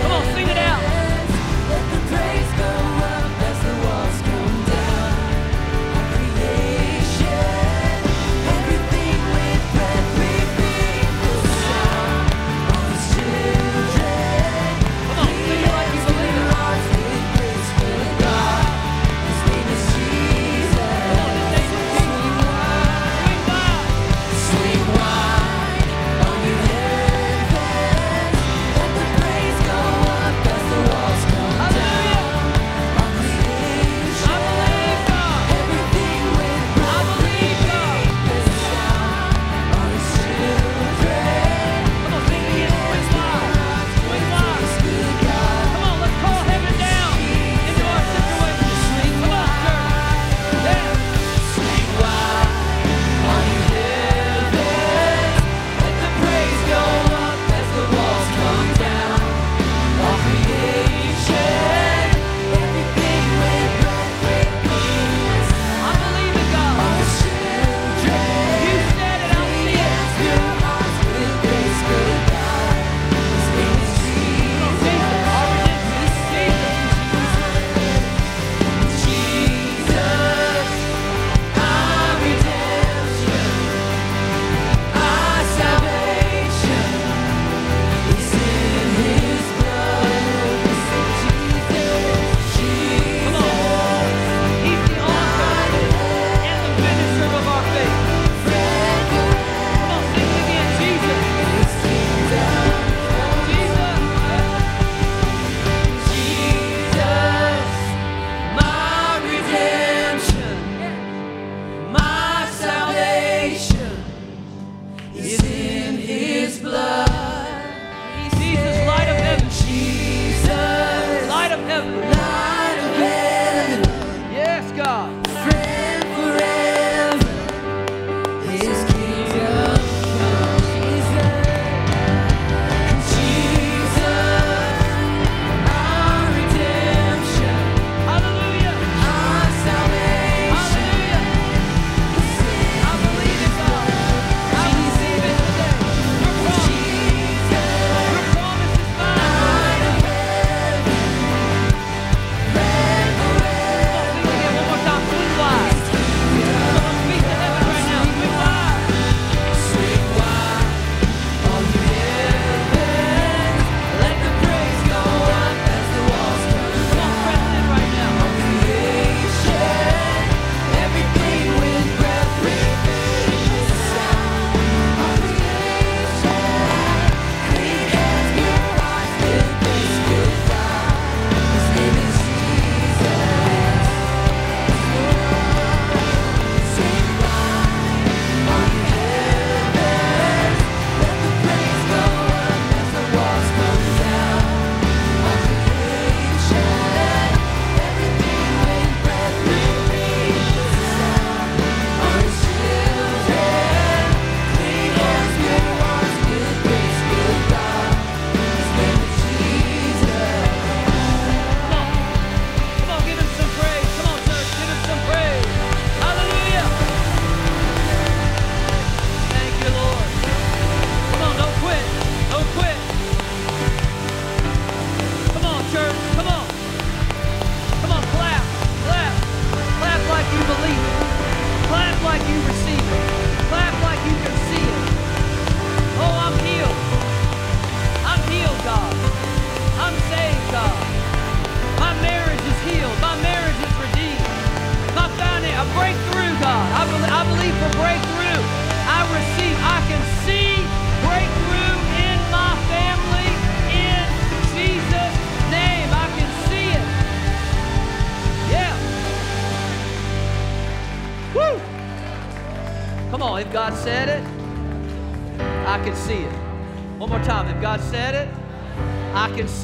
Come 0.02 0.12
on, 0.12 0.24
sing 0.36 0.48
it 0.48 0.58
out. 0.58 0.99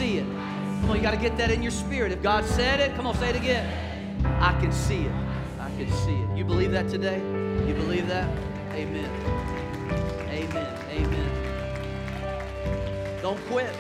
See 0.06 0.18
it. 0.18 0.26
Come 0.82 0.92
on, 0.92 0.98
you 0.98 1.02
got 1.02 1.16
to 1.16 1.18
get 1.18 1.36
that 1.38 1.50
in 1.50 1.64
your 1.64 1.72
spirit. 1.72 2.12
If 2.12 2.22
God 2.22 2.46
said 2.46 2.80
it, 2.80 2.96
come 2.96 3.08
on, 3.08 3.16
say 3.18 3.30
it 3.30 3.36
again. 3.36 3.68
I 4.40 4.52
can 4.60 4.72
see 4.72 5.02
it. 5.06 5.12
I 5.60 5.70
can 5.78 5.92
see 5.92 6.14
it. 6.16 6.38
You 6.38 6.46
believe 6.46 6.72
that 6.72 6.90
today? 6.90 7.18
You 7.68 7.74
believe 7.74 8.08
that? 8.08 8.30
Amen. 8.74 9.10
Amen. 10.30 10.78
Amen. 10.92 11.32
Don't 13.22 13.40
quit. 13.48 13.76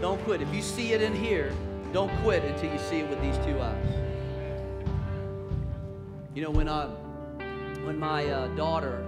Don't 0.00 0.22
quit. 0.24 0.40
If 0.40 0.54
you 0.54 0.62
see 0.62 0.92
it 0.92 1.02
in 1.02 1.14
here, 1.14 1.52
don't 1.92 2.14
quit 2.22 2.44
until 2.44 2.72
you 2.72 2.78
see 2.78 3.00
it 3.00 3.08
with 3.10 3.20
these 3.20 3.36
two 3.38 3.60
eyes. 3.60 3.86
You 6.32 6.42
know, 6.42 6.50
when 6.50 6.68
I, 6.68 6.86
when 7.84 7.98
my 7.98 8.24
uh, 8.26 8.46
daughter, 8.54 9.04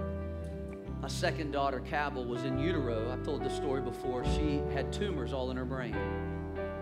my 1.01 1.07
second 1.07 1.51
daughter, 1.51 1.79
Cabell, 1.79 2.25
was 2.25 2.43
in 2.43 2.59
utero, 2.59 3.09
I've 3.13 3.23
told 3.23 3.45
this 3.45 3.55
story 3.55 3.81
before, 3.81 4.25
she 4.25 4.61
had 4.73 4.91
tumors 4.91 5.31
all 5.31 5.49
in 5.49 5.55
her 5.55 5.63
brain. 5.63 5.95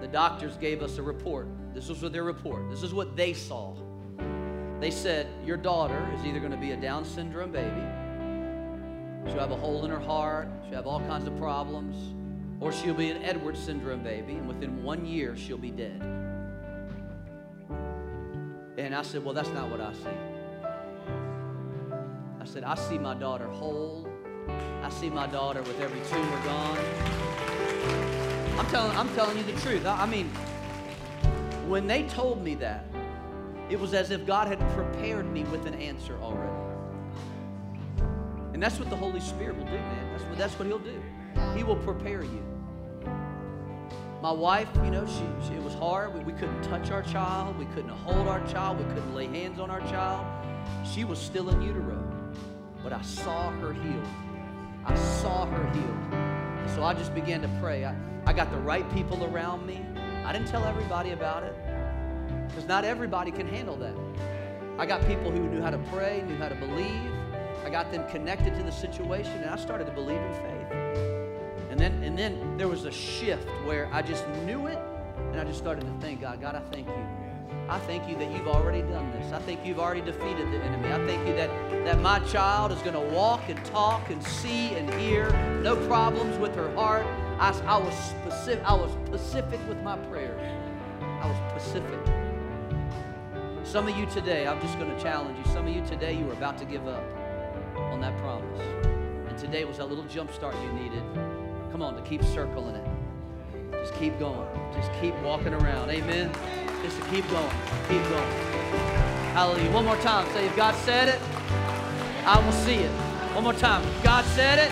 The 0.02 0.08
doctors 0.08 0.58
gave 0.58 0.82
us 0.82 0.98
a 0.98 1.04
report. 1.04 1.48
This 1.76 1.88
was 1.88 2.02
their 2.02 2.24
report. 2.24 2.72
This 2.72 2.82
is 2.82 2.92
what 2.92 3.16
they 3.16 3.34
saw. 3.34 3.76
They 4.80 4.90
said, 4.90 5.28
Your 5.46 5.58
daughter 5.58 6.12
is 6.18 6.26
either 6.26 6.40
going 6.40 6.52
to 6.52 6.58
be 6.58 6.72
a 6.72 6.76
Down 6.76 7.06
syndrome 7.06 7.52
baby, 7.52 7.86
she'll 9.28 9.40
have 9.40 9.52
a 9.52 9.56
hole 9.56 9.86
in 9.86 9.92
her 9.92 10.00
heart, 10.00 10.48
she'll 10.66 10.78
have 10.78 10.88
all 10.88 11.02
kinds 11.02 11.28
of 11.28 11.38
problems, 11.38 12.16
or 12.60 12.72
she'll 12.72 12.96
be 12.96 13.12
an 13.12 13.22
Edwards 13.22 13.60
syndrome 13.64 14.02
baby, 14.02 14.34
and 14.34 14.48
within 14.48 14.82
one 14.82 15.06
year, 15.06 15.38
she'll 15.38 15.60
be 15.60 15.70
dead. 15.70 16.02
And 18.80 18.96
I 18.96 19.04
said, 19.04 19.24
Well, 19.24 19.36
that's 19.36 19.50
not 19.50 19.70
what 19.70 19.82
I 19.82 19.94
see. 19.94 20.10
I 22.42 22.46
said, 22.46 22.64
I 22.64 22.74
see 22.74 22.98
my 22.98 23.14
daughter 23.14 23.48
whole. 23.48 24.08
I 24.82 24.90
see 24.90 25.12
my 25.12 25.28
daughter 25.28 25.62
with 25.62 25.80
every 25.80 26.02
tumor 26.10 26.44
gone. 26.44 27.31
I'm 28.62 28.68
telling, 28.68 28.96
I'm 28.96 29.16
telling 29.16 29.38
you 29.40 29.44
the 29.44 29.60
truth. 29.62 29.88
I, 29.88 30.04
I 30.04 30.06
mean, 30.06 30.28
when 31.68 31.88
they 31.88 32.04
told 32.04 32.44
me 32.44 32.54
that, 32.56 32.86
it 33.72 33.80
was 33.80 33.96
as 33.96 34.12
if 34.12 34.24
God 34.28 34.48
had 34.48 34.60
prepared 34.76 35.26
me 35.26 35.44
with 35.46 35.66
an 35.66 35.74
answer 35.74 36.16
already. 36.22 36.54
And 38.54 38.62
that's 38.62 38.78
what 38.78 38.92
the 38.92 38.96
Holy 38.96 39.20
Spirit 39.20 39.58
will 39.58 39.66
do, 39.66 39.72
man. 39.72 40.12
That's 40.12 40.24
what, 40.26 40.38
that's 40.38 40.54
what 40.60 40.68
He'll 40.68 40.78
do. 40.78 41.02
He 41.56 41.64
will 41.64 41.78
prepare 41.78 42.22
you. 42.22 42.44
My 44.22 44.32
wife, 44.32 44.70
you 44.84 44.92
know, 44.92 45.08
she, 45.08 45.48
she 45.48 45.56
it 45.56 45.64
was 45.64 45.74
hard. 45.74 46.14
We, 46.14 46.20
we 46.20 46.34
couldn't 46.34 46.62
touch 46.62 46.92
our 46.92 47.02
child. 47.02 47.58
We 47.58 47.66
couldn't 47.66 47.90
hold 47.90 48.28
our 48.28 48.46
child. 48.46 48.78
We 48.78 48.84
couldn't 48.94 49.16
lay 49.16 49.26
hands 49.26 49.60
on 49.60 49.72
our 49.72 49.82
child. 49.90 50.24
She 50.86 51.04
was 51.04 51.18
still 51.18 51.50
in 51.50 51.64
utero. 51.64 51.98
But 52.84 52.94
I 52.94 53.02
saw 53.02 53.50
her 53.54 53.74
healed. 53.74 54.08
I 54.86 54.94
saw 55.20 55.48
her 55.48 55.72
healed. 55.72 56.76
So 56.76 56.84
I 56.84 56.94
just 56.94 57.16
began 57.16 57.42
to 57.42 57.50
pray. 57.60 57.86
I, 57.86 57.96
I 58.26 58.34
got 58.34 58.52
the 58.52 58.58
right 58.58 58.90
people 58.94 59.24
around 59.26 59.66
me. 59.66 59.86
I 60.26 60.32
didn't 60.32 60.48
tell 60.48 60.64
everybody 60.64 61.12
about 61.12 61.44
it 61.44 61.56
because 62.48 62.68
not 62.68 62.86
everybody 62.86 63.32
can 63.32 63.48
handle 63.48 63.76
that. 63.78 63.96
I 64.78 64.86
got 64.86 65.06
people 65.08 65.32
who 65.32 65.48
knew 65.50 65.62
how 65.62 65.70
to 65.70 65.78
pray, 65.92 66.24
knew 66.28 66.38
how 66.38 66.50
to 66.50 66.56
believe. 66.56 67.12
I 67.64 67.70
got 67.70 67.92
them 67.92 68.08
connected 68.10 68.56
to 68.56 68.64
the 68.64 68.72
situation, 68.72 69.34
and 69.42 69.50
I 69.50 69.56
started 69.56 69.86
to 69.86 69.92
believe 69.92 70.18
in 70.18 70.34
faith. 70.34 70.72
And 71.70 71.80
then, 71.80 72.04
and 72.04 72.18
then 72.18 72.58
there 72.58 72.68
was 72.68 72.86
a 72.86 72.92
shift 72.92 73.48
where 73.66 73.88
I 73.94 74.02
just 74.02 74.28
knew 74.46 74.68
it, 74.68 74.80
and 75.32 75.40
I 75.40 75.44
just 75.44 75.60
started 75.60 75.86
to 75.86 76.06
think, 76.06 76.22
God, 76.22 76.42
God, 76.42 76.56
I 76.56 76.62
thank 76.72 76.88
you. 76.88 77.08
I 77.70 77.80
thank 77.80 78.10
you 78.10 78.18
that 78.18 78.32
you've 78.32 78.48
already 78.48 78.82
done 78.82 79.12
this. 79.12 79.32
I 79.32 79.40
think 79.40 79.66
you've 79.66 79.80
already 79.80 80.02
defeated 80.02 80.52
the 80.52 80.58
enemy. 80.58 80.92
I 80.92 81.06
thank 81.06 81.26
you 81.28 81.34
that, 81.36 81.50
that 81.86 82.00
my 82.02 82.20
child 82.20 82.72
is 82.72 82.80
going 82.80 82.96
to 82.96 83.16
walk 83.16 83.48
and 83.48 83.64
talk 83.66 84.10
and 84.10 84.22
see 84.22 84.74
and 84.76 84.94
hear. 84.96 85.30
No 85.62 85.76
problems 85.88 86.38
with 86.38 86.54
her 86.56 86.74
heart. 86.76 87.06
I, 87.42 87.50
I, 87.66 87.78
was 87.80 87.96
specific, 87.96 88.64
I 88.66 88.74
was 88.76 88.92
specific 89.08 89.60
with 89.68 89.82
my 89.82 89.98
prayers. 89.98 90.40
I 91.02 91.28
was 91.28 91.60
specific. 91.60 92.00
Some 93.64 93.88
of 93.88 93.98
you 93.98 94.06
today, 94.06 94.46
I'm 94.46 94.62
just 94.62 94.78
going 94.78 94.96
to 94.96 95.02
challenge 95.02 95.40
you. 95.40 95.52
Some 95.52 95.66
of 95.66 95.74
you 95.74 95.84
today, 95.84 96.14
you 96.14 96.24
were 96.26 96.34
about 96.34 96.60
to 96.60 96.66
give 96.66 96.88
up 96.88 97.04
on 97.76 98.00
that 98.00 98.16
promise. 98.20 98.62
And 99.28 99.36
today 99.40 99.66
was 99.66 99.78
that 99.78 99.90
little 99.90 100.04
jump 100.04 100.32
start 100.32 100.56
you 100.62 100.72
needed. 100.74 101.02
Come 101.72 101.82
on, 101.82 101.96
to 101.96 102.02
keep 102.04 102.24
circling 102.24 102.76
it. 102.76 102.88
Just 103.72 103.96
keep 103.96 104.20
going. 104.20 104.48
Just 104.76 104.92
keep 105.02 105.16
walking 105.24 105.56
around. 105.56 105.90
Amen. 105.90 106.32
Just 106.84 107.02
to 107.02 107.06
keep 107.10 107.28
going. 107.32 107.50
Keep 107.90 108.04
going. 108.04 108.32
Hallelujah. 109.34 109.72
One 109.72 109.86
more 109.86 109.98
time. 109.98 110.32
Say, 110.34 110.46
if 110.46 110.56
God 110.56 110.76
said 110.76 111.08
it, 111.08 111.20
I 112.24 112.40
will 112.46 112.52
see 112.52 112.76
it. 112.76 112.92
One 113.34 113.44
more 113.44 113.54
time. 113.54 113.84
If 113.84 114.04
God 114.04 114.26
said 114.26 114.60
it, 114.60 114.72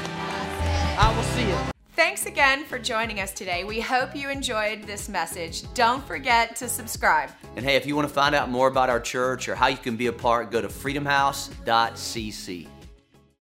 I 1.00 1.12
will 1.16 1.24
see 1.24 1.50
it. 1.50 1.79
Thanks 2.00 2.26
again 2.28 2.64
for 2.64 2.80
joining 2.80 3.20
us 3.20 3.34
today. 3.34 3.66
We 3.66 3.82
hope 3.82 4.16
you 4.16 4.30
enjoyed 4.30 4.84
this 4.84 5.10
message. 5.10 5.64
Don't 5.74 6.02
forget 6.08 6.56
to 6.56 6.70
subscribe. 6.70 7.30
And 7.58 7.66
hey, 7.66 7.76
if 7.76 7.86
you 7.86 7.94
want 7.94 8.08
to 8.08 8.14
find 8.14 8.34
out 8.34 8.50
more 8.50 8.70
about 8.70 8.90
our 8.90 9.02
church 9.02 9.50
or 9.50 9.56
how 9.56 9.68
you 9.68 9.76
can 9.76 9.98
be 9.98 10.08
a 10.08 10.14
part, 10.14 10.50
go 10.50 10.62
to 10.62 10.70
freedomhouse.cc. 10.70 12.68